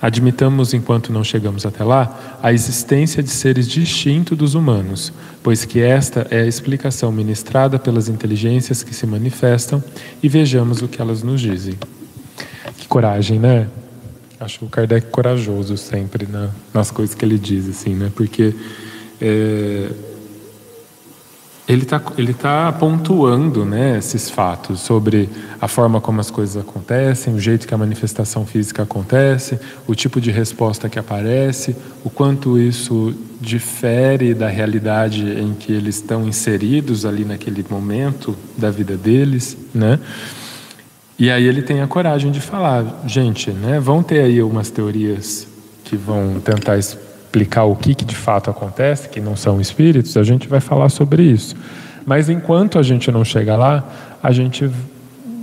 Admitamos, 0.00 0.74
enquanto 0.74 1.12
não 1.12 1.24
chegamos 1.24 1.64
até 1.64 1.82
lá, 1.82 2.38
a 2.42 2.52
existência 2.52 3.22
de 3.22 3.30
seres 3.30 3.66
distintos 3.66 4.36
dos 4.36 4.54
humanos, 4.54 5.12
pois 5.42 5.64
que 5.64 5.80
esta 5.80 6.26
é 6.30 6.42
a 6.42 6.46
explicação 6.46 7.10
ministrada 7.10 7.78
pelas 7.78 8.08
inteligências 8.08 8.82
que 8.82 8.94
se 8.94 9.06
manifestam 9.06 9.82
e 10.22 10.28
vejamos 10.28 10.82
o 10.82 10.88
que 10.88 11.00
elas 11.00 11.22
nos 11.22 11.40
dizem. 11.40 11.74
Que 12.76 12.86
coragem, 12.86 13.38
né? 13.38 13.66
Acho 14.38 14.64
o 14.64 14.68
Kardec 14.68 15.08
corajoso 15.08 15.76
sempre 15.76 16.26
na, 16.26 16.50
nas 16.72 16.90
coisas 16.90 17.14
que 17.14 17.24
ele 17.24 17.38
diz, 17.38 17.68
assim, 17.68 17.94
né? 17.94 18.12
Porque 18.14 18.54
é, 19.20 19.90
ele 21.68 21.82
está 21.82 22.00
ele 22.16 22.32
tá 22.32 22.70
pontuando 22.72 23.64
né, 23.64 23.98
esses 23.98 24.30
fatos 24.30 24.80
sobre 24.80 25.28
a 25.60 25.66
forma 25.66 26.00
como 26.00 26.20
as 26.20 26.30
coisas 26.30 26.56
acontecem, 26.56 27.34
o 27.34 27.40
jeito 27.40 27.66
que 27.66 27.74
a 27.74 27.78
manifestação 27.78 28.46
física 28.46 28.84
acontece, 28.84 29.58
o 29.86 29.94
tipo 29.94 30.20
de 30.20 30.30
resposta 30.30 30.88
que 30.88 30.98
aparece, 30.98 31.74
o 32.04 32.10
quanto 32.10 32.58
isso 32.58 33.14
difere 33.40 34.32
da 34.32 34.48
realidade 34.48 35.24
em 35.28 35.54
que 35.54 35.72
eles 35.72 35.96
estão 35.96 36.26
inseridos 36.26 37.04
ali 37.04 37.24
naquele 37.24 37.64
momento 37.68 38.36
da 38.56 38.70
vida 38.70 38.96
deles, 38.96 39.56
né? 39.74 39.98
E 41.18 41.30
aí 41.30 41.46
ele 41.46 41.62
tem 41.62 41.80
a 41.80 41.86
coragem 41.86 42.30
de 42.30 42.40
falar, 42.40 43.02
gente, 43.06 43.50
né, 43.50 43.80
vão 43.80 44.02
ter 44.02 44.20
aí 44.20 44.42
umas 44.42 44.70
teorias 44.70 45.46
que 45.84 45.96
vão 45.96 46.40
tentar 46.40 46.76
explicar 46.76 47.64
o 47.64 47.74
que, 47.74 47.94
que 47.94 48.04
de 48.04 48.14
fato 48.14 48.50
acontece, 48.50 49.08
que 49.08 49.20
não 49.20 49.34
são 49.34 49.60
espíritos, 49.60 50.16
a 50.16 50.22
gente 50.22 50.46
vai 50.46 50.60
falar 50.60 50.88
sobre 50.90 51.22
isso. 51.22 51.56
Mas 52.04 52.28
enquanto 52.28 52.78
a 52.78 52.82
gente 52.82 53.10
não 53.10 53.24
chega 53.24 53.56
lá, 53.56 53.84
a 54.22 54.30
gente 54.30 54.70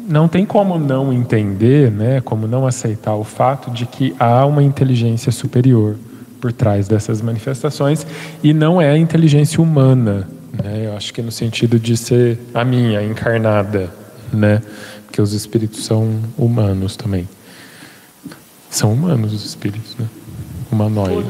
não 0.07 0.27
tem 0.27 0.45
como 0.45 0.77
não 0.77 1.11
entender, 1.11 1.89
né, 1.89 2.21
como 2.21 2.47
não 2.47 2.67
aceitar 2.67 3.15
o 3.15 3.23
fato 3.23 3.71
de 3.71 3.85
que 3.85 4.15
há 4.19 4.45
uma 4.45 4.61
inteligência 4.61 5.31
superior 5.31 5.95
por 6.39 6.51
trás 6.51 6.87
dessas 6.87 7.21
manifestações 7.21 8.05
e 8.43 8.53
não 8.53 8.81
é 8.81 8.91
a 8.91 8.97
inteligência 8.97 9.61
humana, 9.61 10.27
né? 10.51 10.87
Eu 10.87 10.97
acho 10.97 11.13
que 11.13 11.21
no 11.21 11.31
sentido 11.31 11.79
de 11.79 11.95
ser 11.95 12.37
a 12.53 12.65
minha 12.65 13.01
encarnada, 13.01 13.89
né? 14.31 14.61
Porque 15.13 15.21
os 15.21 15.33
espíritos 15.33 15.85
são 15.85 16.11
humanos 16.35 16.95
também. 16.95 17.29
São 18.67 18.91
humanos 18.91 19.31
os 19.31 19.45
espíritos, 19.45 19.95
né? 19.95 20.07
Humanoide. 20.71 21.29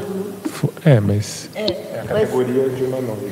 É, 0.86 0.98
mas 1.00 1.50
é, 1.54 1.70
é 1.70 2.00
a 2.00 2.04
categoria 2.06 2.62
mas, 2.66 2.78
de 2.78 2.84
humanoide. 2.84 3.26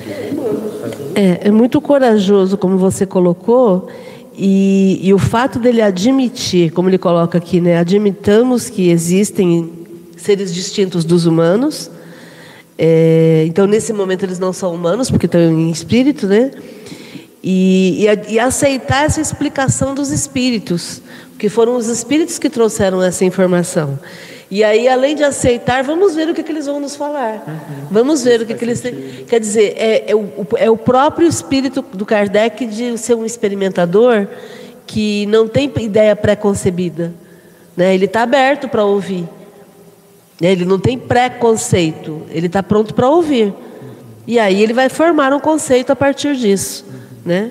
É, 1.15 1.49
é 1.49 1.51
muito 1.51 1.81
corajoso, 1.81 2.59
como 2.59 2.77
você 2.77 3.07
colocou, 3.07 3.89
e, 4.37 5.01
e, 5.03 5.15
o 5.15 5.19
fato 5.19 5.59
dele 5.59 5.81
admitir, 5.81 6.71
como 6.73 6.91
ele 6.91 6.99
coloca 6.99 7.39
aqui, 7.39 7.59
né, 7.59 7.79
admitamos 7.79 8.69
que 8.69 8.91
existem 8.91 9.73
seres 10.19 10.53
distintos 10.53 11.03
dos 11.03 11.25
humanos. 11.25 11.91
É, 12.77 13.45
então, 13.47 13.67
nesse 13.67 13.95
momento, 13.95 14.27
eles 14.27 14.39
não 14.39 14.53
são 14.53 14.75
humanos, 14.75 15.11
porque 15.11 15.25
estão 15.25 15.41
em 15.41 15.71
espírito, 15.71 16.27
né? 16.27 16.51
E, 17.43 18.07
e, 18.07 18.35
e, 18.35 18.39
aceitar 18.39 19.05
essa 19.05 19.21
explicação 19.21 19.95
dos 19.95 20.11
espíritos, 20.11 21.03
porque 21.31 21.49
foram 21.49 21.77
os 21.77 21.89
espíritos 21.89 22.39
que 22.39 22.49
trouxeram 22.49 23.03
essa 23.03 23.25
informação. 23.25 23.99
E 24.49 24.63
aí, 24.63 24.87
além 24.87 25.17
de 25.17 25.25
aceitar, 25.25 25.83
vamos 25.83 26.15
ver 26.15 26.29
o 26.29 26.35
que, 26.35 26.43
que 26.43 26.53
eles 26.53 26.67
vão 26.67 26.79
nos 26.79 26.95
falar. 26.95 27.43
Uhum. 27.49 27.87
Vamos 27.91 28.23
ver 28.23 28.43
o 28.43 28.47
que, 28.47 28.53
que 28.53 28.65
eles 28.65 28.83
têm. 28.83 28.95
Quer 29.27 29.41
dizer, 29.41 29.75
é, 29.79 30.11
é, 30.11 30.15
o, 30.15 30.29
é 30.57 30.71
o 30.71 30.77
próprio 30.77 31.27
espírito 31.27 31.83
do 31.93 32.05
Kardec 32.05 32.67
de 32.67 32.99
ser 32.99 33.15
um 33.15 33.25
experimentador 33.25 34.29
que 34.87 35.25
não 35.25 35.49
tem 35.49 35.73
ideia 35.81 36.15
pré-concebida. 36.15 37.15
Né? 37.75 37.95
Ele 37.95 38.05
está 38.05 38.25
aberto 38.25 38.69
para 38.69 38.85
ouvir. 38.85 39.27
Né? 40.39 40.53
Ele 40.53 40.67
não 40.67 40.79
tem 40.79 40.99
preconceito. 40.99 42.21
Ele 42.31 42.47
está 42.47 42.63
pronto 42.63 42.93
para 42.93 43.09
ouvir. 43.09 43.55
E 44.27 44.39
aí 44.39 44.63
ele 44.63 44.75
vai 44.75 44.91
formar 44.91 45.33
um 45.33 45.41
conceito 45.41 45.91
a 45.91 45.97
partir 45.97 46.37
disso. 46.37 46.85
Né? 47.25 47.51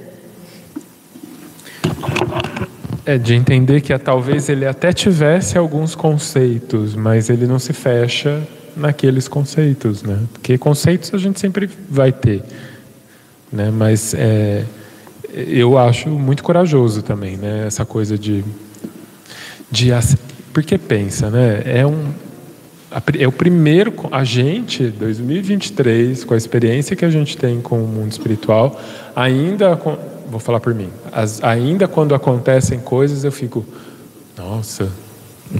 É, 3.05 3.17
de 3.17 3.33
entender 3.33 3.81
que 3.81 3.97
talvez 3.97 4.47
ele 4.47 4.65
até 4.65 4.93
tivesse 4.93 5.57
alguns 5.57 5.95
conceitos, 5.95 6.95
mas 6.95 7.29
ele 7.29 7.47
não 7.47 7.57
se 7.57 7.73
fecha 7.73 8.41
naqueles 8.75 9.27
conceitos, 9.27 10.03
né? 10.03 10.19
Porque 10.31 10.57
conceitos 10.57 11.13
a 11.13 11.17
gente 11.17 11.39
sempre 11.39 11.69
vai 11.89 12.11
ter, 12.11 12.43
né? 13.51 13.71
Mas 13.71 14.13
é, 14.13 14.65
eu 15.33 15.77
acho 15.77 16.09
muito 16.09 16.43
corajoso 16.43 17.01
também, 17.01 17.37
né? 17.37 17.65
Essa 17.65 17.85
coisa 17.85 18.17
de, 18.17 18.43
de 19.69 19.89
porque 20.53 20.77
pensa, 20.77 21.29
né? 21.29 21.63
É 21.65 21.85
um 21.85 22.13
é 23.17 23.25
o 23.25 23.31
primeiro 23.31 23.93
a 24.11 24.25
gente 24.25 24.87
2023 24.87 26.25
com 26.25 26.33
a 26.33 26.37
experiência 26.37 26.93
que 26.93 27.05
a 27.05 27.09
gente 27.09 27.37
tem 27.37 27.61
com 27.61 27.81
o 27.81 27.87
mundo 27.87 28.11
espiritual 28.11 28.77
ainda 29.15 29.75
vou 30.29 30.39
falar 30.39 30.59
por 30.59 30.73
mim. 30.73 30.89
As, 31.11 31.43
ainda 31.43 31.87
quando 31.87 32.15
acontecem 32.15 32.79
coisas, 32.79 33.23
eu 33.23 33.31
fico, 33.31 33.65
Nossa, 34.37 34.89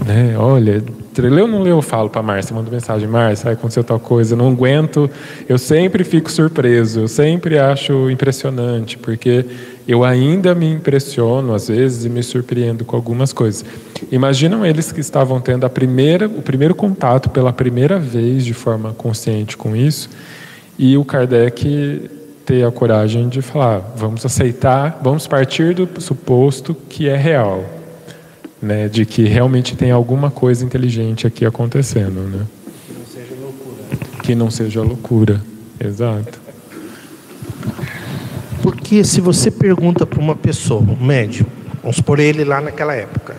né? 0.06 0.34
Olha, 0.38 0.82
leu 1.18 1.44
ou 1.44 1.50
não 1.50 1.62
leu? 1.62 1.76
Eu 1.76 1.82
falo 1.82 2.08
para 2.08 2.22
Márcia, 2.22 2.54
mando 2.54 2.70
mensagem, 2.70 3.06
Márcia, 3.06 3.50
aconteceu 3.50 3.84
tal 3.84 4.00
coisa, 4.00 4.34
não 4.34 4.48
aguento. 4.48 5.10
Eu 5.46 5.58
sempre 5.58 6.02
fico 6.02 6.30
surpreso, 6.30 7.00
eu 7.00 7.08
sempre 7.08 7.58
acho 7.58 8.10
impressionante, 8.10 8.96
porque 8.96 9.44
eu 9.86 10.02
ainda 10.02 10.54
me 10.54 10.72
impressiono 10.72 11.54
às 11.54 11.68
vezes 11.68 12.06
e 12.06 12.08
me 12.08 12.22
surpreendo 12.22 12.84
com 12.84 12.96
algumas 12.96 13.32
coisas. 13.32 13.64
Imaginam 14.10 14.64
eles 14.64 14.90
que 14.90 15.00
estavam 15.00 15.40
tendo 15.40 15.66
a 15.66 15.70
primeira, 15.70 16.26
o 16.26 16.40
primeiro 16.40 16.74
contato 16.74 17.28
pela 17.28 17.52
primeira 17.52 17.98
vez 17.98 18.44
de 18.44 18.54
forma 18.54 18.94
consciente 18.94 19.56
com 19.56 19.76
isso, 19.76 20.08
e 20.78 20.96
o 20.96 21.04
Kardec 21.04 22.10
ter 22.44 22.66
a 22.66 22.70
coragem 22.70 23.28
de 23.28 23.40
falar, 23.40 23.92
vamos 23.96 24.24
aceitar, 24.24 25.00
vamos 25.02 25.26
partir 25.26 25.74
do 25.74 26.00
suposto 26.00 26.74
que 26.74 27.08
é 27.08 27.16
real 27.16 27.64
né, 28.62 28.88
de 28.88 29.04
que 29.04 29.24
realmente 29.24 29.76
tem 29.76 29.90
alguma 29.90 30.30
coisa 30.30 30.64
inteligente 30.64 31.26
aqui 31.26 31.44
acontecendo, 31.44 32.20
né? 32.20 32.46
Que 32.86 32.94
não 32.94 33.04
seja 33.06 33.34
loucura. 33.40 34.22
Que 34.22 34.34
não 34.36 34.50
seja 34.50 34.82
loucura, 34.82 35.42
exato. 35.80 36.40
Porque 38.62 39.02
se 39.02 39.20
você 39.20 39.50
pergunta 39.50 40.06
para 40.06 40.20
uma 40.20 40.36
pessoa, 40.36 40.80
um 40.80 41.04
médium, 41.04 41.46
vamos 41.82 42.00
por 42.00 42.20
ele 42.20 42.44
lá 42.44 42.60
naquela 42.60 42.94
época, 42.94 43.34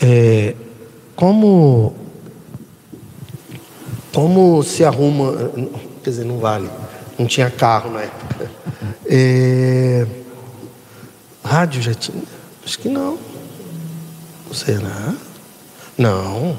é, 0.00 0.54
como 1.16 1.94
como 4.12 4.62
se 4.62 4.84
arruma, 4.84 5.50
quer 6.02 6.10
dizer, 6.10 6.24
não 6.24 6.38
vale, 6.38 6.68
não 7.20 7.26
tinha 7.26 7.50
carro 7.50 7.90
na 7.90 8.00
época. 8.00 8.50
É, 9.06 10.06
rádio 11.44 11.82
já 11.82 11.92
tinha? 11.92 12.22
Acho 12.64 12.78
que 12.78 12.88
não. 12.88 13.18
Será? 14.54 15.14
Não. 15.98 16.58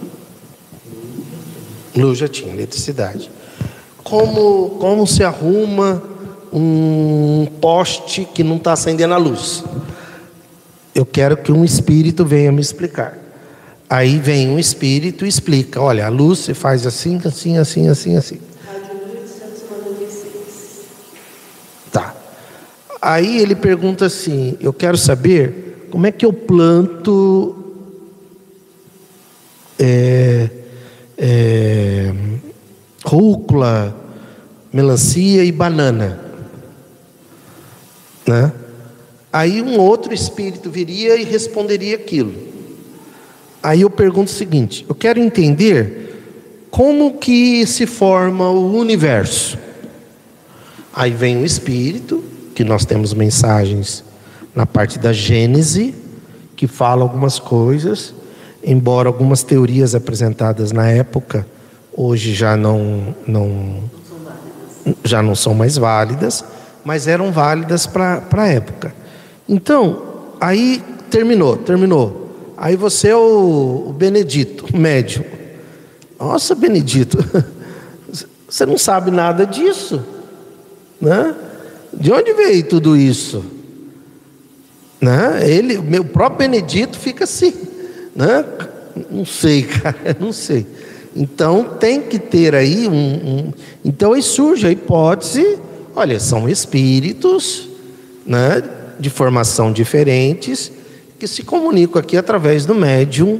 Luz 1.96 2.20
já 2.20 2.28
tinha, 2.28 2.54
eletricidade. 2.54 3.32
Como, 4.04 4.78
como 4.80 5.08
se 5.08 5.24
arruma 5.24 6.02
um 6.54 7.48
poste 7.60 8.24
que 8.24 8.44
não 8.44 8.58
está 8.58 8.74
acendendo 8.74 9.16
a 9.16 9.18
luz? 9.18 9.64
Eu 10.94 11.08
quero 11.08 11.38
que 11.38 11.52
um 11.52 11.66
espírito 11.66 12.24
venha 12.24 12.52
me 12.52 12.62
explicar. 12.62 13.18
Aí 13.90 14.20
vem 14.20 14.48
um 14.50 14.60
espírito 14.60 15.26
e 15.26 15.28
explica: 15.28 15.82
olha, 15.82 16.06
a 16.06 16.10
luz 16.10 16.40
se 16.40 16.54
faz 16.54 16.86
assim, 16.86 17.20
assim, 17.26 17.58
assim, 17.58 17.90
assim, 17.90 18.16
assim. 18.16 18.51
Aí 23.02 23.40
ele 23.40 23.56
pergunta 23.56 24.06
assim: 24.06 24.58
eu 24.62 24.72
quero 24.72 24.98
saber 24.98 25.88
como 25.90 26.06
é 26.06 26.12
que 26.12 26.26
eu 26.26 26.32
planto 26.32 27.56
é, 29.80 30.50
é, 31.18 32.14
rúcula, 33.04 33.96
melancia 34.72 35.44
e 35.44 35.52
banana. 35.52 36.20
Né? 38.28 38.54
Aí 39.34 39.62
um 39.62 39.80
outro 39.80 40.14
espírito 40.14 40.70
viria 40.70 41.16
e 41.16 41.24
responderia 41.24 41.96
aquilo. 41.96 42.34
Aí 43.64 43.82
eu 43.82 43.90
pergunto 43.90 44.32
o 44.32 44.36
seguinte: 44.36 44.86
eu 44.88 44.94
quero 44.94 45.20
entender 45.20 46.68
como 46.70 47.18
que 47.18 47.66
se 47.66 47.88
forma 47.88 48.50
o 48.50 48.78
universo. 48.78 49.58
Aí 50.94 51.12
vem 51.12 51.42
o 51.42 51.46
espírito, 51.46 52.31
que 52.54 52.64
nós 52.64 52.86
temos 52.86 53.14
mensagens 53.14 54.04
na 54.56 54.66
parte 54.66 55.00
da 55.00 55.14
Gênese, 55.14 55.96
que 56.56 56.68
fala 56.68 57.02
algumas 57.02 57.40
coisas, 57.40 58.14
embora 58.64 59.08
algumas 59.08 59.44
teorias 59.44 59.96
apresentadas 59.96 60.72
na 60.72 60.90
época 60.90 61.46
hoje 61.94 62.34
já 62.34 62.56
não, 62.56 63.16
não 63.28 63.84
já 65.04 65.22
não 65.22 65.36
são 65.36 65.54
mais 65.54 65.78
válidas, 65.78 66.44
mas 66.84 67.08
eram 67.08 67.32
válidas 67.32 67.86
para 67.86 68.24
a 68.32 68.48
época. 68.48 68.94
Então, 69.48 70.02
aí 70.40 70.84
terminou, 71.10 71.58
terminou. 71.58 72.54
Aí 72.58 72.76
você 72.76 73.10
é 73.10 73.16
o, 73.16 73.86
o 73.90 73.94
Benedito, 73.94 74.66
o 74.74 74.78
médium. 74.78 75.24
Nossa, 76.20 76.56
Benedito, 76.56 77.18
você 78.48 78.66
não 78.66 78.78
sabe 78.78 79.12
nada 79.12 79.46
disso, 79.46 80.04
né? 81.00 81.36
De 81.94 82.12
onde 82.12 82.34
veio 82.34 82.64
tudo 82.64 82.96
isso? 82.96 83.44
Né? 85.00 85.50
Ele, 85.50 85.78
meu 85.80 86.06
próprio 86.06 86.50
Benedito 86.50 86.98
fica 86.98 87.24
assim. 87.24 87.54
Né? 88.16 88.46
Não 89.10 89.26
sei, 89.26 89.64
cara, 89.82 90.16
não 90.20 90.32
sei. 90.32 90.66
Então 91.16 91.64
tem 91.80 92.02
que 92.02 92.18
ter 92.18 92.56
aí 92.56 92.88
um, 92.88 92.94
um, 92.94 93.54
Então 93.84 94.14
aí 94.14 94.22
surge 94.22 94.68
a 94.68 94.72
hipótese: 94.72 95.58
olha, 95.96 96.20
são 96.20 96.48
espíritos 96.48 97.68
né, 98.26 98.64
de 99.00 99.10
formação 99.10 99.72
diferentes 99.72 100.72
que 101.20 101.28
se 101.28 101.44
comunicam 101.44 102.00
aqui 102.00 102.18
através 102.18 102.66
do 102.66 102.74
médium 102.74 103.40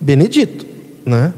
Benedito. 0.00 0.66
Né? 1.04 1.32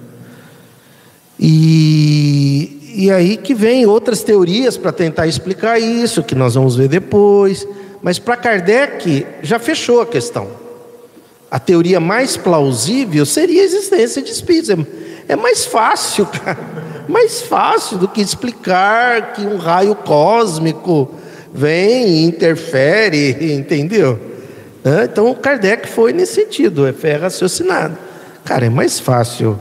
E, 1.39 2.76
e 2.97 3.11
aí 3.11 3.37
que 3.37 3.55
vem 3.55 3.87
outras 3.87 4.23
teorias 4.23 4.77
para 4.77 4.93
tentar 4.93 5.27
explicar 5.27 5.79
isso, 5.79 6.23
que 6.23 6.35
nós 6.35 6.55
vamos 6.55 6.77
ver 6.77 6.89
depois. 6.89 7.67
Mas 8.03 8.19
para 8.19 8.37
Kardec 8.37 9.27
já 9.43 9.59
fechou 9.59 10.01
a 10.01 10.07
questão 10.07 10.67
a 11.51 11.59
teoria 11.59 12.01
mais 12.01 12.37
plausível 12.37 13.25
seria 13.25 13.63
a 13.63 13.65
existência 13.65 14.21
de 14.21 14.31
espíritos. 14.31 14.71
É, 14.71 14.77
é 15.29 15.37
mais 15.37 15.65
fácil, 15.65 16.27
cara. 16.45 16.59
Mais 17.09 17.41
fácil 17.41 17.99
do 17.99 18.09
que 18.09 18.21
explicar 18.21 19.33
que 19.33 19.43
um 19.43 19.57
raio 19.57 19.95
cósmico 19.95 21.15
vem 21.55 22.09
e 22.09 22.25
interfere, 22.25 23.55
entendeu? 23.55 24.19
Então 25.05 25.33
Kardec 25.35 25.89
foi 25.89 26.13
nesse 26.13 26.35
sentido, 26.35 26.87
é 26.87 26.93
fé 26.93 27.17
raciocinada. 27.17 27.99
Cara, 28.45 28.67
é 28.67 28.71
mais 28.71 29.01
fácil 29.01 29.59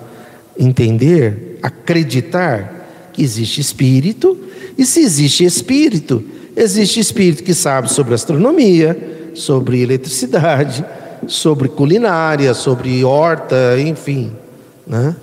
entender, 0.58 1.58
acreditar 1.64 2.75
que 3.16 3.24
existe 3.24 3.62
espírito, 3.62 4.38
e 4.78 4.86
se 4.86 5.00
existe 5.00 5.46
espírito, 5.46 6.22
existe 6.56 7.00
espírito 7.00 7.44
que 7.44 7.54
sabe 7.54 7.90
sobre 7.90 8.14
astronomia, 8.14 9.32
sobre 9.34 9.82
eletricidade, 9.82 10.86
sobre 11.28 11.70
culinária, 11.70 12.54
sobre 12.54 13.04
horta, 13.06 13.80
enfim, 13.80 14.34
né? 14.86 15.16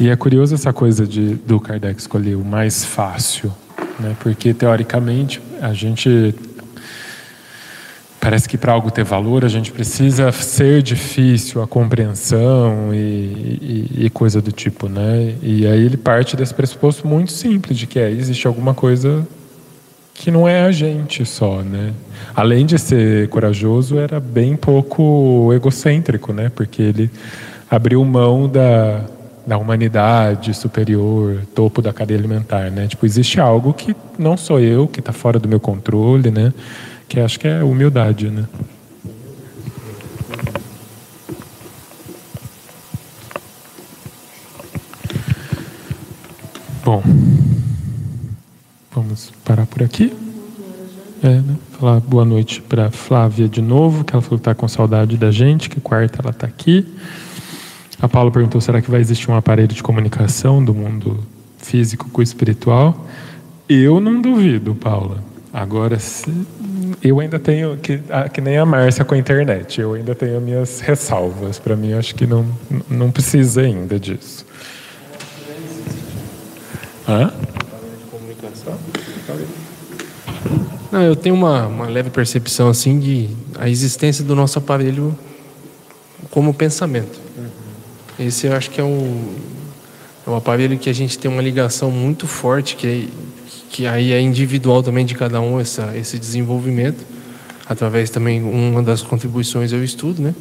E 0.00 0.08
é 0.08 0.16
curioso 0.16 0.54
essa 0.54 0.72
coisa 0.72 1.06
de, 1.06 1.34
do 1.34 1.60
Kardec 1.60 2.00
escolher 2.00 2.34
o 2.34 2.44
mais 2.44 2.84
fácil, 2.84 3.52
né? 4.00 4.16
porque 4.18 4.52
teoricamente 4.52 5.40
a 5.60 5.72
gente 5.72 6.34
Parece 8.22 8.48
que 8.48 8.56
para 8.56 8.72
algo 8.72 8.88
ter 8.88 9.02
valor 9.02 9.44
a 9.44 9.48
gente 9.48 9.72
precisa 9.72 10.30
ser 10.30 10.80
difícil 10.80 11.60
a 11.60 11.66
compreensão 11.66 12.94
e, 12.94 13.88
e, 13.96 14.06
e, 14.06 14.10
coisa 14.10 14.40
do 14.40 14.52
tipo, 14.52 14.88
né? 14.88 15.34
E 15.42 15.66
aí 15.66 15.84
ele 15.84 15.96
parte 15.96 16.36
desse 16.36 16.54
pressuposto 16.54 17.04
muito 17.04 17.32
simples 17.32 17.76
de 17.76 17.84
que 17.84 17.98
é, 17.98 18.08
existe 18.08 18.46
alguma 18.46 18.74
coisa 18.74 19.26
que 20.14 20.30
não 20.30 20.46
é 20.46 20.62
a 20.62 20.70
gente 20.70 21.26
só, 21.26 21.62
né? 21.62 21.92
Além 22.32 22.64
de 22.64 22.78
ser 22.78 23.28
corajoso, 23.28 23.98
era 23.98 24.20
bem 24.20 24.54
pouco 24.54 25.52
egocêntrico, 25.52 26.32
né? 26.32 26.48
Porque 26.54 26.80
ele 26.80 27.10
abriu 27.68 28.04
mão 28.04 28.48
da, 28.48 29.04
da 29.44 29.58
humanidade 29.58 30.54
superior, 30.54 31.42
topo 31.56 31.82
da 31.82 31.92
cadeia 31.92 32.20
alimentar, 32.20 32.70
né? 32.70 32.86
Tipo, 32.86 33.04
existe 33.04 33.40
algo 33.40 33.74
que 33.74 33.96
não 34.16 34.36
sou 34.36 34.60
eu, 34.60 34.86
que 34.86 35.00
está 35.00 35.12
fora 35.12 35.40
do 35.40 35.48
meu 35.48 35.58
controle, 35.58 36.30
né? 36.30 36.52
Que 37.12 37.20
acho 37.20 37.38
que 37.38 37.46
é 37.46 37.62
humildade, 37.62 38.30
né? 38.30 38.46
Bom, 46.82 47.02
vamos 48.90 49.30
parar 49.44 49.66
por 49.66 49.82
aqui. 49.82 50.10
É, 51.22 51.28
né? 51.28 51.56
Falar 51.78 52.00
boa 52.00 52.24
noite 52.24 52.62
para 52.62 52.90
Flávia 52.90 53.46
de 53.46 53.60
novo, 53.60 54.04
que 54.04 54.14
ela 54.14 54.22
falou 54.22 54.38
que 54.38 54.40
está 54.40 54.54
com 54.54 54.66
saudade 54.66 55.18
da 55.18 55.30
gente, 55.30 55.68
que 55.68 55.82
quarta 55.82 56.22
ela 56.22 56.30
está 56.30 56.46
aqui. 56.46 56.86
A 58.00 58.08
Paula 58.08 58.30
perguntou: 58.30 58.58
será 58.58 58.80
que 58.80 58.90
vai 58.90 59.02
existir 59.02 59.30
um 59.30 59.36
aparelho 59.36 59.68
de 59.68 59.82
comunicação 59.82 60.64
do 60.64 60.72
mundo 60.72 61.20
físico 61.58 62.08
com 62.08 62.20
o 62.20 62.24
espiritual? 62.24 63.06
Eu 63.68 64.00
não 64.00 64.22
duvido, 64.22 64.74
Paula. 64.74 65.22
Agora, 65.52 65.98
se 65.98 66.32
eu 67.02 67.20
ainda 67.20 67.38
tenho, 67.38 67.76
que, 67.76 68.00
que 68.32 68.40
nem 68.40 68.58
a 68.58 68.66
Márcia 68.66 69.04
com 69.04 69.14
a 69.14 69.18
internet, 69.18 69.80
eu 69.80 69.94
ainda 69.94 70.14
tenho 70.14 70.40
minhas 70.40 70.80
ressalvas. 70.80 71.58
Para 71.58 71.76
mim, 71.76 71.92
acho 71.92 72.14
que 72.14 72.26
não, 72.26 72.46
não 72.88 73.10
precisa 73.10 73.62
ainda 73.62 73.98
disso. 73.98 74.44
Hã? 77.08 77.32
Não, 80.90 81.02
eu 81.02 81.16
tenho 81.16 81.34
uma, 81.34 81.66
uma 81.66 81.86
leve 81.86 82.10
percepção 82.10 82.68
assim 82.68 82.98
de 82.98 83.30
a 83.58 83.68
existência 83.68 84.22
do 84.22 84.34
nosso 84.34 84.58
aparelho 84.58 85.16
como 86.30 86.52
pensamento. 86.52 87.20
Esse 88.18 88.46
eu 88.46 88.54
acho 88.54 88.70
que 88.70 88.80
é 88.80 88.84
um, 88.84 89.34
é 90.26 90.30
um 90.30 90.36
aparelho 90.36 90.78
que 90.78 90.90
a 90.90 90.92
gente 90.92 91.18
tem 91.18 91.30
uma 91.30 91.42
ligação 91.42 91.90
muito 91.90 92.26
forte, 92.26 92.76
que, 92.76 92.86
é, 92.86 93.08
que 93.72 93.86
aí 93.86 94.12
é 94.12 94.20
individual 94.20 94.82
também 94.82 95.04
de 95.04 95.14
cada 95.14 95.40
um 95.40 95.58
essa, 95.58 95.96
esse 95.96 96.18
desenvolvimento 96.18 97.02
através 97.66 98.10
também 98.10 98.42
uma 98.42 98.82
das 98.82 99.02
contribuições 99.02 99.72
eu 99.72 99.82
estudo, 99.82 100.20
né? 100.20 100.34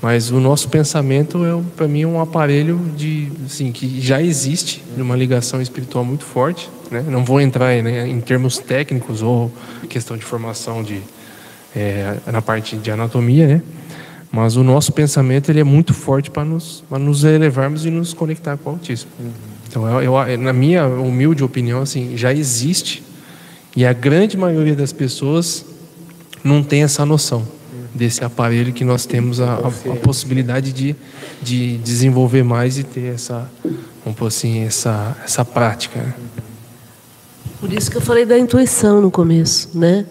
Mas 0.00 0.30
o 0.30 0.38
nosso 0.38 0.68
pensamento 0.68 1.44
é 1.44 1.60
para 1.76 1.88
mim 1.88 2.04
um 2.04 2.20
aparelho 2.20 2.78
de 2.96 3.30
assim 3.44 3.72
que 3.72 4.00
já 4.00 4.22
existe 4.22 4.82
uma 4.96 5.16
ligação 5.16 5.60
espiritual 5.60 6.04
muito 6.04 6.24
forte, 6.24 6.70
né? 6.90 7.04
Não 7.08 7.24
vou 7.24 7.40
entrar 7.40 7.82
né, 7.82 8.06
em 8.06 8.20
termos 8.20 8.58
técnicos 8.58 9.20
ou 9.20 9.50
questão 9.88 10.16
de 10.16 10.24
formação 10.24 10.82
de 10.82 11.02
é, 11.74 12.18
na 12.30 12.40
parte 12.40 12.76
de 12.76 12.90
anatomia, 12.90 13.48
né? 13.48 13.62
Mas 14.30 14.54
o 14.54 14.62
nosso 14.62 14.92
pensamento 14.92 15.50
ele 15.50 15.58
é 15.58 15.64
muito 15.64 15.92
forte 15.92 16.30
para 16.30 16.44
nos 16.44 16.84
para 16.88 17.00
nos 17.00 17.24
elevarmos 17.24 17.84
e 17.84 17.90
nos 17.90 18.14
conectar 18.14 18.56
com 18.56 18.70
o 18.70 18.72
autismo. 18.74 19.10
Então, 19.70 19.88
eu, 20.02 20.26
eu, 20.26 20.38
na 20.38 20.52
minha 20.52 20.84
humilde 20.84 21.44
opinião, 21.44 21.82
assim, 21.82 22.16
já 22.16 22.34
existe 22.34 23.04
e 23.76 23.86
a 23.86 23.92
grande 23.92 24.36
maioria 24.36 24.74
das 24.74 24.92
pessoas 24.92 25.64
não 26.42 26.60
tem 26.60 26.82
essa 26.82 27.06
noção 27.06 27.46
desse 27.94 28.24
aparelho 28.24 28.72
que 28.72 28.84
nós 28.84 29.06
temos 29.06 29.40
a, 29.40 29.54
a, 29.54 29.92
a 29.92 29.96
possibilidade 30.02 30.72
de, 30.72 30.96
de 31.40 31.78
desenvolver 31.78 32.42
mais 32.42 32.78
e 32.78 32.82
ter 32.82 33.14
essa, 33.14 33.48
vamos 34.04 34.20
assim, 34.22 34.64
essa, 34.64 35.16
essa 35.24 35.44
prática. 35.44 36.16
Por 37.60 37.72
isso 37.72 37.92
que 37.92 37.96
eu 37.96 38.00
falei 38.00 38.26
da 38.26 38.36
intuição 38.36 39.00
no 39.00 39.10
começo, 39.10 39.78
né? 39.78 40.04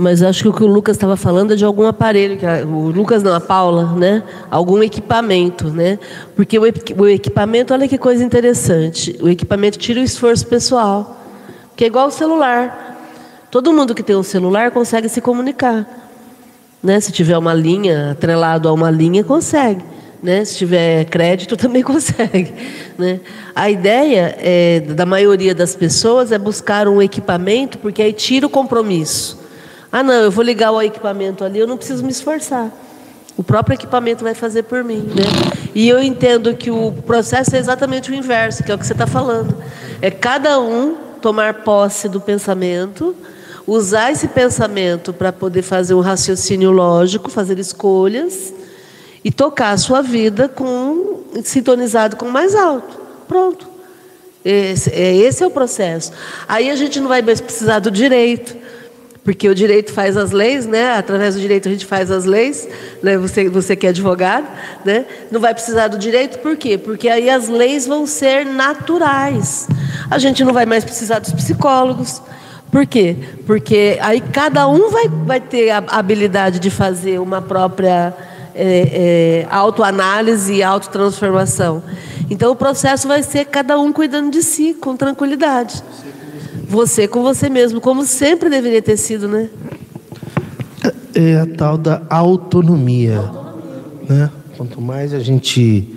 Mas 0.00 0.22
acho 0.22 0.44
que 0.44 0.48
o 0.48 0.52
que 0.52 0.62
o 0.62 0.66
Lucas 0.68 0.94
estava 0.94 1.16
falando 1.16 1.54
é 1.54 1.56
de 1.56 1.64
algum 1.64 1.84
aparelho, 1.84 2.36
que 2.36 2.46
a, 2.46 2.64
o 2.64 2.88
Lucas 2.88 3.20
não, 3.20 3.34
a 3.34 3.40
Paula, 3.40 3.96
né? 3.96 4.22
Algum 4.48 4.80
equipamento, 4.80 5.70
né? 5.70 5.98
Porque 6.36 6.56
o, 6.56 6.62
o 6.62 7.08
equipamento, 7.08 7.74
olha 7.74 7.88
que 7.88 7.98
coisa 7.98 8.22
interessante, 8.22 9.18
o 9.20 9.28
equipamento 9.28 9.76
tira 9.76 9.98
o 9.98 10.02
esforço 10.04 10.46
pessoal, 10.46 11.20
que 11.74 11.82
é 11.82 11.88
igual 11.88 12.06
o 12.06 12.10
celular. 12.12 12.96
Todo 13.50 13.72
mundo 13.72 13.92
que 13.92 14.04
tem 14.04 14.14
um 14.14 14.22
celular 14.22 14.70
consegue 14.70 15.08
se 15.08 15.20
comunicar. 15.20 15.84
Né? 16.80 17.00
Se 17.00 17.10
tiver 17.10 17.36
uma 17.36 17.52
linha, 17.52 18.12
atrelado 18.12 18.68
a 18.68 18.72
uma 18.72 18.92
linha, 18.92 19.24
consegue. 19.24 19.82
Né? 20.22 20.44
Se 20.44 20.58
tiver 20.58 21.06
crédito, 21.06 21.56
também 21.58 21.82
consegue. 21.82 22.54
Né? 22.96 23.18
A 23.52 23.68
ideia 23.68 24.36
é, 24.38 24.78
da 24.78 25.04
maioria 25.04 25.56
das 25.56 25.74
pessoas 25.74 26.30
é 26.30 26.38
buscar 26.38 26.86
um 26.86 27.02
equipamento, 27.02 27.78
porque 27.78 28.00
aí 28.00 28.12
tira 28.12 28.46
o 28.46 28.48
compromisso. 28.48 29.47
Ah, 29.90 30.02
não, 30.02 30.14
eu 30.14 30.30
vou 30.30 30.44
ligar 30.44 30.70
o 30.70 30.80
equipamento 30.82 31.44
ali, 31.44 31.58
eu 31.58 31.66
não 31.66 31.76
preciso 31.76 32.04
me 32.04 32.10
esforçar. 32.10 32.70
O 33.36 33.42
próprio 33.42 33.74
equipamento 33.74 34.24
vai 34.24 34.34
fazer 34.34 34.64
por 34.64 34.82
mim. 34.82 35.00
Né? 35.00 35.22
E 35.74 35.88
eu 35.88 36.02
entendo 36.02 36.54
que 36.54 36.70
o 36.70 36.92
processo 37.06 37.54
é 37.54 37.58
exatamente 37.58 38.10
o 38.10 38.14
inverso, 38.14 38.64
que 38.64 38.70
é 38.70 38.74
o 38.74 38.78
que 38.78 38.86
você 38.86 38.92
está 38.92 39.06
falando. 39.06 39.56
É 40.02 40.10
cada 40.10 40.60
um 40.60 40.96
tomar 41.20 41.62
posse 41.62 42.08
do 42.08 42.20
pensamento 42.20 43.14
usar 43.68 44.10
esse 44.10 44.26
pensamento 44.28 45.12
para 45.12 45.30
poder 45.30 45.60
fazer 45.60 45.92
um 45.92 46.00
raciocínio 46.00 46.70
lógico, 46.70 47.30
fazer 47.30 47.58
escolhas 47.58 48.54
e 49.22 49.30
tocar 49.30 49.72
a 49.72 49.76
sua 49.76 50.00
vida 50.00 50.48
com 50.48 51.20
sintonizado 51.44 52.16
com 52.16 52.24
o 52.24 52.32
mais 52.32 52.54
alto. 52.54 52.98
Pronto. 53.28 53.68
Esse, 54.42 54.90
é, 54.90 55.14
esse 55.14 55.44
é 55.44 55.46
o 55.46 55.50
processo. 55.50 56.12
Aí 56.48 56.70
a 56.70 56.76
gente 56.76 56.98
não 56.98 57.08
vai 57.08 57.20
mais 57.20 57.42
precisar 57.42 57.80
do 57.80 57.90
direito, 57.90 58.56
porque 59.28 59.46
o 59.46 59.54
direito 59.54 59.92
faz 59.92 60.16
as 60.16 60.30
leis, 60.30 60.64
né? 60.64 60.96
Através 60.96 61.34
do 61.34 61.40
direito 61.42 61.68
a 61.68 61.70
gente 61.70 61.84
faz 61.84 62.10
as 62.10 62.24
leis, 62.24 62.66
né? 63.02 63.18
Você, 63.18 63.46
você 63.46 63.76
que 63.76 63.86
é 63.86 63.90
advogado, 63.90 64.46
né? 64.86 65.04
Não 65.30 65.38
vai 65.38 65.52
precisar 65.52 65.88
do 65.88 65.98
direito, 65.98 66.38
por 66.38 66.56
quê? 66.56 66.78
Porque 66.78 67.10
aí 67.10 67.28
as 67.28 67.46
leis 67.46 67.86
vão 67.86 68.06
ser 68.06 68.46
naturais. 68.46 69.68
A 70.10 70.18
gente 70.18 70.42
não 70.42 70.54
vai 70.54 70.64
mais 70.64 70.82
precisar 70.82 71.18
dos 71.18 71.30
psicólogos, 71.30 72.22
por 72.72 72.86
quê? 72.86 73.16
Porque 73.46 73.98
aí 74.00 74.22
cada 74.22 74.66
um 74.66 74.88
vai, 74.88 75.08
vai 75.08 75.40
ter 75.42 75.72
a 75.72 75.84
habilidade 75.88 76.58
de 76.58 76.70
fazer 76.70 77.18
uma 77.18 77.42
própria 77.42 78.14
é, 78.54 79.44
é, 79.44 79.46
autoanálise 79.50 80.54
e 80.54 80.62
autotransformação. 80.62 81.82
Então 82.30 82.50
o 82.50 82.56
processo 82.56 83.06
vai 83.06 83.22
ser 83.22 83.44
cada 83.44 83.78
um 83.78 83.92
cuidando 83.92 84.30
de 84.30 84.42
si, 84.42 84.72
com 84.72 84.96
tranquilidade. 84.96 85.82
Você 86.68 87.08
com 87.08 87.22
você 87.22 87.48
mesmo, 87.48 87.80
como 87.80 88.04
sempre 88.04 88.50
deveria 88.50 88.82
ter 88.82 88.96
sido, 88.96 89.26
né? 89.26 89.48
É, 91.14 91.30
é 91.30 91.40
a 91.40 91.46
tal 91.46 91.78
da 91.78 92.02
autonomia. 92.10 93.22
Né? 94.08 94.30
Quanto 94.56 94.80
mais 94.80 95.14
a 95.14 95.20
gente 95.20 95.88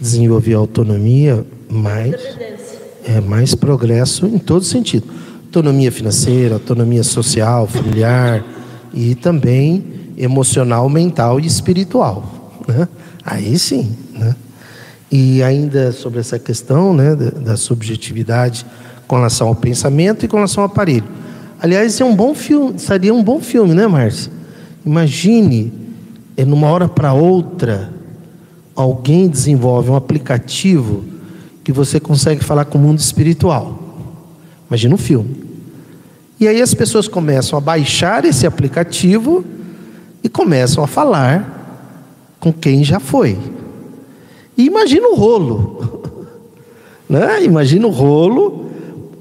desenvolver 0.00 0.54
a 0.54 0.58
autonomia, 0.58 1.44
mais, 1.68 2.14
é, 3.04 3.20
mais 3.20 3.54
progresso 3.54 4.26
em 4.26 4.38
todo 4.38 4.64
sentido 4.64 5.18
autonomia 5.48 5.90
financeira, 5.90 6.54
autonomia 6.54 7.02
social, 7.02 7.66
familiar 7.66 8.44
e 8.92 9.14
também 9.14 9.82
emocional, 10.16 10.88
mental 10.88 11.40
e 11.40 11.46
espiritual. 11.46 12.52
Né? 12.66 12.86
Aí 13.24 13.58
sim. 13.58 13.96
Né? 14.12 14.36
E 15.10 15.42
ainda 15.42 15.90
sobre 15.90 16.20
essa 16.20 16.38
questão 16.38 16.92
né, 16.92 17.14
da, 17.16 17.56
subjetividade 17.56 18.66
com 19.08 19.16
relação 19.16 19.48
ao 19.48 19.54
pensamento 19.54 20.24
e 20.24 20.28
com 20.28 20.36
relação 20.36 20.62
ao 20.62 20.70
aparelho. 20.70 21.08
Aliás, 21.60 22.00
é 22.00 22.04
um 22.04 22.14
bom 22.14 22.34
filme, 22.34 22.78
seria 22.78 23.12
um 23.12 23.24
bom 23.24 23.40
filme, 23.40 23.74
né, 23.74 23.86
Márcia? 23.86 24.30
Imagine, 24.86 25.72
é 26.36 26.44
numa 26.44 26.68
hora 26.68 26.86
para 26.86 27.12
outra, 27.12 27.92
alguém 28.76 29.26
desenvolve 29.26 29.90
um 29.90 29.96
aplicativo 29.96 31.02
que 31.64 31.72
você 31.72 31.98
consegue 31.98 32.44
falar 32.44 32.66
com 32.66 32.78
o 32.78 32.80
mundo 32.80 32.98
espiritual. 33.00 33.76
Imagina 34.68 34.94
um 34.94 34.98
filme. 34.98 35.48
E 36.38 36.46
aí 36.46 36.62
as 36.62 36.72
pessoas 36.72 37.08
começam 37.08 37.58
a 37.58 37.60
baixar 37.60 38.24
esse 38.24 38.46
aplicativo 38.46 39.44
e 40.22 40.28
começam 40.28 40.84
a 40.84 40.86
falar 40.86 42.36
com 42.38 42.52
quem 42.52 42.84
já 42.84 43.00
foi. 43.00 43.36
E 44.56 44.64
imagina 44.66 45.08
o 45.08 45.16
rolo. 45.16 46.02
Né? 47.08 47.42
Imagina 47.42 47.86
o 47.86 47.90
rolo, 47.90 48.67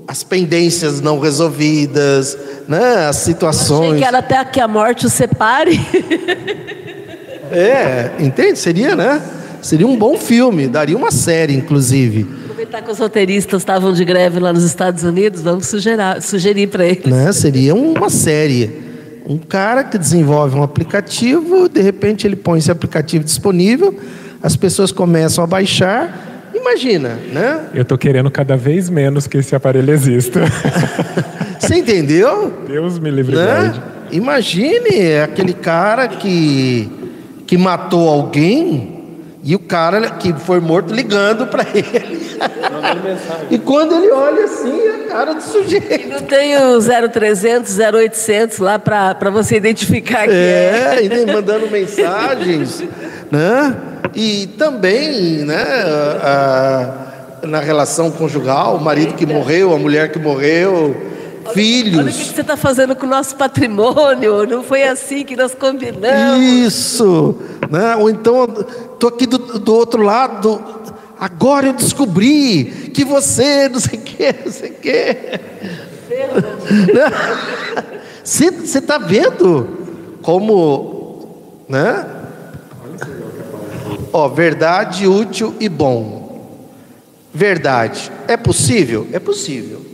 as 0.07 0.23
pendências 0.23 1.01
não 1.01 1.19
resolvidas, 1.19 2.37
né? 2.67 3.07
as 3.07 3.17
situações. 3.17 3.89
Achei 3.89 3.99
que 3.99 4.05
era 4.05 4.19
até 4.19 4.45
que 4.45 4.59
a 4.59 4.67
morte 4.67 5.05
o 5.05 5.09
separe. 5.09 5.79
é, 7.51 8.11
entende? 8.19 8.57
Seria, 8.57 8.95
né? 8.95 9.21
Seria 9.61 9.87
um 9.87 9.97
bom 9.97 10.17
filme, 10.17 10.67
daria 10.67 10.95
uma 10.95 11.11
série, 11.11 11.53
inclusive 11.53 12.47
aproveitar 12.57 12.81
que 12.81 12.91
os 12.91 12.97
roteiristas 12.97 13.61
estavam 13.61 13.93
de 13.93 14.03
greve 14.03 14.39
lá 14.39 14.51
nos 14.51 14.63
Estados 14.63 15.03
Unidos, 15.03 15.41
vamos 15.41 15.67
sugerir, 15.67 16.21
sugerir 16.21 16.67
para 16.67 16.85
eles. 16.85 17.05
Né? 17.05 17.31
Seria 17.31 17.75
uma 17.75 18.09
série. 18.09 18.85
Um 19.25 19.37
cara 19.37 19.83
que 19.83 19.97
desenvolve 19.97 20.57
um 20.57 20.63
aplicativo, 20.63 21.67
de 21.69 21.81
repente 21.81 22.25
ele 22.25 22.35
põe 22.35 22.59
esse 22.59 22.71
aplicativo 22.71 23.23
disponível, 23.23 23.93
as 24.41 24.55
pessoas 24.55 24.91
começam 24.91 25.43
a 25.43 25.47
baixar. 25.47 26.36
Imagina, 26.59 27.19
né? 27.31 27.67
Eu 27.73 27.83
estou 27.83 27.97
querendo 27.97 28.29
cada 28.31 28.57
vez 28.57 28.89
menos 28.89 29.27
que 29.27 29.37
esse 29.37 29.55
aparelho 29.55 29.93
exista. 29.93 30.41
Você 31.59 31.75
entendeu? 31.75 32.53
Deus 32.67 32.99
me 32.99 33.11
livre 33.11 33.35
né? 33.35 33.73
Imagine 34.11 35.19
aquele 35.23 35.53
cara 35.53 36.07
que, 36.07 36.89
que 37.45 37.57
matou 37.57 38.07
alguém 38.07 38.97
e 39.43 39.55
o 39.55 39.59
cara 39.59 40.09
que 40.11 40.33
foi 40.33 40.59
morto 40.59 40.93
ligando 40.93 41.47
para 41.47 41.63
ele. 41.73 42.37
e 43.49 43.57
quando 43.57 43.95
ele 43.95 44.11
olha 44.11 44.45
assim, 44.45 44.79
é 44.87 44.97
cara 45.07 45.33
do 45.33 45.41
sujeito. 45.41 46.01
E 46.01 46.05
não 46.07 46.21
tem 46.21 46.55
o 46.57 46.79
0300, 46.79 47.77
0800 47.79 48.59
lá 48.59 48.77
para 48.79 49.29
você 49.29 49.57
identificar 49.57 50.25
que 50.25 50.33
é. 50.33 50.97
É, 50.97 51.03
e 51.03 51.25
mandando 51.31 51.69
mensagens, 51.69 52.83
né? 53.31 53.75
E 54.15 54.47
também, 54.57 55.45
né, 55.45 55.63
a, 56.21 56.93
na 57.43 57.59
relação 57.59 58.11
conjugal, 58.11 58.77
o 58.77 58.81
marido 58.81 59.13
que 59.13 59.25
morreu, 59.25 59.73
a 59.73 59.77
mulher 59.77 60.11
que 60.11 60.19
morreu, 60.19 60.95
filhos. 61.53 61.99
Olha 61.99 62.11
o 62.11 62.13
que 62.13 62.25
você 62.25 62.41
está 62.41 62.57
fazendo 62.57 62.95
com 62.95 63.05
o 63.05 63.09
nosso 63.09 63.35
patrimônio, 63.35 64.45
não 64.45 64.63
foi 64.63 64.83
assim 64.83 65.23
que 65.23 65.35
nós 65.35 65.53
combinamos. 65.53 66.43
Isso, 66.43 67.37
né? 67.69 67.95
ou 67.95 68.09
então, 68.09 68.47
estou 68.93 69.09
aqui 69.09 69.25
do, 69.25 69.37
do 69.37 69.73
outro 69.73 70.01
lado, 70.01 70.61
agora 71.19 71.67
eu 71.67 71.73
descobri 71.73 72.91
que 72.93 73.05
você, 73.05 73.69
não 73.69 73.79
sei 73.79 73.99
o 73.99 74.01
que, 74.01 74.35
não 74.45 74.51
sei 74.51 74.69
o 74.69 74.73
que. 74.73 75.17
Você 78.23 78.79
está 78.79 78.97
vendo 78.97 79.67
como, 80.21 81.63
né? 81.69 82.05
Ó, 84.17 84.27
verdade, 84.27 85.05
útil 85.05 85.53
e 85.59 85.69
bom. 85.69 86.43
Verdade. 87.31 88.11
É 88.27 88.35
possível? 88.35 89.05
É 89.13 89.19
possível 89.19 89.85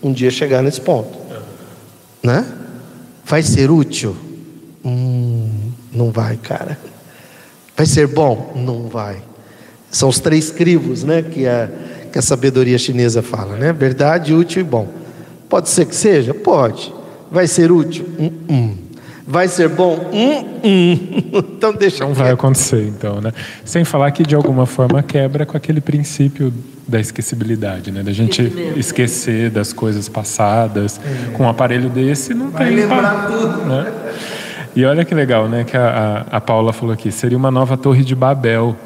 um 0.00 0.12
dia 0.12 0.30
chegar 0.30 0.62
nesse 0.62 0.80
ponto. 0.80 1.18
né? 2.22 2.46
Vai 3.24 3.42
ser 3.42 3.68
útil? 3.68 4.16
Hum, 4.84 5.72
não 5.92 6.12
vai, 6.12 6.36
cara. 6.36 6.78
Vai 7.76 7.86
ser 7.86 8.06
bom? 8.06 8.52
Não 8.54 8.86
vai. 8.86 9.20
São 9.90 10.10
os 10.10 10.20
três 10.20 10.48
crivos, 10.52 11.02
né? 11.02 11.22
Que 11.22 11.48
a, 11.48 11.68
que 12.12 12.20
a 12.20 12.22
sabedoria 12.22 12.78
chinesa 12.78 13.20
fala, 13.20 13.56
né? 13.56 13.72
Verdade, 13.72 14.32
útil 14.32 14.60
e 14.60 14.64
bom. 14.64 14.86
Pode 15.48 15.70
ser 15.70 15.86
que 15.86 15.96
seja? 15.96 16.32
Pode. 16.32 16.94
Vai 17.32 17.48
ser 17.48 17.72
útil? 17.72 18.06
Hum, 18.16 18.30
hum. 18.48 18.76
Vai 19.26 19.48
ser 19.48 19.68
bom? 19.68 20.08
Hum, 20.12 20.44
hum. 20.62 20.98
então 21.56 21.74
deixa. 21.74 22.04
Não 22.04 22.14
vai 22.14 22.30
acontecer, 22.30 22.86
então, 22.86 23.20
né? 23.20 23.32
Sem 23.64 23.84
falar 23.84 24.10
que 24.12 24.22
de 24.22 24.36
alguma 24.36 24.66
forma 24.66 25.02
quebra 25.02 25.44
com 25.44 25.56
aquele 25.56 25.80
princípio 25.80 26.52
da 26.86 27.00
esquecibilidade, 27.00 27.90
né? 27.90 28.04
Da 28.04 28.12
gente 28.12 28.40
esquecer 28.76 29.50
das 29.50 29.72
coisas 29.72 30.08
passadas. 30.08 31.00
É. 31.04 31.32
Com 31.32 31.42
um 31.42 31.48
aparelho 31.48 31.90
desse 31.90 32.32
não 32.34 32.50
vai 32.50 32.68
tem. 32.68 32.76
lembrar 32.76 33.26
tudo. 33.26 33.66
Né? 33.66 33.92
E 34.76 34.84
olha 34.84 35.04
que 35.04 35.14
legal, 35.14 35.48
né? 35.48 35.64
Que 35.64 35.76
a, 35.76 36.26
a, 36.30 36.36
a 36.36 36.40
Paula 36.40 36.72
falou 36.72 36.92
aqui, 36.92 37.10
seria 37.10 37.36
uma 37.36 37.50
nova 37.50 37.76
torre 37.76 38.04
de 38.04 38.14
Babel. 38.14 38.76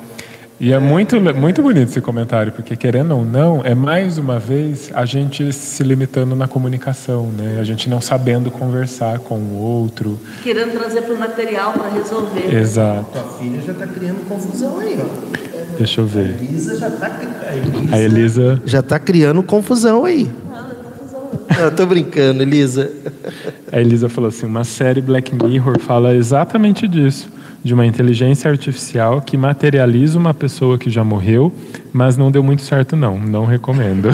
E 0.61 0.75
é 0.75 0.79
muito, 0.79 1.19
muito 1.19 1.63
bonito 1.63 1.89
esse 1.89 2.03
comentário, 2.03 2.53
porque 2.53 2.77
querendo 2.77 3.17
ou 3.17 3.25
não, 3.25 3.63
é 3.65 3.75
mais 3.75 4.19
uma 4.19 4.39
vez 4.39 4.91
a 4.93 5.07
gente 5.07 5.51
se 5.55 5.83
limitando 5.83 6.37
na 6.37 6.47
comunicação, 6.47 7.29
né? 7.29 7.57
A 7.59 7.65
gente 7.65 7.89
não 7.89 7.99
sabendo 7.99 8.51
conversar 8.51 9.21
com 9.21 9.37
o 9.37 9.57
outro. 9.57 10.21
Querendo 10.43 10.73
trazer 10.73 11.01
para 11.01 11.15
o 11.15 11.19
material 11.19 11.73
para 11.73 11.89
resolver. 11.89 12.55
Exato. 12.55 13.07
Tua 13.11 13.39
filha 13.39 13.63
já 13.63 13.73
está 13.73 13.87
criando 13.87 14.29
confusão 14.29 14.79
aí, 14.81 14.99
ó. 15.01 15.79
Deixa 15.79 16.03
eu 16.03 16.07
ver. 16.07 16.37
A 16.39 16.45
Elisa 16.45 16.77
já 16.77 16.89
está 16.89 17.21
A 17.93 17.99
Elisa 17.99 18.63
já 18.67 18.83
tá 18.83 18.99
criando 18.99 19.43
confusão 19.43 20.05
aí. 20.05 20.31
Eu 21.59 21.75
tô 21.75 21.87
brincando, 21.87 22.43
Elisa. 22.43 22.91
A 23.73 23.81
Elisa 23.81 24.11
falou 24.11 24.29
assim: 24.29 24.45
uma 24.45 24.65
série 24.65 25.01
Black 25.01 25.35
Mirror 25.35 25.79
fala 25.79 26.15
exatamente 26.15 26.87
disso 26.87 27.40
de 27.63 27.75
uma 27.75 27.87
inteligência 27.87 28.51
artificial 28.51 29.21
que 29.21 29.37
materializa 29.37 30.19
uma 30.19 30.33
pessoa 30.33 30.79
que 30.79 30.89
já 30.89 31.05
morreu, 31.05 31.53
mas 31.93 32.17
não 32.17 32.31
deu 32.31 32.43
muito 32.43 32.63
certo 32.63 32.97
não, 32.97 33.19
não 33.19 33.45
recomendo. 33.45 34.09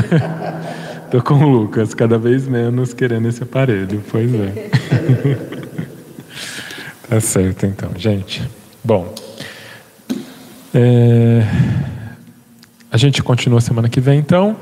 Tô 1.11 1.23
com 1.23 1.35
o 1.35 1.49
Lucas, 1.49 1.95
cada 1.95 2.19
vez 2.19 2.49
menos 2.49 2.93
querendo 2.93 3.29
esse 3.29 3.43
aparelho, 3.43 4.03
pois 4.11 4.35
é. 4.35 4.71
tá 7.09 7.21
certo 7.21 7.65
então, 7.65 7.91
gente. 7.97 8.43
Bom, 8.83 9.15
é... 10.75 11.43
a 12.91 12.97
gente 12.97 13.23
continua 13.23 13.61
semana 13.61 13.89
que 13.89 14.01
vem 14.01 14.19
então. 14.19 14.57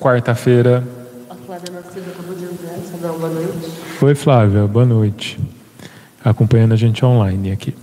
Quarta-feira. 0.00 0.82
A 1.28 1.34
Flávia 1.34 1.72
Narciso 1.72 2.06
acabou 2.10 2.34
de 2.34 2.44
entrar, 2.44 2.78
só 2.90 2.96
dá 2.96 3.12
uma 3.12 3.28
boa 3.28 3.30
noite. 3.34 3.70
Oi, 4.00 4.14
Flávia, 4.14 4.66
boa 4.66 4.86
noite. 4.86 5.38
Acompanhando 6.24 6.72
a 6.72 6.76
gente 6.76 7.04
online 7.04 7.52
aqui. 7.52 7.74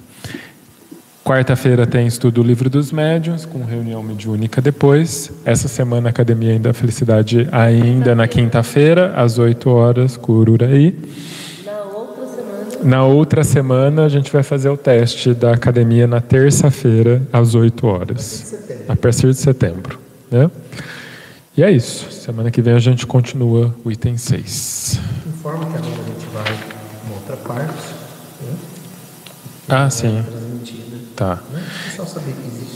Quarta-feira 1.26 1.88
tem 1.88 2.06
estudo 2.06 2.36
do 2.36 2.44
Livro 2.44 2.70
dos 2.70 2.92
Médiuns, 2.92 3.46
com 3.46 3.64
reunião 3.64 4.04
mediúnica 4.04 4.62
depois. 4.62 5.32
Essa 5.44 5.68
semana, 5.68 6.10
a 6.10 6.12
Academia 6.12 6.60
da 6.60 6.72
Felicidade 6.72 7.50
ainda 7.52 8.14
na 8.14 8.28
quinta-feira, 8.28 9.12
às 9.16 9.40
8 9.40 9.68
horas, 9.68 10.18
Cururaí. 10.18 10.96
Na 11.66 11.82
outra 11.82 12.28
semana. 12.28 12.84
Na 12.84 13.06
outra 13.06 13.44
semana, 13.44 14.06
a 14.06 14.08
gente 14.08 14.32
vai 14.32 14.44
fazer 14.44 14.70
o 14.70 14.78
teste 14.78 15.34
da 15.34 15.52
Academia 15.52 16.06
na 16.06 16.22
terça-feira, 16.22 17.24
às 17.34 17.56
8 17.56 17.88
horas. 17.88 18.54
A 18.88 18.96
partir 18.96 19.32
de 19.32 19.40
setembro. 19.40 19.98
Né? 20.30 20.48
E 21.58 21.64
é 21.64 21.72
isso. 21.72 22.12
Semana 22.12 22.52
que 22.52 22.62
vem 22.62 22.76
a 22.76 22.80
gente 22.80 23.08
continua 23.08 23.74
o 23.84 23.92
item 23.92 24.16
6. 24.16 25.00
Informa 25.26 25.66
que 25.66 25.76
agora 25.76 25.92
a 25.92 26.06
gente 26.06 26.28
vai 26.32 26.54
uma 27.08 27.16
outra 27.16 27.36
parte. 27.38 27.96
Né? 28.44 28.58
Ah, 29.68 29.90
sim. 29.90 30.24
Tá. 31.16 31.40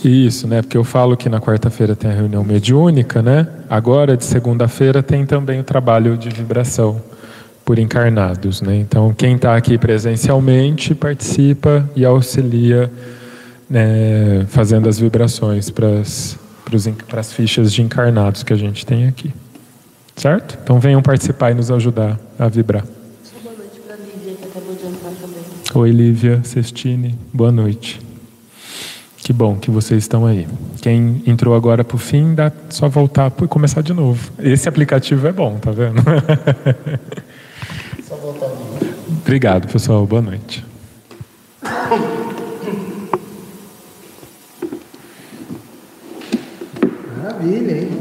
Isso, 0.03 0.47
né? 0.47 0.61
Porque 0.61 0.77
eu 0.77 0.83
falo 0.85 1.17
que 1.17 1.27
na 1.27 1.41
quarta-feira 1.41 1.93
tem 1.93 2.09
a 2.09 2.13
reunião 2.13 2.41
mediúnica, 2.41 3.21
né? 3.21 3.45
Agora, 3.69 4.15
de 4.15 4.23
segunda-feira, 4.23 5.03
tem 5.03 5.25
também 5.25 5.59
o 5.59 5.63
trabalho 5.63 6.17
de 6.17 6.29
vibração 6.29 7.01
por 7.65 7.77
encarnados, 7.77 8.61
né? 8.61 8.77
Então, 8.77 9.13
quem 9.13 9.35
está 9.35 9.57
aqui 9.57 9.77
presencialmente 9.77 10.95
participa 10.95 11.87
e 11.95 12.05
auxilia, 12.05 12.89
né, 13.69 14.45
fazendo 14.47 14.87
as 14.87 14.97
vibrações 14.97 15.69
para 15.69 15.99
as 15.99 17.33
fichas 17.33 17.73
de 17.73 17.81
encarnados 17.81 18.41
que 18.41 18.53
a 18.53 18.57
gente 18.57 18.85
tem 18.85 19.05
aqui. 19.05 19.33
Certo? 20.15 20.57
Então, 20.63 20.79
venham 20.79 21.01
participar 21.01 21.51
e 21.51 21.55
nos 21.55 21.69
ajudar 21.69 22.17
a 22.39 22.47
vibrar. 22.47 22.85
Boa 23.43 23.55
noite 23.55 23.79
para 23.85 23.95
a 23.95 23.97
Lívia, 23.97 24.35
que 24.35 24.45
acabou 24.45 24.75
de 24.75 24.85
entrar 24.87 25.11
também. 25.11 25.43
Oi, 25.75 25.91
Lívia 25.91 26.39
Sestini, 26.43 27.19
boa 27.33 27.51
noite. 27.51 28.08
Que 29.29 29.33
bom 29.33 29.55
que 29.57 29.69
vocês 29.69 30.01
estão 30.01 30.25
aí. 30.25 30.47
Quem 30.81 31.21
entrou 31.23 31.53
agora 31.53 31.83
para 31.83 31.95
o 31.95 31.99
fim, 31.99 32.33
dá 32.33 32.51
só 32.67 32.89
voltar 32.89 33.31
e 33.43 33.47
começar 33.47 33.83
de 33.83 33.93
novo. 33.93 34.31
Esse 34.39 34.67
aplicativo 34.67 35.27
é 35.27 35.31
bom, 35.31 35.59
tá 35.59 35.69
vendo? 35.69 36.01
Só 38.09 38.15
voltar 38.15 38.47
ali. 38.47 38.91
Obrigado, 39.21 39.71
pessoal. 39.71 40.03
Boa 40.07 40.23
noite. 40.23 40.65
Maravilha, 47.15 47.81
hein? 47.81 47.98